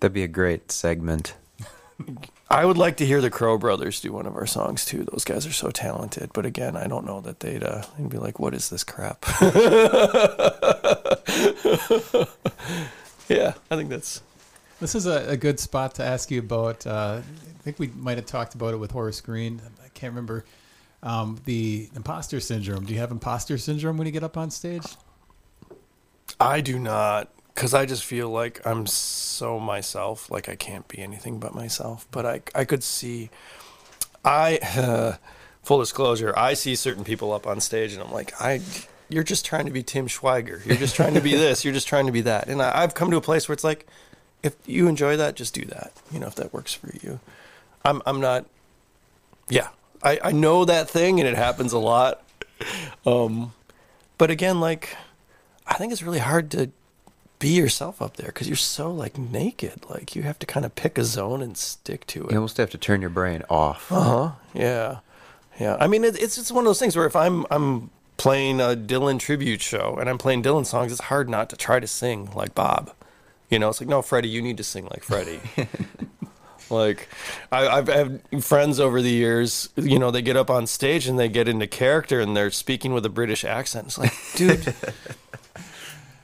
That'd 0.00 0.14
be 0.14 0.22
a 0.22 0.28
great 0.28 0.70
segment. 0.70 1.34
I 2.50 2.64
would 2.64 2.78
like 2.78 2.96
to 2.98 3.06
hear 3.06 3.20
the 3.20 3.30
Crow 3.30 3.58
Brothers 3.58 4.00
do 4.00 4.12
one 4.12 4.26
of 4.26 4.36
our 4.36 4.46
songs 4.46 4.84
too. 4.84 5.04
Those 5.04 5.24
guys 5.24 5.44
are 5.44 5.52
so 5.52 5.70
talented. 5.70 6.30
But 6.32 6.46
again, 6.46 6.76
I 6.76 6.86
don't 6.86 7.04
know 7.04 7.20
that 7.20 7.40
they'd 7.40 7.64
uh, 7.64 7.82
they'd 7.98 8.08
be 8.08 8.18
like, 8.18 8.38
"What 8.38 8.54
is 8.54 8.70
this 8.70 8.84
crap?" 8.84 9.24
yeah, 13.28 13.54
I 13.70 13.76
think 13.76 13.90
that's 13.90 14.22
This 14.80 14.94
is 14.94 15.06
a, 15.06 15.30
a 15.30 15.36
good 15.36 15.58
spot 15.58 15.96
to 15.96 16.04
ask 16.04 16.30
you 16.30 16.38
about. 16.38 16.86
Uh, 16.86 17.20
I 17.20 17.62
think 17.62 17.78
we 17.78 17.88
might 17.88 18.16
have 18.16 18.26
talked 18.26 18.54
about 18.54 18.74
it 18.74 18.76
with 18.76 18.92
Horace 18.92 19.20
Green. 19.20 19.60
I 19.84 19.88
can't 19.88 20.12
remember 20.12 20.44
um, 21.02 21.40
the 21.44 21.88
imposter 21.96 22.38
syndrome. 22.38 22.84
Do 22.84 22.92
you 22.92 23.00
have 23.00 23.10
imposter 23.10 23.58
syndrome 23.58 23.98
when 23.98 24.06
you 24.06 24.12
get 24.12 24.22
up 24.22 24.36
on 24.36 24.50
stage? 24.50 24.86
I 26.38 26.60
do 26.60 26.78
not, 26.78 27.32
because 27.54 27.74
I 27.74 27.86
just 27.86 28.04
feel 28.04 28.30
like 28.30 28.64
I'm 28.64 28.86
so 28.86 29.58
myself. 29.58 30.30
Like 30.30 30.48
I 30.48 30.54
can't 30.54 30.86
be 30.86 30.98
anything 30.98 31.40
but 31.40 31.54
myself. 31.54 32.06
But 32.12 32.24
I, 32.24 32.42
I 32.54 32.64
could 32.64 32.84
see, 32.84 33.30
I, 34.24 34.58
uh, 34.76 35.16
full 35.64 35.80
disclosure, 35.80 36.32
I 36.36 36.54
see 36.54 36.76
certain 36.76 37.02
people 37.02 37.32
up 37.32 37.48
on 37.48 37.60
stage, 37.60 37.94
and 37.94 38.02
I'm 38.02 38.12
like, 38.12 38.32
I, 38.40 38.60
you're 39.08 39.24
just 39.24 39.44
trying 39.44 39.66
to 39.66 39.72
be 39.72 39.82
Tim 39.82 40.06
Schweiger. 40.06 40.64
You're 40.64 40.76
just 40.76 40.94
trying 40.94 41.14
to 41.14 41.20
be 41.20 41.34
this. 41.36 41.64
You're 41.64 41.74
just 41.74 41.88
trying 41.88 42.06
to 42.06 42.12
be 42.12 42.20
that. 42.22 42.48
And 42.48 42.62
I, 42.62 42.82
I've 42.82 42.94
come 42.94 43.10
to 43.10 43.16
a 43.16 43.20
place 43.20 43.48
where 43.48 43.54
it's 43.54 43.64
like, 43.64 43.88
if 44.48 44.56
you 44.66 44.88
enjoy 44.88 45.16
that, 45.16 45.36
just 45.36 45.54
do 45.54 45.64
that. 45.66 45.92
You 46.10 46.18
know, 46.18 46.26
if 46.26 46.34
that 46.36 46.52
works 46.52 46.74
for 46.74 46.90
you. 47.02 47.20
I'm, 47.84 48.02
I'm 48.04 48.20
not. 48.20 48.46
Yeah, 49.48 49.68
I, 50.02 50.18
I 50.24 50.32
know 50.32 50.64
that 50.64 50.90
thing, 50.90 51.20
and 51.20 51.28
it 51.28 51.36
happens 51.36 51.72
a 51.72 51.78
lot. 51.78 52.22
Um, 53.06 53.52
but 54.18 54.30
again, 54.30 54.60
like 54.60 54.96
I 55.66 55.74
think 55.74 55.92
it's 55.92 56.02
really 56.02 56.18
hard 56.18 56.50
to 56.52 56.70
be 57.38 57.50
yourself 57.50 58.02
up 58.02 58.16
there 58.16 58.26
because 58.28 58.48
you're 58.48 58.56
so 58.56 58.90
like 58.92 59.16
naked. 59.16 59.88
Like 59.88 60.16
you 60.16 60.22
have 60.22 60.38
to 60.40 60.46
kind 60.46 60.66
of 60.66 60.74
pick 60.74 60.98
a 60.98 61.04
zone 61.04 61.42
and 61.42 61.56
stick 61.56 62.06
to 62.08 62.24
it. 62.24 62.32
You 62.32 62.36
almost 62.36 62.56
have 62.56 62.70
to 62.70 62.78
turn 62.78 63.00
your 63.00 63.10
brain 63.10 63.42
off. 63.48 63.90
Uh 63.92 64.00
huh. 64.02 64.30
Yeah. 64.54 64.98
Yeah. 65.60 65.76
I 65.78 65.86
mean, 65.86 66.04
it, 66.04 66.20
it's 66.20 66.38
it's 66.38 66.50
one 66.50 66.64
of 66.64 66.68
those 66.68 66.78
things 66.80 66.96
where 66.96 67.06
if 67.06 67.16
I'm 67.16 67.46
I'm 67.50 67.90
playing 68.16 68.60
a 68.60 68.74
Dylan 68.74 69.18
tribute 69.18 69.62
show 69.62 69.96
and 70.00 70.10
I'm 70.10 70.18
playing 70.18 70.42
Dylan 70.42 70.66
songs, 70.66 70.90
it's 70.90 71.02
hard 71.02 71.28
not 71.28 71.48
to 71.50 71.56
try 71.56 71.80
to 71.80 71.86
sing 71.86 72.30
like 72.34 72.54
Bob. 72.54 72.92
You 73.50 73.58
know, 73.58 73.68
it's 73.68 73.80
like 73.80 73.88
no, 73.88 74.02
Freddie, 74.02 74.28
you 74.28 74.42
need 74.42 74.56
to 74.58 74.64
sing 74.64 74.86
like 74.86 75.02
Freddie. 75.02 75.40
like 76.70 77.08
I, 77.50 77.66
I've 77.68 77.88
had 77.88 78.20
friends 78.42 78.78
over 78.78 79.00
the 79.00 79.10
years. 79.10 79.68
You 79.76 79.98
know, 79.98 80.10
they 80.10 80.22
get 80.22 80.36
up 80.36 80.50
on 80.50 80.66
stage 80.66 81.06
and 81.06 81.18
they 81.18 81.28
get 81.28 81.48
into 81.48 81.66
character 81.66 82.20
and 82.20 82.36
they're 82.36 82.50
speaking 82.50 82.92
with 82.92 83.04
a 83.06 83.10
British 83.10 83.44
accent. 83.44 83.86
It's 83.86 83.98
like, 83.98 84.12
dude. 84.36 84.74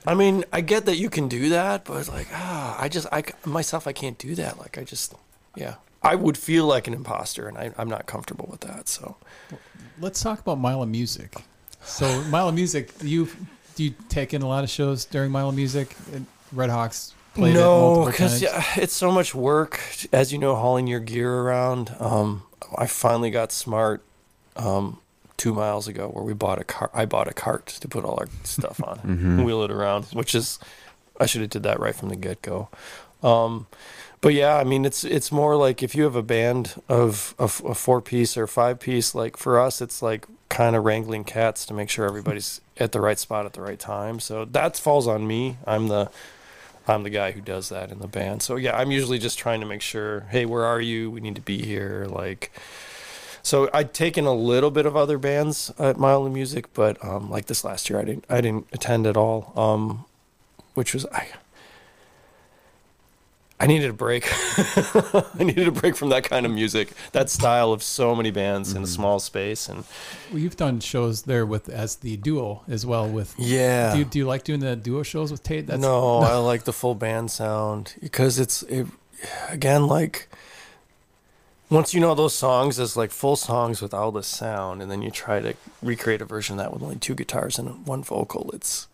I 0.07 0.13
mean, 0.13 0.45
I 0.53 0.61
get 0.61 0.85
that 0.85 0.97
you 0.97 1.09
can 1.09 1.27
do 1.27 1.49
that, 1.49 1.85
but 1.85 1.97
it's 1.97 2.09
like, 2.09 2.27
ah, 2.31 2.77
I 2.79 2.89
just, 2.89 3.07
I 3.11 3.23
myself, 3.43 3.87
I 3.87 3.91
can't 3.91 4.19
do 4.19 4.35
that. 4.35 4.59
Like, 4.59 4.77
I 4.77 4.83
just, 4.83 5.15
yeah, 5.55 5.75
I 6.03 6.13
would 6.13 6.37
feel 6.37 6.67
like 6.67 6.87
an 6.87 6.93
imposter, 6.93 7.47
and 7.47 7.57
I, 7.57 7.71
I'm 7.75 7.89
not 7.89 8.05
comfortable 8.05 8.47
with 8.47 8.61
that. 8.61 8.87
So, 8.87 9.17
Let's 9.99 10.21
talk 10.21 10.39
about 10.39 10.59
Mile 10.59 10.83
of 10.83 10.89
Music. 10.89 11.33
So 11.83 12.21
Mile 12.23 12.49
of 12.49 12.55
Music, 12.55 12.91
you 13.01 13.29
do 13.75 13.83
you 13.85 13.93
take 14.09 14.33
in 14.33 14.41
a 14.41 14.47
lot 14.47 14.63
of 14.63 14.69
shows 14.69 15.05
during 15.05 15.31
Mile 15.31 15.49
of 15.49 15.55
Music? 15.55 15.95
And 16.13 16.25
Red 16.55 16.69
Hawks 16.69 17.13
played 17.33 17.55
it 17.55 17.59
no, 17.59 18.05
because 18.05 18.39
times. 18.39 18.41
yeah, 18.41 18.63
it's 18.77 18.93
so 18.93 19.11
much 19.11 19.35
work, 19.35 19.79
as 20.11 20.31
you 20.31 20.39
know, 20.39 20.55
hauling 20.55 20.87
your 20.87 20.99
gear 20.99 21.31
around. 21.31 21.95
Um, 21.99 22.43
I 22.77 22.87
finally 22.87 23.29
got 23.29 23.51
smart 23.51 24.03
um, 24.55 24.99
two 25.37 25.53
miles 25.53 25.87
ago, 25.87 26.07
where 26.07 26.23
we 26.23 26.33
bought 26.33 26.59
a 26.59 26.63
car. 26.63 26.89
I 26.93 27.05
bought 27.05 27.27
a 27.27 27.33
cart 27.33 27.67
to 27.67 27.87
put 27.87 28.05
all 28.05 28.17
our 28.19 28.29
stuff 28.43 28.81
on, 28.83 28.99
and 29.03 29.45
wheel 29.45 29.63
it 29.63 29.71
around, 29.71 30.05
which 30.05 30.33
is 30.33 30.59
I 31.19 31.25
should 31.25 31.41
have 31.41 31.49
did 31.49 31.63
that 31.63 31.79
right 31.79 31.95
from 31.95 32.09
the 32.09 32.15
get 32.15 32.41
go. 32.41 32.69
Um, 33.21 33.67
but 34.21 34.33
yeah, 34.33 34.55
I 34.57 34.63
mean, 34.63 34.85
it's 34.85 35.03
it's 35.03 35.31
more 35.31 35.55
like 35.55 35.83
if 35.83 35.93
you 35.93 36.03
have 36.03 36.15
a 36.15 36.23
band 36.23 36.81
of, 36.89 37.35
of 37.37 37.61
a 37.65 37.75
four 37.75 38.01
piece 38.01 38.37
or 38.37 38.47
five 38.47 38.79
piece, 38.79 39.13
like 39.13 39.37
for 39.37 39.59
us, 39.59 39.81
it's 39.81 40.01
like 40.01 40.25
kind 40.49 40.75
of 40.75 40.83
wrangling 40.83 41.23
cats 41.23 41.65
to 41.65 41.73
make 41.73 41.89
sure 41.89 42.05
everybody's 42.05 42.61
at 42.77 42.91
the 42.91 43.01
right 43.01 43.19
spot 43.19 43.45
at 43.45 43.53
the 43.53 43.61
right 43.61 43.79
time. 43.79 44.19
So 44.19 44.45
that 44.45 44.77
falls 44.77 45.07
on 45.07 45.27
me. 45.27 45.57
I'm 45.67 45.89
the 45.89 46.09
I'm 46.87 47.03
the 47.03 47.09
guy 47.09 47.31
who 47.31 47.41
does 47.41 47.69
that 47.69 47.91
in 47.91 47.99
the 47.99 48.07
band. 48.07 48.41
So 48.41 48.55
yeah, 48.55 48.77
I'm 48.77 48.91
usually 48.91 49.19
just 49.19 49.39
trying 49.39 49.59
to 49.61 49.65
make 49.65 49.81
sure, 49.81 50.21
hey, 50.29 50.45
where 50.45 50.65
are 50.65 50.81
you? 50.81 51.09
We 51.09 51.19
need 51.19 51.35
to 51.35 51.41
be 51.41 51.63
here. 51.63 52.05
Like, 52.09 52.51
so 53.41 53.69
I'd 53.73 53.93
taken 53.93 54.25
a 54.25 54.33
little 54.33 54.71
bit 54.71 54.85
of 54.85 54.95
other 54.95 55.17
bands 55.17 55.71
at 55.79 55.97
Mile 55.97 56.25
of 56.25 56.31
Music, 56.31 56.73
but 56.73 57.03
um, 57.03 57.29
like 57.29 57.45
this 57.45 57.63
last 57.63 57.89
year, 57.89 57.99
I 57.99 58.03
didn't 58.03 58.25
I 58.29 58.41
didn't 58.41 58.67
attend 58.71 59.07
at 59.07 59.17
all. 59.17 59.51
Um, 59.55 60.05
which 60.75 60.93
was 60.93 61.05
I. 61.07 61.29
I 63.57 63.67
needed 63.67 63.89
a 63.89 63.93
break. 63.93 64.25
I 64.57 65.43
needed 65.43 65.67
a 65.67 65.71
break 65.71 65.95
from 65.95 66.09
that 66.09 66.25
kind 66.25 66.45
of 66.45 66.51
music, 66.51 66.89
that 67.13 67.29
style 67.29 67.71
of 67.71 67.81
so 67.81 68.13
many 68.13 68.29
bands 68.29 68.71
in 68.71 68.77
a 68.77 68.79
mm-hmm. 68.81 68.85
small 68.87 69.19
space, 69.19 69.69
and 69.69 69.85
Well, 70.29 70.39
you've 70.39 70.57
done 70.57 70.81
shows 70.81 71.21
there 71.21 71.45
with 71.45 71.69
as 71.69 71.97
the 71.97 72.17
duo 72.17 72.63
as 72.67 72.85
well. 72.85 73.07
With 73.07 73.33
yeah. 73.37 73.93
do 73.93 73.99
you, 73.99 74.05
do 74.05 74.19
you 74.19 74.25
like 74.25 74.43
doing 74.43 74.59
the 74.59 74.75
duo 74.75 75.03
shows 75.03 75.31
with 75.31 75.41
Tate? 75.41 75.69
no, 75.69 76.17
I 76.19 76.35
like 76.37 76.65
the 76.65 76.73
full 76.73 76.95
band 76.95 77.31
sound 77.31 77.95
because 78.01 78.39
it's 78.39 78.63
it, 78.63 78.87
again 79.49 79.87
like 79.87 80.27
once 81.69 81.93
you 81.93 81.99
know 81.99 82.13
those 82.13 82.35
songs 82.35 82.77
as 82.77 82.97
like 82.97 83.11
full 83.11 83.35
songs 83.37 83.81
with 83.81 83.93
all 83.93 84.11
the 84.11 84.23
sound, 84.23 84.81
and 84.81 84.91
then 84.91 85.01
you 85.01 85.11
try 85.11 85.39
to 85.39 85.55
recreate 85.81 86.21
a 86.21 86.25
version 86.25 86.59
of 86.59 86.63
that 86.63 86.73
with 86.73 86.83
only 86.83 86.97
two 86.97 87.15
guitars 87.15 87.57
and 87.57 87.87
one 87.87 88.03
vocal. 88.03 88.51
It's 88.53 88.87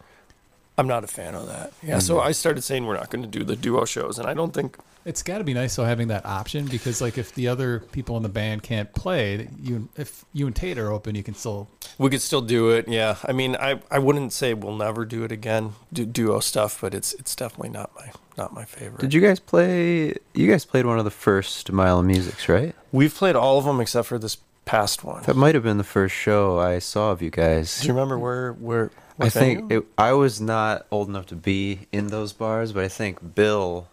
I'm 0.78 0.88
not 0.88 1.04
a 1.04 1.08
fan 1.08 1.36
of 1.36 1.48
that. 1.48 1.74
Yeah, 1.84 2.00
so 2.00 2.18
mm-hmm. 2.18 2.28
I 2.28 2.32
started 2.32 2.64
saying 2.64 2.86
we're 2.86 2.96
not 2.96 3.10
going 3.10 3.24
to 3.24 3.28
do 3.30 3.44
the 3.44 3.56
duo 3.56 3.86
shows, 3.86 4.18
and 4.18 4.28
I 4.28 4.34
don't 4.34 4.54
think 4.54 4.78
It's 5.06 5.22
got 5.22 5.40
to 5.40 5.44
be 5.44 5.54
nice 5.54 5.76
though 5.76 5.84
having 5.84 6.08
that 6.08 6.26
option 6.26 6.66
because 6.66 7.02
like 7.02 7.18
if 7.18 7.34
the 7.36 7.48
other 7.48 7.80
people 7.80 8.18
in 8.18 8.24
the 8.24 8.30
band 8.30 8.64
can't 8.64 8.92
play, 8.94 9.50
you 9.62 9.90
if 9.98 10.26
you 10.34 10.48
and 10.48 10.56
Tate 10.56 10.78
are 10.78 10.92
open, 10.92 11.16
you 11.16 11.24
can 11.24 11.36
still. 11.36 11.68
we 11.98 12.10
could 12.10 12.22
still 12.22 12.42
do 12.42 12.70
it. 12.70 12.88
Yeah, 12.88 13.18
I 13.24 13.32
mean, 13.32 13.56
I 13.56 13.82
I 13.92 14.00
wouldn't 14.00 14.34
say 14.34 14.54
we'll 14.54 14.76
never 14.76 15.06
do 15.06 15.24
it 15.24 15.32
again, 15.32 15.74
do 15.92 16.06
duo 16.06 16.40
stuff, 16.40 16.80
but 16.82 16.94
it's 16.94 17.14
it's 17.14 17.36
definitely 17.36 17.70
not 17.70 17.92
my 17.96 18.12
not 18.38 18.54
my 18.54 18.66
favorite. 18.66 19.02
Did 19.02 19.14
you 19.14 19.22
guys 19.22 19.40
play? 19.40 20.16
You 20.34 20.50
guys 20.50 20.66
played 20.66 20.86
one 20.86 21.00
of 21.00 21.06
the 21.06 21.12
first 21.12 21.72
Mile 21.72 22.00
of 22.00 22.06
Musics, 22.06 22.48
right? 22.48 22.74
We've 22.92 23.14
played 23.14 23.36
all 23.36 23.58
of 23.58 23.66
them 23.66 23.82
except 23.82 24.08
for 24.08 24.18
this 24.18 24.38
past 24.66 25.04
one. 25.04 25.24
That 25.24 25.36
might 25.36 25.54
have 25.56 25.64
been 25.64 25.78
the 25.78 25.84
first 25.84 26.16
show 26.16 26.60
I 26.60 26.80
saw 26.80 27.12
of 27.12 27.22
you 27.22 27.30
guys. 27.30 27.82
Do 27.82 27.88
you 27.88 27.94
remember 27.94 28.18
where 28.18 28.54
where? 28.54 28.92
I 29.22 29.30
think 29.30 29.72
it, 29.72 29.86
I 29.98 30.14
was 30.14 30.42
not 30.42 30.86
old 30.92 31.10
enough 31.10 31.28
to 31.28 31.36
be 31.36 31.88
in 31.92 32.08
those 32.08 32.34
bars, 32.34 32.72
but 32.74 32.84
I 32.84 32.88
think 32.88 33.36
Bill 33.36 33.88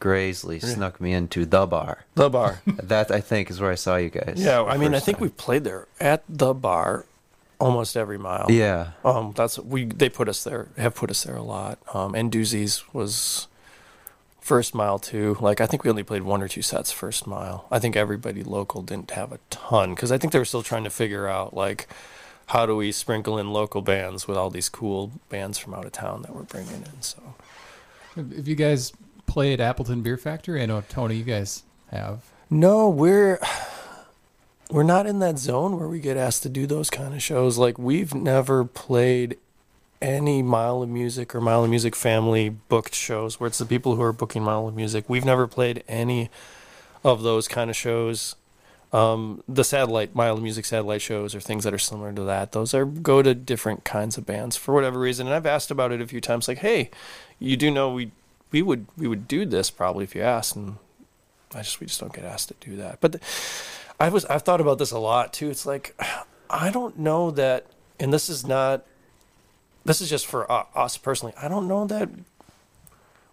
Graisley 0.00 0.62
snuck 0.62 1.00
me 1.00 1.12
into 1.12 1.44
the 1.44 1.66
bar. 1.66 2.04
the 2.14 2.30
bar. 2.30 2.60
That 2.66 3.10
I 3.10 3.20
think 3.20 3.50
is 3.50 3.60
where 3.60 3.70
I 3.70 3.74
saw 3.76 3.96
you 3.96 4.08
guys. 4.10 4.34
yeah, 4.36 4.62
I 4.62 4.76
mean, 4.76 4.94
I 4.94 4.98
think 5.00 5.18
time. 5.18 5.22
we've 5.24 5.36
played 5.36 5.64
there 5.64 5.86
at 6.00 6.22
the 6.28 6.54
bar 6.54 7.04
almost 7.58 7.96
every 7.96 8.16
mile. 8.18 8.46
Yeah, 8.50 8.92
Um, 9.04 9.32
that's 9.36 9.58
we 9.58 9.84
they 9.84 10.08
put 10.08 10.28
us 10.28 10.42
there, 10.44 10.68
have 10.78 10.94
put 10.94 11.10
us 11.10 11.24
there 11.24 11.36
a 11.36 11.42
lot. 11.42 11.78
Um, 11.92 12.14
and 12.14 12.32
Doozies 12.32 12.82
was 12.94 13.46
first 14.40 14.74
mile 14.74 14.98
too. 14.98 15.36
Like 15.40 15.60
I 15.60 15.66
think 15.66 15.84
we 15.84 15.90
only 15.90 16.02
played 16.02 16.22
one 16.22 16.42
or 16.42 16.48
two 16.48 16.62
sets 16.62 16.90
first 16.90 17.26
mile. 17.26 17.66
I 17.70 17.78
think 17.78 17.94
everybody 17.96 18.42
local 18.42 18.80
didn't 18.80 19.10
have 19.10 19.30
a 19.32 19.38
ton 19.50 19.94
because 19.94 20.10
I 20.10 20.16
think 20.16 20.32
they 20.32 20.38
were 20.38 20.46
still 20.46 20.62
trying 20.62 20.84
to 20.84 20.90
figure 20.90 21.28
out 21.28 21.52
like 21.54 21.86
how 22.50 22.66
do 22.66 22.74
we 22.74 22.90
sprinkle 22.90 23.38
in 23.38 23.52
local 23.52 23.80
bands 23.80 24.26
with 24.26 24.36
all 24.36 24.50
these 24.50 24.68
cool 24.68 25.12
bands 25.28 25.56
from 25.56 25.72
out 25.72 25.84
of 25.84 25.92
town 25.92 26.22
that 26.22 26.34
we're 26.34 26.42
bringing 26.42 26.82
in. 26.82 27.00
So 27.00 27.22
If 28.16 28.48
you 28.48 28.56
guys 28.56 28.92
played 29.26 29.60
Appleton 29.60 30.02
Beer 30.02 30.16
Factory, 30.16 30.60
I 30.60 30.66
know 30.66 30.82
Tony, 30.88 31.14
you 31.14 31.22
guys 31.22 31.62
have. 31.92 32.24
No, 32.50 32.88
we're 32.88 33.38
we're 34.70 34.82
not 34.82 35.06
in 35.06 35.20
that 35.20 35.38
zone 35.38 35.78
where 35.78 35.86
we 35.86 36.00
get 36.00 36.16
asked 36.16 36.42
to 36.42 36.48
do 36.48 36.66
those 36.66 36.90
kind 36.90 37.14
of 37.14 37.22
shows. 37.22 37.56
Like 37.56 37.78
we've 37.78 38.14
never 38.14 38.64
played 38.64 39.38
any 40.02 40.42
Mile 40.42 40.82
of 40.82 40.88
Music 40.88 41.32
or 41.36 41.40
Mile 41.40 41.62
of 41.62 41.70
Music 41.70 41.94
family 41.94 42.48
booked 42.48 42.96
shows 42.96 43.38
where 43.38 43.46
it's 43.46 43.58
the 43.58 43.64
people 43.64 43.94
who 43.94 44.02
are 44.02 44.12
booking 44.12 44.42
Mile 44.42 44.66
of 44.66 44.74
Music. 44.74 45.04
We've 45.08 45.24
never 45.24 45.46
played 45.46 45.84
any 45.86 46.30
of 47.04 47.22
those 47.22 47.46
kind 47.46 47.70
of 47.70 47.76
shows. 47.76 48.34
Um, 48.92 49.44
the 49.48 49.62
satellite 49.62 50.16
Mile 50.16 50.34
of 50.34 50.42
Music 50.42 50.64
satellite 50.64 51.00
shows 51.00 51.34
or 51.34 51.40
things 51.40 51.62
that 51.62 51.72
are 51.72 51.78
similar 51.78 52.12
to 52.12 52.22
that. 52.22 52.52
Those 52.52 52.74
are 52.74 52.84
go 52.84 53.22
to 53.22 53.34
different 53.34 53.84
kinds 53.84 54.18
of 54.18 54.26
bands 54.26 54.56
for 54.56 54.74
whatever 54.74 54.98
reason. 54.98 55.28
And 55.28 55.34
I've 55.34 55.46
asked 55.46 55.70
about 55.70 55.92
it 55.92 56.00
a 56.00 56.06
few 56.08 56.20
times. 56.20 56.48
Like, 56.48 56.58
hey, 56.58 56.90
you 57.38 57.56
do 57.56 57.70
know 57.70 57.92
we 57.92 58.10
we 58.50 58.62
would 58.62 58.86
we 58.96 59.06
would 59.06 59.28
do 59.28 59.46
this 59.46 59.70
probably 59.70 60.04
if 60.04 60.14
you 60.14 60.22
asked, 60.22 60.56
and 60.56 60.76
I 61.54 61.58
just 61.58 61.80
we 61.80 61.86
just 61.86 62.00
don't 62.00 62.12
get 62.12 62.24
asked 62.24 62.48
to 62.48 62.54
do 62.60 62.76
that. 62.76 63.00
But 63.00 63.12
the, 63.12 63.20
I 63.98 64.08
was 64.08 64.24
I've 64.24 64.42
thought 64.42 64.60
about 64.60 64.78
this 64.78 64.90
a 64.90 64.98
lot 64.98 65.32
too. 65.32 65.50
It's 65.50 65.66
like 65.66 65.94
I 66.50 66.70
don't 66.70 66.98
know 66.98 67.30
that, 67.30 67.66
and 67.98 68.12
this 68.12 68.28
is 68.28 68.46
not. 68.46 68.84
This 69.84 70.00
is 70.00 70.10
just 70.10 70.26
for 70.26 70.50
uh, 70.50 70.64
us 70.74 70.96
personally. 70.96 71.32
I 71.40 71.48
don't 71.48 71.66
know 71.66 71.86
that 71.86 72.10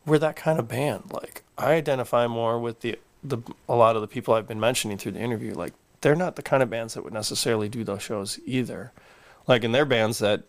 we're 0.05 0.19
that 0.19 0.35
kind 0.35 0.59
of 0.59 0.67
band. 0.67 1.11
Like 1.11 1.43
I 1.57 1.73
identify 1.73 2.27
more 2.27 2.59
with 2.59 2.81
the 2.81 2.97
the 3.23 3.39
a 3.67 3.75
lot 3.75 3.95
of 3.95 4.01
the 4.01 4.07
people 4.07 4.33
I've 4.33 4.47
been 4.47 4.59
mentioning 4.59 4.97
through 4.97 5.13
the 5.13 5.19
interview. 5.19 5.53
Like 5.53 5.73
they're 6.01 6.15
not 6.15 6.35
the 6.35 6.41
kind 6.41 6.61
of 6.61 6.69
bands 6.69 6.93
that 6.93 7.03
would 7.03 7.13
necessarily 7.13 7.69
do 7.69 7.83
those 7.83 8.01
shows 8.01 8.39
either. 8.45 8.91
Like 9.47 9.63
in 9.63 9.71
their 9.71 9.85
bands 9.85 10.19
that 10.19 10.43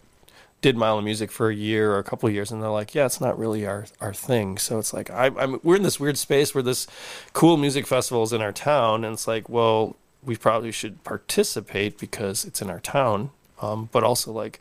did 0.60 0.76
Mile 0.76 0.98
of 0.98 1.04
Music 1.04 1.30
for 1.30 1.50
a 1.50 1.54
year 1.54 1.92
or 1.92 1.98
a 1.98 2.04
couple 2.04 2.28
of 2.28 2.34
years, 2.34 2.50
and 2.50 2.60
they're 2.60 2.70
like, 2.70 2.94
yeah, 2.94 3.06
it's 3.06 3.20
not 3.20 3.38
really 3.38 3.66
our 3.66 3.86
our 4.00 4.12
thing. 4.12 4.58
So 4.58 4.78
it's 4.78 4.92
like 4.92 5.10
I, 5.10 5.26
I'm 5.26 5.60
we're 5.62 5.76
in 5.76 5.82
this 5.82 6.00
weird 6.00 6.18
space 6.18 6.54
where 6.54 6.62
this 6.62 6.86
cool 7.32 7.56
music 7.56 7.86
festival 7.86 8.22
is 8.24 8.32
in 8.32 8.42
our 8.42 8.52
town, 8.52 9.04
and 9.04 9.14
it's 9.14 9.28
like, 9.28 9.48
well, 9.48 9.96
we 10.22 10.36
probably 10.36 10.72
should 10.72 11.02
participate 11.04 11.98
because 11.98 12.44
it's 12.44 12.60
in 12.60 12.70
our 12.70 12.80
town, 12.80 13.30
um, 13.62 13.88
but 13.92 14.02
also 14.02 14.32
like, 14.32 14.58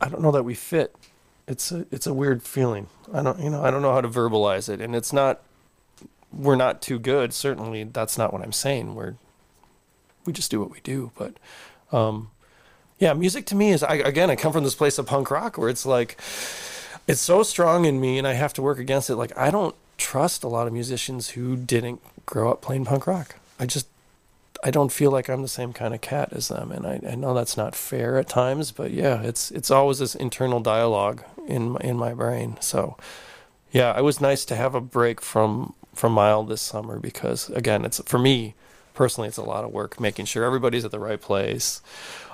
I 0.00 0.08
don't 0.08 0.22
know 0.22 0.32
that 0.32 0.44
we 0.44 0.54
fit. 0.54 0.94
It's 1.46 1.70
a 1.70 1.86
it's 1.92 2.06
a 2.06 2.14
weird 2.14 2.42
feeling. 2.42 2.88
I 3.12 3.22
don't 3.22 3.38
you 3.38 3.50
know 3.50 3.62
I 3.62 3.70
don't 3.70 3.82
know 3.82 3.92
how 3.92 4.00
to 4.00 4.08
verbalize 4.08 4.68
it, 4.68 4.80
and 4.80 4.96
it's 4.96 5.12
not 5.12 5.40
we're 6.32 6.56
not 6.56 6.82
too 6.82 6.98
good. 6.98 7.32
Certainly, 7.32 7.84
that's 7.84 8.16
not 8.16 8.32
what 8.32 8.42
I'm 8.42 8.52
saying. 8.52 8.94
We're 8.94 9.14
we 10.24 10.32
just 10.32 10.50
do 10.50 10.60
what 10.60 10.70
we 10.70 10.80
do. 10.80 11.12
But 11.16 11.34
um, 11.92 12.30
yeah, 12.98 13.12
music 13.14 13.46
to 13.46 13.54
me 13.54 13.70
is 13.70 13.82
I, 13.82 13.94
again, 13.94 14.30
I 14.30 14.36
come 14.36 14.52
from 14.52 14.64
this 14.64 14.74
place 14.74 14.98
of 14.98 15.06
punk 15.06 15.30
rock 15.30 15.58
where 15.58 15.68
it's 15.68 15.86
like 15.86 16.20
it's 17.06 17.20
so 17.20 17.42
strong 17.42 17.84
in 17.84 18.00
me, 18.00 18.18
and 18.18 18.26
I 18.26 18.34
have 18.34 18.52
to 18.54 18.62
work 18.62 18.78
against 18.78 19.10
it. 19.10 19.16
Like 19.16 19.36
I 19.36 19.50
don't 19.50 19.74
trust 19.96 20.44
a 20.44 20.48
lot 20.48 20.66
of 20.66 20.72
musicians 20.72 21.30
who 21.30 21.56
didn't 21.56 22.00
grow 22.26 22.50
up 22.50 22.62
playing 22.62 22.84
punk 22.84 23.06
rock. 23.06 23.36
I 23.58 23.66
just 23.66 23.86
I 24.62 24.70
don't 24.70 24.92
feel 24.92 25.10
like 25.10 25.28
I'm 25.28 25.42
the 25.42 25.48
same 25.48 25.72
kind 25.72 25.94
of 25.94 26.00
cat 26.00 26.32
as 26.32 26.48
them, 26.48 26.70
and 26.70 26.86
I, 26.86 27.00
I 27.10 27.14
know 27.14 27.34
that's 27.34 27.56
not 27.56 27.74
fair 27.74 28.18
at 28.18 28.28
times. 28.28 28.72
But 28.72 28.90
yeah, 28.90 29.22
it's 29.22 29.50
it's 29.50 29.70
always 29.70 29.98
this 29.98 30.14
internal 30.14 30.60
dialogue 30.60 31.24
in 31.46 31.70
my, 31.70 31.80
in 31.80 31.96
my 31.96 32.14
brain. 32.14 32.56
So 32.60 32.96
yeah, 33.72 33.96
it 33.98 34.02
was 34.02 34.20
nice 34.20 34.44
to 34.46 34.56
have 34.56 34.74
a 34.74 34.80
break 34.80 35.20
from 35.20 35.74
from 35.94 36.12
Mild 36.12 36.48
this 36.48 36.62
summer 36.62 36.98
because 36.98 37.48
again, 37.50 37.84
it's 37.84 38.00
for 38.04 38.18
me 38.18 38.54
personally, 38.94 39.28
it's 39.28 39.36
a 39.38 39.42
lot 39.42 39.64
of 39.64 39.70
work 39.72 39.98
making 40.00 40.26
sure 40.26 40.44
everybody's 40.44 40.84
at 40.84 40.90
the 40.90 40.98
right 40.98 41.20
place. 41.20 41.80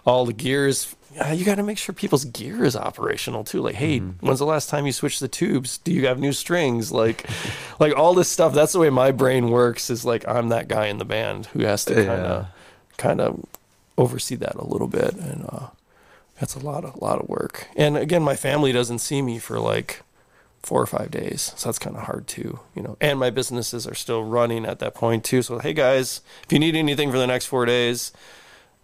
All 0.05 0.25
the 0.25 0.33
gears, 0.33 0.95
you 1.35 1.45
got 1.45 1.57
to 1.57 1.63
make 1.65 1.79
sure 1.79 1.93
people's 1.93 2.25
gear 2.25 2.65
is 2.65 2.77
operational 2.77 3.43
too. 3.43 3.61
Like, 3.61 3.75
hey, 3.75 3.99
when's 3.99 4.39
the 4.39 4.47
last 4.47 4.69
time 4.69 4.87
you 4.87 4.93
switched 4.93 5.19
the 5.19 5.27
tubes? 5.29 5.79
Do 5.79 5.93
you 5.93 6.07
have 6.07 6.21
new 6.21 6.33
strings? 6.33 6.93
Like, 6.93 7.29
like 7.81 7.97
all 7.97 8.15
this 8.15 8.29
stuff. 8.29 8.55
That's 8.55 8.73
the 8.73 8.79
way 8.79 8.91
my 8.91 9.11
brain 9.11 9.51
works. 9.51 9.91
Is 9.91 10.05
like 10.05 10.27
I'm 10.29 10.49
that 10.51 10.69
guy 10.69 10.87
in 10.87 10.99
the 10.99 11.05
band 11.05 11.47
who 11.47 11.61
has 11.65 11.85
to 11.87 11.95
kind 11.95 12.09
of, 12.09 12.43
Yeah. 12.43 12.47
kind 12.99 13.21
of 13.21 13.45
oversee 13.99 14.37
that 14.37 14.55
a 14.55 14.65
little 14.65 14.87
bit, 14.89 15.15
and 15.15 15.47
uh, 15.49 15.69
that's 16.39 16.55
a 16.55 16.61
lot 16.61 16.85
a 16.85 16.97
lot 17.05 17.21
of 17.21 17.29
work. 17.29 17.67
And 17.77 17.97
again, 17.97 18.23
my 18.23 18.37
family 18.37 18.71
doesn't 18.71 18.99
see 19.01 19.23
me 19.23 19.39
for 19.41 19.59
like 19.59 20.03
four 20.67 20.83
or 20.83 20.87
five 20.87 21.13
days. 21.13 21.53
So 21.55 21.69
that's 21.69 21.79
kind 21.79 21.97
of 21.97 22.03
hard 22.03 22.27
too, 22.27 22.59
you 22.75 22.83
know. 22.83 22.97
And 23.01 23.21
my 23.21 23.31
businesses 23.31 23.87
are 23.87 23.95
still 23.95 24.25
running 24.25 24.67
at 24.67 24.81
that 24.81 24.95
point 24.95 25.25
too. 25.25 25.41
So 25.41 25.61
hey 25.61 25.73
guys, 25.73 26.23
if 26.43 26.53
you 26.53 26.59
need 26.59 26.75
anything 26.75 27.13
for 27.13 27.19
the 27.19 27.27
next 27.27 27.47
four 27.47 27.67
days, 27.67 28.13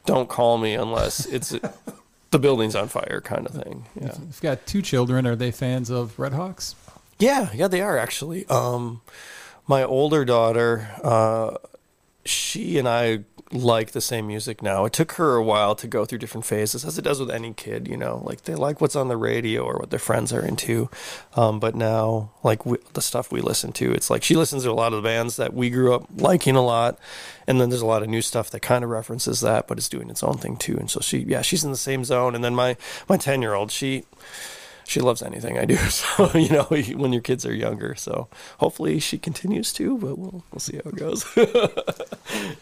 don't 0.07 0.28
call 0.28 0.59
me 0.59 0.74
unless 0.74 1.26
it's 1.26 1.57
the 2.30 2.39
building's 2.39 2.76
on 2.76 2.87
fire 2.87 3.20
kind 3.20 3.47
of 3.47 3.53
thing. 3.64 3.87
Yeah. 4.01 4.14
You've 4.16 4.41
got 4.41 4.64
two 4.64 4.80
children. 4.80 5.26
Are 5.26 5.35
they 5.35 5.51
fans 5.51 5.91
of 5.91 6.16
Red 6.20 6.35
Hawks? 6.35 6.76
Yeah, 7.18 7.51
yeah, 7.53 7.66
they 7.66 7.80
are 7.80 7.99
actually. 7.99 8.47
Um, 8.47 9.01
my 9.66 9.83
older 9.83 10.24
daughter, 10.24 10.89
uh, 11.03 11.57
she 12.24 12.78
and 12.78 12.89
I 12.89 13.24
like 13.53 13.93
the 13.93 14.01
same 14.01 14.27
music 14.27 14.63
now. 14.63 14.85
It 14.85 14.93
took 14.93 15.13
her 15.13 15.37
a 15.37 15.43
while 15.43 15.75
to 15.77 15.87
go 15.87 16.05
through 16.05 16.19
different 16.19 16.47
phases, 16.47 16.85
as 16.85 16.99
it 16.99 17.03
does 17.03 17.21
with 17.21 17.31
any 17.31 17.53
kid. 17.53 17.87
You 17.89 17.97
know, 17.97 18.23
like 18.25 18.43
they 18.43 18.55
like 18.55 18.81
what's 18.81 18.97
on 18.97 19.09
the 19.09 19.17
radio 19.17 19.63
or 19.63 19.79
what 19.79 19.91
their 19.91 19.99
friends 19.99 20.33
are 20.33 20.45
into. 20.45 20.91
Um, 21.37 21.61
but 21.61 21.75
now, 21.75 22.31
like 22.43 22.65
we, 22.67 22.79
the 22.95 23.03
stuff 23.03 23.31
we 23.31 23.41
listen 23.41 23.73
to, 23.73 23.93
it's 23.93 24.11
like 24.11 24.23
she 24.23 24.35
listens 24.35 24.65
to 24.65 24.71
a 24.71 24.73
lot 24.73 24.93
of 24.93 25.03
the 25.03 25.09
bands 25.09 25.37
that 25.37 25.55
we 25.55 25.71
grew 25.71 25.95
up 25.95 26.07
liking 26.17 26.57
a 26.57 26.65
lot, 26.65 26.99
and 27.47 27.61
then 27.61 27.69
there's 27.71 27.83
a 27.83 27.87
lot 27.87 28.03
of 28.03 28.09
new 28.09 28.23
stuff 28.23 28.51
that 28.51 28.61
kind 28.61 28.85
of 28.85 28.91
references 28.91 29.41
that, 29.41 29.69
but 29.69 29.79
it's 29.79 29.89
doing 29.89 30.11
its 30.11 30.23
own 30.23 30.39
thing 30.39 30.57
too. 30.57 30.77
And 30.77 30.91
so 30.91 31.01
she, 31.01 31.19
yeah, 31.19 31.43
she's 31.43 31.65
in 31.65 31.71
the 31.71 31.77
same 31.77 32.05
zone. 32.05 32.35
And 32.35 32.43
then 32.43 32.55
my 32.55 32.77
my 33.09 33.17
ten 33.17 33.43
year 33.43 33.55
old, 33.55 33.71
she 33.71 34.05
she 34.85 35.01
loves 35.01 35.23
anything 35.23 35.59
I 35.59 35.65
do. 35.65 35.77
So 35.91 36.31
you 36.35 36.49
know, 36.49 36.65
when 36.97 37.13
your 37.13 37.23
kids 37.23 37.47
are 37.47 37.55
younger, 37.55 37.95
so 37.95 38.29
hopefully 38.59 38.99
she 38.99 39.19
continues 39.19 39.73
to, 39.75 39.99
but 39.99 40.19
we'll 40.19 40.45
we'll 40.53 40.61
see 40.61 40.77
how 40.83 40.91
it 40.91 40.97
goes. 40.97 41.27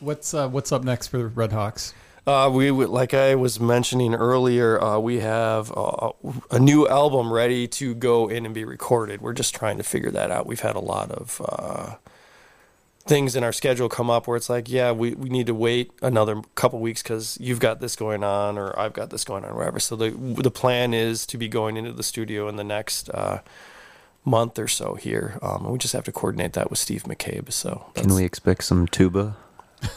What's 0.00 0.34
uh, 0.34 0.48
what's 0.48 0.72
up 0.72 0.84
next 0.84 1.08
for 1.08 1.18
the 1.18 1.26
Red 1.26 1.52
Hawks? 1.52 1.94
Uh, 2.26 2.50
we 2.52 2.72
like 2.72 3.14
I 3.14 3.36
was 3.36 3.60
mentioning 3.60 4.12
earlier, 4.14 4.82
uh, 4.82 4.98
we 4.98 5.20
have 5.20 5.72
uh, 5.76 6.10
a 6.50 6.58
new 6.58 6.88
album 6.88 7.32
ready 7.32 7.68
to 7.68 7.94
go 7.94 8.26
in 8.28 8.44
and 8.44 8.52
be 8.52 8.64
recorded. 8.64 9.20
We're 9.20 9.32
just 9.32 9.54
trying 9.54 9.76
to 9.76 9.84
figure 9.84 10.10
that 10.10 10.32
out. 10.32 10.44
We've 10.44 10.60
had 10.60 10.74
a 10.74 10.80
lot 10.80 11.12
of 11.12 11.40
uh, 11.48 11.94
things 13.06 13.36
in 13.36 13.44
our 13.44 13.52
schedule 13.52 13.88
come 13.88 14.10
up 14.10 14.26
where 14.26 14.36
it's 14.36 14.50
like, 14.50 14.68
yeah, 14.68 14.90
we, 14.90 15.14
we 15.14 15.28
need 15.28 15.46
to 15.46 15.54
wait 15.54 15.92
another 16.02 16.42
couple 16.56 16.80
weeks 16.80 17.00
because 17.00 17.38
you've 17.40 17.60
got 17.60 17.78
this 17.78 17.94
going 17.94 18.24
on 18.24 18.58
or 18.58 18.76
I've 18.76 18.92
got 18.92 19.10
this 19.10 19.24
going 19.24 19.44
on, 19.44 19.52
or 19.52 19.58
whatever. 19.58 19.78
So 19.78 19.94
the 19.94 20.10
the 20.10 20.50
plan 20.50 20.94
is 20.94 21.26
to 21.26 21.38
be 21.38 21.46
going 21.46 21.76
into 21.76 21.92
the 21.92 22.02
studio 22.02 22.48
in 22.48 22.56
the 22.56 22.64
next 22.64 23.08
uh, 23.10 23.40
month 24.24 24.58
or 24.58 24.66
so 24.66 24.94
here. 24.94 25.38
Um, 25.42 25.62
and 25.62 25.72
we 25.72 25.78
just 25.78 25.92
have 25.92 26.04
to 26.06 26.12
coordinate 26.12 26.54
that 26.54 26.70
with 26.70 26.80
Steve 26.80 27.04
McCabe. 27.04 27.52
So 27.52 27.86
Can 27.94 28.12
we 28.12 28.24
expect 28.24 28.64
some 28.64 28.88
tuba 28.88 29.36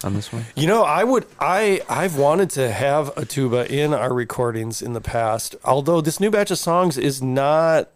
on 0.03 0.13
this 0.13 0.31
one? 0.31 0.45
You 0.55 0.67
know, 0.67 0.83
I 0.83 1.03
would 1.03 1.25
I 1.39 1.81
I've 1.89 2.15
wanted 2.15 2.49
to 2.51 2.71
have 2.71 3.15
a 3.17 3.25
tuba 3.25 3.71
in 3.71 3.93
our 3.93 4.13
recordings 4.13 4.81
in 4.81 4.93
the 4.93 5.01
past. 5.01 5.55
Although 5.63 6.01
this 6.01 6.19
new 6.19 6.31
batch 6.31 6.51
of 6.51 6.57
songs 6.57 6.97
is 6.97 7.21
not 7.21 7.89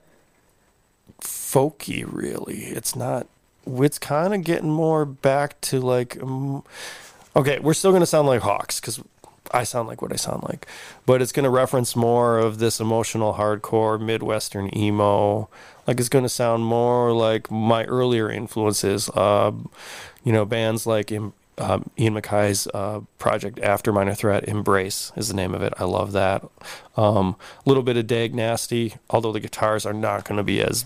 folky 1.22 2.06
really. 2.08 2.66
It's 2.66 2.96
not 2.96 3.28
it's 3.66 4.00
kind 4.00 4.34
of 4.34 4.44
getting 4.44 4.70
more 4.70 5.06
back 5.06 5.60
to 5.62 5.80
like 5.80 6.22
um, 6.22 6.64
okay, 7.36 7.60
we're 7.60 7.74
still 7.74 7.92
going 7.92 8.02
to 8.02 8.08
sound 8.08 8.28
like 8.28 8.42
Hawks 8.42 8.80
cuz 8.80 9.00
I 9.52 9.64
sound 9.66 9.88
like 9.88 10.02
what 10.02 10.12
I 10.12 10.16
sound 10.16 10.44
like. 10.44 10.68
But 11.06 11.22
it's 11.22 11.32
going 11.32 11.44
to 11.44 11.50
reference 11.50 11.96
more 11.96 12.40
of 12.40 12.60
this 12.60 12.80
emotional 12.80 13.34
hardcore 13.34 14.00
midwestern 14.00 14.76
emo. 14.76 15.50
Like 15.86 16.00
it's 16.00 16.10
going 16.10 16.24
to 16.24 16.30
sound 16.30 16.66
more 16.66 17.12
like 17.12 17.52
my 17.52 17.84
earlier 17.86 18.30
influences 18.30 19.10
uh 19.10 19.52
you 20.24 20.32
know, 20.32 20.46
bands 20.46 20.88
like 20.88 21.12
um, 21.58 21.90
Ian 22.00 22.14
MacKaye's 22.14 22.68
uh, 22.74 23.02
project 23.20 23.60
After 23.60 23.92
Minor 23.92 24.16
Threat, 24.16 24.48
Embrace 24.48 25.12
is 25.16 25.28
the 25.28 25.34
name 25.34 25.54
of 25.54 25.62
it. 25.62 25.74
I 25.78 25.86
love 25.86 26.12
that. 26.14 26.44
Um, 26.98 27.36
a 27.66 27.70
little 27.70 27.84
bit 27.84 27.98
of 27.98 28.08
Dag 28.08 28.34
Nasty, 28.34 28.96
although 29.10 29.32
the 29.32 29.40
guitars 29.40 29.86
are 29.86 29.94
not 29.94 30.26
going 30.26 30.38
to 30.38 30.44
be 30.44 30.62
as 30.62 30.86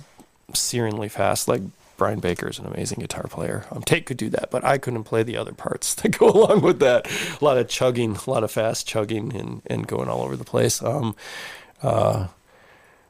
searingly 0.51 1.09
fast. 1.09 1.47
Like 1.47 1.61
Brian 1.97 2.19
Baker 2.19 2.47
is 2.47 2.59
an 2.59 2.65
amazing 2.65 2.99
guitar 2.99 3.23
player. 3.23 3.65
Um, 3.71 3.81
Tate 3.81 4.05
could 4.05 4.17
do 4.17 4.29
that, 4.29 4.51
but 4.51 4.63
I 4.63 4.77
couldn't 4.77 5.05
play 5.05 5.23
the 5.23 5.37
other 5.37 5.53
parts 5.53 5.93
that 6.01 6.17
go 6.17 6.29
along 6.29 6.61
with 6.61 6.79
that. 6.79 7.07
A 7.41 7.43
lot 7.43 7.57
of 7.57 7.67
chugging, 7.67 8.15
a 8.15 8.29
lot 8.29 8.43
of 8.43 8.51
fast 8.51 8.87
chugging, 8.87 9.35
and, 9.35 9.61
and 9.65 9.87
going 9.87 10.07
all 10.07 10.21
over 10.21 10.35
the 10.35 10.45
place. 10.45 10.81
Um, 10.81 11.15
uh, 11.81 12.27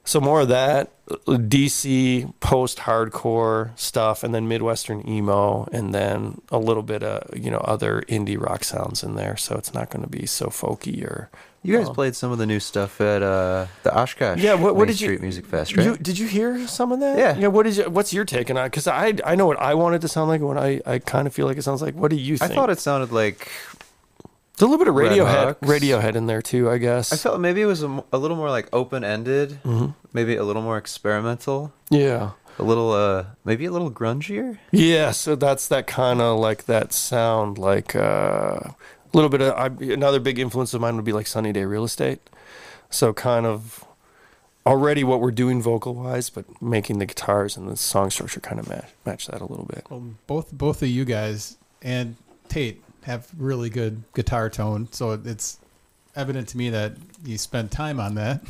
so 0.08 0.20
more 0.22 0.41
of 0.41 0.47
that 0.47 0.89
DC 1.28 2.34
post 2.39 2.80
hardcore 2.80 3.78
stuff, 3.78 4.24
and 4.24 4.34
then 4.34 4.47
Midwestern 4.47 5.08
emo, 5.08 5.68
and 5.72 5.93
then 5.93 6.41
a 6.49 6.58
little 6.58 6.84
bit 6.84 7.03
of 7.03 7.38
you 7.38 7.51
know 7.51 7.60
other 7.60 8.01
indie 8.03 8.39
rock 8.39 8.64
sounds 8.64 9.03
in 9.03 9.16
there. 9.16 9.38
So 9.38 9.55
it's 9.55 9.74
not 9.74 9.89
going 9.89 10.03
to 10.03 10.10
be 10.10 10.26
so 10.26 10.47
folky 10.47 11.03
or. 11.03 11.30
You 11.64 11.76
guys 11.78 11.89
um, 11.89 11.95
played 11.95 12.16
some 12.16 12.32
of 12.32 12.38
the 12.38 12.45
new 12.45 12.62
stuff 12.62 13.01
at 13.01 13.22
uh, 13.22 13.66
the 13.84 13.93
Oshkosh 13.93 14.39
Yeah, 14.41 14.53
what- 14.53 14.76
what 14.78 14.88
did 14.88 15.01
you- 15.01 15.08
Street 15.08 15.22
Music 15.22 15.45
Fest, 15.45 15.76
right? 15.76 15.86
You, 15.86 15.97
did 15.97 16.18
you 16.18 16.26
hear 16.28 16.66
some 16.66 16.93
of 16.93 17.01
that? 17.01 17.18
Yeah. 17.18 17.36
Yeah. 17.36 17.47
What 17.47 17.68
is 17.68 17.78
your, 17.80 17.89
what's 17.89 18.14
your 18.14 18.24
take 18.24 18.49
on 18.49 18.55
it? 18.58 18.64
Because 18.66 18.88
I 18.88 19.16
I 19.26 19.36
know 19.36 19.47
what 19.47 19.60
I 19.60 19.74
want 19.74 19.95
it 19.95 19.99
to 20.01 20.08
sound 20.08 20.30
like. 20.30 20.39
What 20.39 20.58
I 20.58 20.80
I 20.86 20.99
kind 20.99 21.28
of 21.28 21.34
feel 21.34 21.45
like 21.45 21.58
it 21.58 21.64
sounds 21.64 21.82
like. 21.82 21.95
What 21.95 22.10
do 22.10 22.16
you 22.16 22.38
think? 22.38 22.51
I 22.51 22.55
thought 22.55 22.70
it 22.70 22.80
sounded 22.80 23.12
like 23.12 23.49
There's 24.58 24.68
a 24.68 24.72
little 24.72 24.80
bit 24.84 24.88
of 24.89 24.95
Red 24.95 25.12
Radiohead 25.12 25.60
Radiohead 25.60 26.16
in 26.16 26.26
there 26.26 26.41
too. 26.41 26.70
I 26.70 26.78
guess. 26.80 27.14
I 27.14 27.16
felt 27.16 27.39
maybe 27.39 27.62
it 27.62 27.66
was 27.66 27.84
a 27.84 28.18
little 28.18 28.36
more 28.38 28.49
like 28.49 28.68
open 28.74 29.03
ended, 29.03 29.60
Mm-hmm. 29.64 29.91
maybe 30.14 30.36
a 30.36 30.43
little 30.43 30.64
more 30.64 30.78
experimental, 30.78 31.72
yeah. 31.91 32.32
a 32.58 32.64
little 32.64 32.91
uh 32.91 33.26
maybe 33.45 33.66
a 33.66 33.72
little 33.72 33.91
grungier. 33.91 34.58
Yeah, 34.72 35.12
so 35.12 35.36
that's 35.36 35.68
that 35.68 35.86
kind 35.88 36.22
of 36.22 36.39
like 36.39 36.66
that 36.66 36.91
sound, 36.91 37.58
like 37.60 37.95
uh, 37.95 37.99
a 37.99 38.76
little 39.14 39.30
bit 39.30 39.41
of 39.41 39.53
I, 39.53 39.68
another 39.93 40.20
big 40.20 40.39
influence 40.39 40.74
of 40.74 40.82
mine 40.82 40.95
would 40.95 41.05
be 41.05 41.14
like 41.14 41.28
Sunny 41.28 41.51
Day 41.53 41.66
Real 41.66 41.84
Estate. 41.84 42.20
So 42.89 43.14
kind 43.14 43.45
of 43.45 43.84
already 44.66 45.03
what 45.03 45.22
we're 45.22 45.32
doing 45.32 45.62
vocal 45.62 45.93
wise, 45.93 46.30
but 46.32 46.45
making 46.62 46.97
the 46.99 47.05
guitars 47.05 47.55
and 47.58 47.70
the 47.70 47.78
song 47.78 48.10
structure 48.10 48.39
kind 48.39 48.60
of 48.60 48.68
match 48.68 48.89
match 49.05 49.28
that 49.28 49.39
a 49.41 49.45
little 49.45 49.66
bit. 49.66 49.86
Well, 49.89 50.03
both 50.26 50.51
both 50.51 50.82
of 50.82 50.88
you 50.89 51.05
guys 51.05 51.58
and 51.84 52.16
Tate 52.49 52.82
have 53.08 53.28
really 53.38 53.70
good 53.70 54.03
guitar 54.14 54.49
tone, 54.49 54.89
so 54.91 55.12
it's 55.12 55.58
evident 56.16 56.49
to 56.49 56.58
me 56.58 56.70
that 56.70 56.93
you 57.24 57.38
spend 57.38 57.72
time 57.72 57.99
on 58.01 58.16
that. 58.16 58.41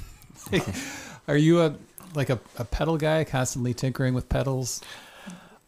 Are 1.28 1.38
you 1.38 1.62
a 1.62 1.76
like 2.16 2.32
a, 2.32 2.39
a 2.58 2.66
pedal 2.66 2.97
guy, 2.97 3.24
constantly 3.24 3.74
tinkering 3.74 4.16
with 4.16 4.28
pedals? 4.30 4.82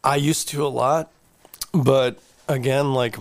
I 0.02 0.16
used 0.16 0.48
to 0.48 0.66
a 0.66 0.68
lot, 0.68 1.12
but 1.72 2.18
again, 2.48 2.92
like 2.92 3.16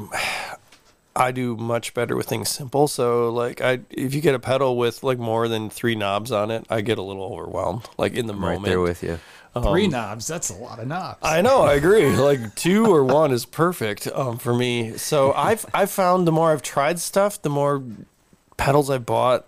I 1.16 1.32
do 1.32 1.56
much 1.56 1.94
better 1.94 2.16
with 2.16 2.28
things 2.28 2.50
simple. 2.50 2.88
So 2.88 3.30
like 3.30 3.62
I, 3.62 3.82
if 3.92 4.16
you 4.16 4.22
get 4.22 4.34
a 4.34 4.40
pedal 4.40 4.76
with 4.76 5.04
like 5.04 5.20
more 5.20 5.48
than 5.48 5.70
three 5.70 5.94
knobs 5.94 6.32
on 6.32 6.50
it, 6.50 6.66
I 6.70 6.82
get 6.82 6.98
a 6.98 7.04
little 7.04 7.24
overwhelmed. 7.24 7.88
Like 7.98 8.14
in 8.14 8.26
the 8.26 8.34
I'm 8.34 8.40
moment, 8.40 8.64
right 8.64 8.70
there 8.70 8.80
with 8.80 9.04
you. 9.04 9.20
Three 9.54 9.86
Um, 9.86 9.92
knobs, 9.92 10.28
that's 10.28 10.50
a 10.50 10.54
lot 10.56 10.80
of 10.80 10.88
knobs. 10.88 11.20
I 11.24 11.42
know, 11.42 11.64
I 11.64 11.74
agree. 11.74 12.06
Like 12.16 12.56
two 12.56 12.86
or 12.86 13.04
one 13.04 13.32
is 13.32 13.46
perfect 13.46 14.08
um, 14.08 14.38
for 14.38 14.54
me. 14.54 14.96
So 14.98 15.34
I've 15.34 15.66
I've 15.74 15.90
found 15.92 16.28
the 16.28 16.32
more 16.32 16.52
I've 16.52 16.62
tried 16.62 17.00
stuff, 17.00 17.42
the 17.42 17.50
more 17.50 17.84
pedals 18.58 18.90
I 18.90 19.00
bought, 19.00 19.46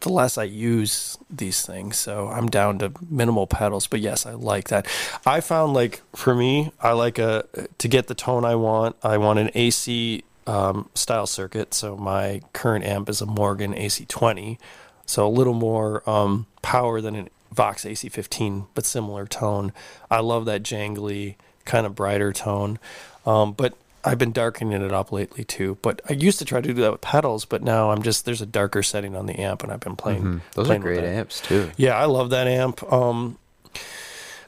the 0.00 0.08
less 0.08 0.38
I 0.38 0.44
use 0.44 1.18
these 1.30 1.64
things. 1.66 1.98
So 1.98 2.28
I'm 2.28 2.48
down 2.48 2.78
to 2.78 2.92
minimal 3.10 3.46
pedals. 3.46 3.86
But 3.86 4.00
yes, 4.00 4.24
I 4.24 4.32
like 4.32 4.68
that. 4.68 4.86
I 5.26 5.40
found 5.40 5.74
like 5.74 6.00
for 6.16 6.34
me, 6.34 6.72
I 6.80 6.92
like 6.92 7.18
a 7.18 7.44
to 7.78 7.88
get 7.88 8.06
the 8.06 8.14
tone 8.14 8.44
I 8.44 8.54
want. 8.54 8.96
I 9.02 9.18
want 9.18 9.38
an 9.38 9.50
AC 9.54 10.24
um, 10.46 10.88
style 10.94 11.26
circuit. 11.26 11.74
So 11.74 11.96
my 11.96 12.40
current 12.54 12.84
amp 12.84 13.08
is 13.10 13.20
a 13.20 13.26
Morgan 13.26 13.74
AC20. 13.74 14.58
So 15.06 15.26
a 15.26 15.28
little 15.28 15.54
more 15.54 16.08
um, 16.08 16.46
power 16.62 17.00
than 17.02 17.14
an 17.14 17.28
Vox 17.54 17.84
AC15, 17.84 18.66
but 18.74 18.84
similar 18.84 19.26
tone. 19.26 19.72
I 20.10 20.20
love 20.20 20.44
that 20.46 20.62
jangly 20.62 21.36
kind 21.64 21.86
of 21.86 21.94
brighter 21.94 22.32
tone. 22.32 22.78
Um, 23.24 23.52
but 23.52 23.74
I've 24.04 24.18
been 24.18 24.32
darkening 24.32 24.82
it 24.82 24.92
up 24.92 25.12
lately 25.12 25.44
too. 25.44 25.78
But 25.80 26.02
I 26.10 26.12
used 26.12 26.38
to 26.40 26.44
try 26.44 26.60
to 26.60 26.68
do 26.68 26.74
that 26.82 26.92
with 26.92 27.00
pedals, 27.00 27.44
but 27.46 27.62
now 27.62 27.90
I'm 27.90 28.02
just 28.02 28.24
there's 28.26 28.42
a 28.42 28.46
darker 28.46 28.82
setting 28.82 29.16
on 29.16 29.26
the 29.26 29.38
amp, 29.40 29.62
and 29.62 29.72
I've 29.72 29.80
been 29.80 29.96
playing. 29.96 30.22
Mhm. 30.22 30.40
Those 30.54 30.66
are 30.66 30.68
playing 30.68 30.82
with 30.82 30.98
great 31.00 31.04
amps 31.08 31.40
too. 31.40 31.70
Yeah, 31.78 31.96
I 31.96 32.04
love 32.04 32.28
that 32.30 32.46
amp. 32.46 32.82
Um, 32.92 33.38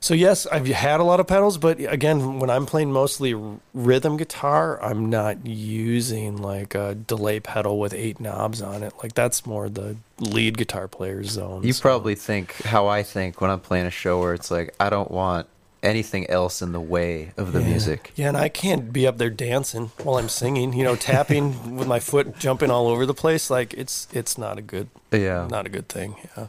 so 0.01 0.14
yes, 0.14 0.47
I've 0.47 0.66
had 0.66 1.01
a 1.01 1.05
lot 1.05 1.20
of 1.20 1.26
pedals, 1.26 1.59
but 1.59 1.80
again, 1.80 2.38
when 2.38 2.51
I'm 2.51 2.66
playing 2.66 2.92
mostly 2.92 3.34
rhythm 3.74 4.16
guitar, 4.16 4.82
I'm 4.82 5.11
not 5.11 5.47
using 5.47 6.36
like 6.36 6.74
a 6.74 6.94
delay 6.94 7.40
pedal 7.40 7.78
with 7.78 7.94
eight 7.94 8.20
knobs 8.20 8.62
on 8.62 8.82
it. 8.82 8.92
Like 9.03 9.14
that's 9.14 9.47
more 9.47 9.68
the 9.68 9.97
lead 10.18 10.57
guitar 10.59 10.88
player's 10.88 11.30
zone. 11.30 11.62
You 11.62 11.72
so- 11.72 11.82
probably 11.82 12.14
think 12.14 12.55
how 12.62 12.86
I 12.86 13.03
think 13.03 13.40
when 13.40 13.51
I'm 13.51 13.61
playing 13.61 13.86
a 13.86 13.90
show 13.90 14.20
where 14.20 14.34
it's 14.34 14.51
like 14.51 14.74
I 14.80 14.90
don't 14.90 15.11
want 15.11 15.47
anything 15.82 16.28
else 16.28 16.62
in 16.62 16.72
the 16.72 16.80
way 16.80 17.32
of 17.36 17.53
the 17.53 17.61
yeah. 17.61 17.68
music. 17.68 18.12
Yeah, 18.16 18.28
and 18.28 18.36
I 18.36 18.49
can't 18.49 18.92
be 18.92 19.07
up 19.07 19.18
there 19.18 19.30
dancing 19.30 19.92
while 20.03 20.16
I'm 20.16 20.28
singing. 20.28 20.72
You 20.72 20.84
know, 20.84 20.97
tapping 20.97 21.76
with 21.76 21.86
my 21.86 22.01
foot 22.01 22.38
jumping 22.38 22.70
all 22.70 22.88
over 22.88 23.07
the 23.07 23.14
place. 23.14 23.51
Like 23.51 23.72
it's 23.74 24.09
it's 24.12 24.36
not 24.36 24.59
a 24.59 24.62
good 24.62 24.88
Yeah. 25.12 25.47
not 25.51 25.66
a 25.66 25.68
good 25.68 25.88
thing. 25.88 26.16
Yeah. 26.36 26.49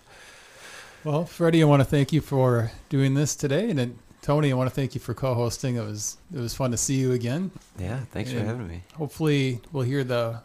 Well, 1.07 1.23
Freddie, 1.23 1.61
I 1.61 1.65
want 1.65 1.79
to 1.79 1.85
thank 1.85 2.11
you 2.11 2.19
for 2.19 2.69
doing 2.89 3.13
this 3.13 3.33
today, 3.33 3.69
and 3.69 3.79
then 3.79 3.97
Tony, 4.21 4.51
I 4.51 4.55
want 4.55 4.69
to 4.69 4.75
thank 4.75 4.93
you 4.93 4.99
for 4.99 5.13
co-hosting. 5.13 5.77
It 5.77 5.85
was 5.85 6.17
it 6.35 6.37
was 6.37 6.53
fun 6.53 6.71
to 6.71 6.77
see 6.77 6.95
you 6.95 7.13
again. 7.13 7.49
Yeah, 7.79 8.01
thanks 8.11 8.33
for 8.33 8.41
having 8.41 8.67
me. 8.67 8.83
Hopefully, 8.95 9.61
we'll 9.71 9.85
hear 9.85 10.03
the 10.03 10.41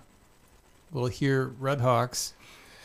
we'll 0.93 1.09
hear 1.09 1.47
Red 1.59 1.81
Hawks 1.81 2.35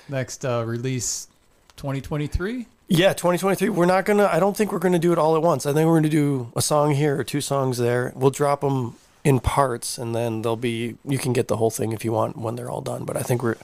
next 0.09 0.43
uh, 0.43 0.63
release 0.65 1.28
2023. 1.75 2.65
Yeah, 2.88 3.13
2023. 3.13 3.69
We're 3.69 3.86
not 3.86 4.05
gonna. 4.05 4.25
I 4.25 4.39
don't 4.39 4.57
think 4.57 4.71
we're 4.71 4.80
gonna 4.80 4.97
do 4.97 5.11
it 5.11 5.19
all 5.19 5.36
at 5.36 5.43
once. 5.43 5.67
I 5.67 5.73
think 5.73 5.86
we're 5.86 5.97
gonna 5.97 6.09
do 6.09 6.51
a 6.55 6.63
song 6.63 6.95
here 6.95 7.19
or 7.19 7.23
two 7.23 7.41
songs 7.41 7.78
there. 7.78 8.11
We'll 8.15 8.32
drop 8.32 8.61
them 8.61 8.95
in 9.23 9.39
parts, 9.39 9.99
and 9.99 10.15
then 10.15 10.41
they'll 10.41 10.55
be. 10.55 10.97
You 11.05 11.19
can 11.19 11.32
get 11.32 11.47
the 11.47 11.57
whole 11.57 11.69
thing 11.69 11.91
if 11.91 12.03
you 12.03 12.11
want 12.11 12.38
when 12.38 12.55
they're 12.55 12.71
all 12.71 12.82
done. 12.82 13.05
But 13.05 13.17
I 13.17 13.21
think 13.21 13.43
we're. 13.43 13.57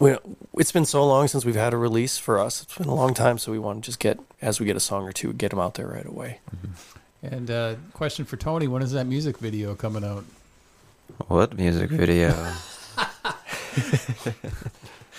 We, 0.00 0.16
it's 0.56 0.72
been 0.72 0.86
so 0.86 1.06
long 1.06 1.28
since 1.28 1.44
we've 1.44 1.54
had 1.54 1.74
a 1.74 1.76
release 1.76 2.16
for 2.18 2.40
us. 2.40 2.62
It's 2.62 2.76
been 2.78 2.88
a 2.88 2.94
long 2.94 3.12
time, 3.14 3.36
so 3.38 3.52
we 3.52 3.58
want 3.58 3.84
to 3.84 3.86
just 3.86 3.98
get 4.00 4.18
as 4.40 4.58
we 4.58 4.64
get 4.66 4.74
a 4.74 4.80
song 4.80 5.04
or 5.06 5.12
two, 5.12 5.32
get 5.34 5.50
them 5.50 5.60
out 5.60 5.74
there 5.74 5.86
right 5.86 6.06
away. 6.06 6.40
And 7.22 7.50
uh, 7.50 7.74
question 7.92 8.24
for 8.24 8.36
Tony: 8.38 8.66
When 8.66 8.80
is 8.82 8.92
that 8.92 9.04
music 9.06 9.36
video 9.38 9.74
coming 9.74 10.02
out? 10.04 10.24
What 11.28 11.56
music 11.56 11.90
video? 11.90 12.34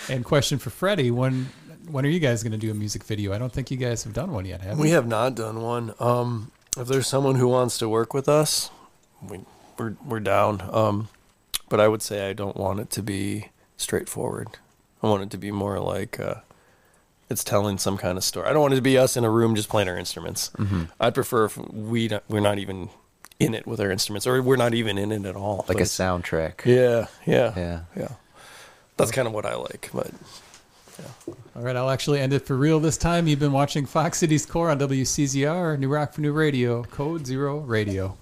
And 0.08 0.24
question 0.24 0.58
for 0.58 0.70
Freddie: 0.70 1.12
When 1.12 1.48
when 1.88 2.04
are 2.04 2.08
you 2.08 2.18
guys 2.18 2.42
going 2.42 2.50
to 2.52 2.58
do 2.58 2.70
a 2.72 2.74
music 2.74 3.04
video? 3.04 3.32
I 3.32 3.38
don't 3.38 3.52
think 3.52 3.70
you 3.70 3.76
guys 3.76 4.02
have 4.02 4.12
done 4.12 4.32
one 4.32 4.44
yet, 4.44 4.60
have 4.62 4.78
We 4.78 4.88
you? 4.88 4.94
have 4.94 5.06
not 5.06 5.36
done 5.36 5.62
one. 5.62 5.94
Um, 6.00 6.50
if 6.76 6.88
there's 6.88 7.06
someone 7.06 7.36
who 7.36 7.46
wants 7.46 7.78
to 7.78 7.88
work 7.88 8.12
with 8.12 8.28
us, 8.28 8.70
we, 9.22 9.40
we're 9.78 9.94
we're 10.04 10.18
down. 10.20 10.68
Um, 10.72 11.08
but 11.68 11.78
I 11.78 11.86
would 11.86 12.02
say 12.02 12.28
I 12.28 12.32
don't 12.32 12.56
want 12.56 12.80
it 12.80 12.90
to 12.90 13.02
be 13.02 13.50
straightforward. 13.76 14.48
I 15.02 15.08
want 15.08 15.22
it 15.22 15.30
to 15.30 15.38
be 15.38 15.50
more 15.50 15.78
like 15.80 16.20
uh, 16.20 16.36
it's 17.28 17.42
telling 17.44 17.78
some 17.78 17.96
kind 17.98 18.16
of 18.18 18.24
story. 18.24 18.46
I 18.48 18.52
don't 18.52 18.62
want 18.62 18.74
it 18.74 18.76
to 18.76 18.82
be 18.82 18.98
us 18.98 19.16
in 19.16 19.24
a 19.24 19.30
room 19.30 19.54
just 19.56 19.68
playing 19.68 19.88
our 19.88 19.96
instruments. 19.98 20.50
Mm-hmm. 20.58 20.84
I'd 21.00 21.14
prefer 21.14 21.46
if 21.46 21.56
we 21.58 22.08
not, 22.08 22.24
we're 22.28 22.40
not 22.40 22.58
even 22.58 22.90
in 23.40 23.54
it 23.54 23.66
with 23.66 23.80
our 23.80 23.90
instruments, 23.90 24.26
or 24.26 24.40
we're 24.42 24.56
not 24.56 24.74
even 24.74 24.98
in 24.98 25.10
it 25.10 25.24
at 25.24 25.34
all. 25.34 25.64
like 25.68 25.78
a 25.80 25.82
soundtrack. 25.84 26.64
Yeah, 26.64 27.06
yeah, 27.26 27.52
Yeah. 27.56 27.80
yeah. 27.96 28.08
That's 28.96 29.10
kind 29.10 29.26
of 29.26 29.34
what 29.34 29.46
I 29.46 29.56
like. 29.56 29.90
But 29.92 30.10
All 31.56 31.62
right, 31.62 31.74
I'll 31.74 31.90
actually 31.90 32.20
end 32.20 32.32
it 32.32 32.46
for 32.46 32.56
real 32.56 32.78
this 32.78 32.96
time. 32.96 33.26
You've 33.26 33.40
been 33.40 33.50
watching 33.52 33.86
Fox 33.86 34.18
Cities 34.18 34.46
Core 34.46 34.70
on 34.70 34.78
WCZR, 34.78 35.78
New 35.78 35.88
Rock 35.88 36.12
for 36.12 36.20
New 36.20 36.32
Radio, 36.32 36.84
Code 36.84 37.26
Zero 37.26 37.58
Radio. 37.58 38.16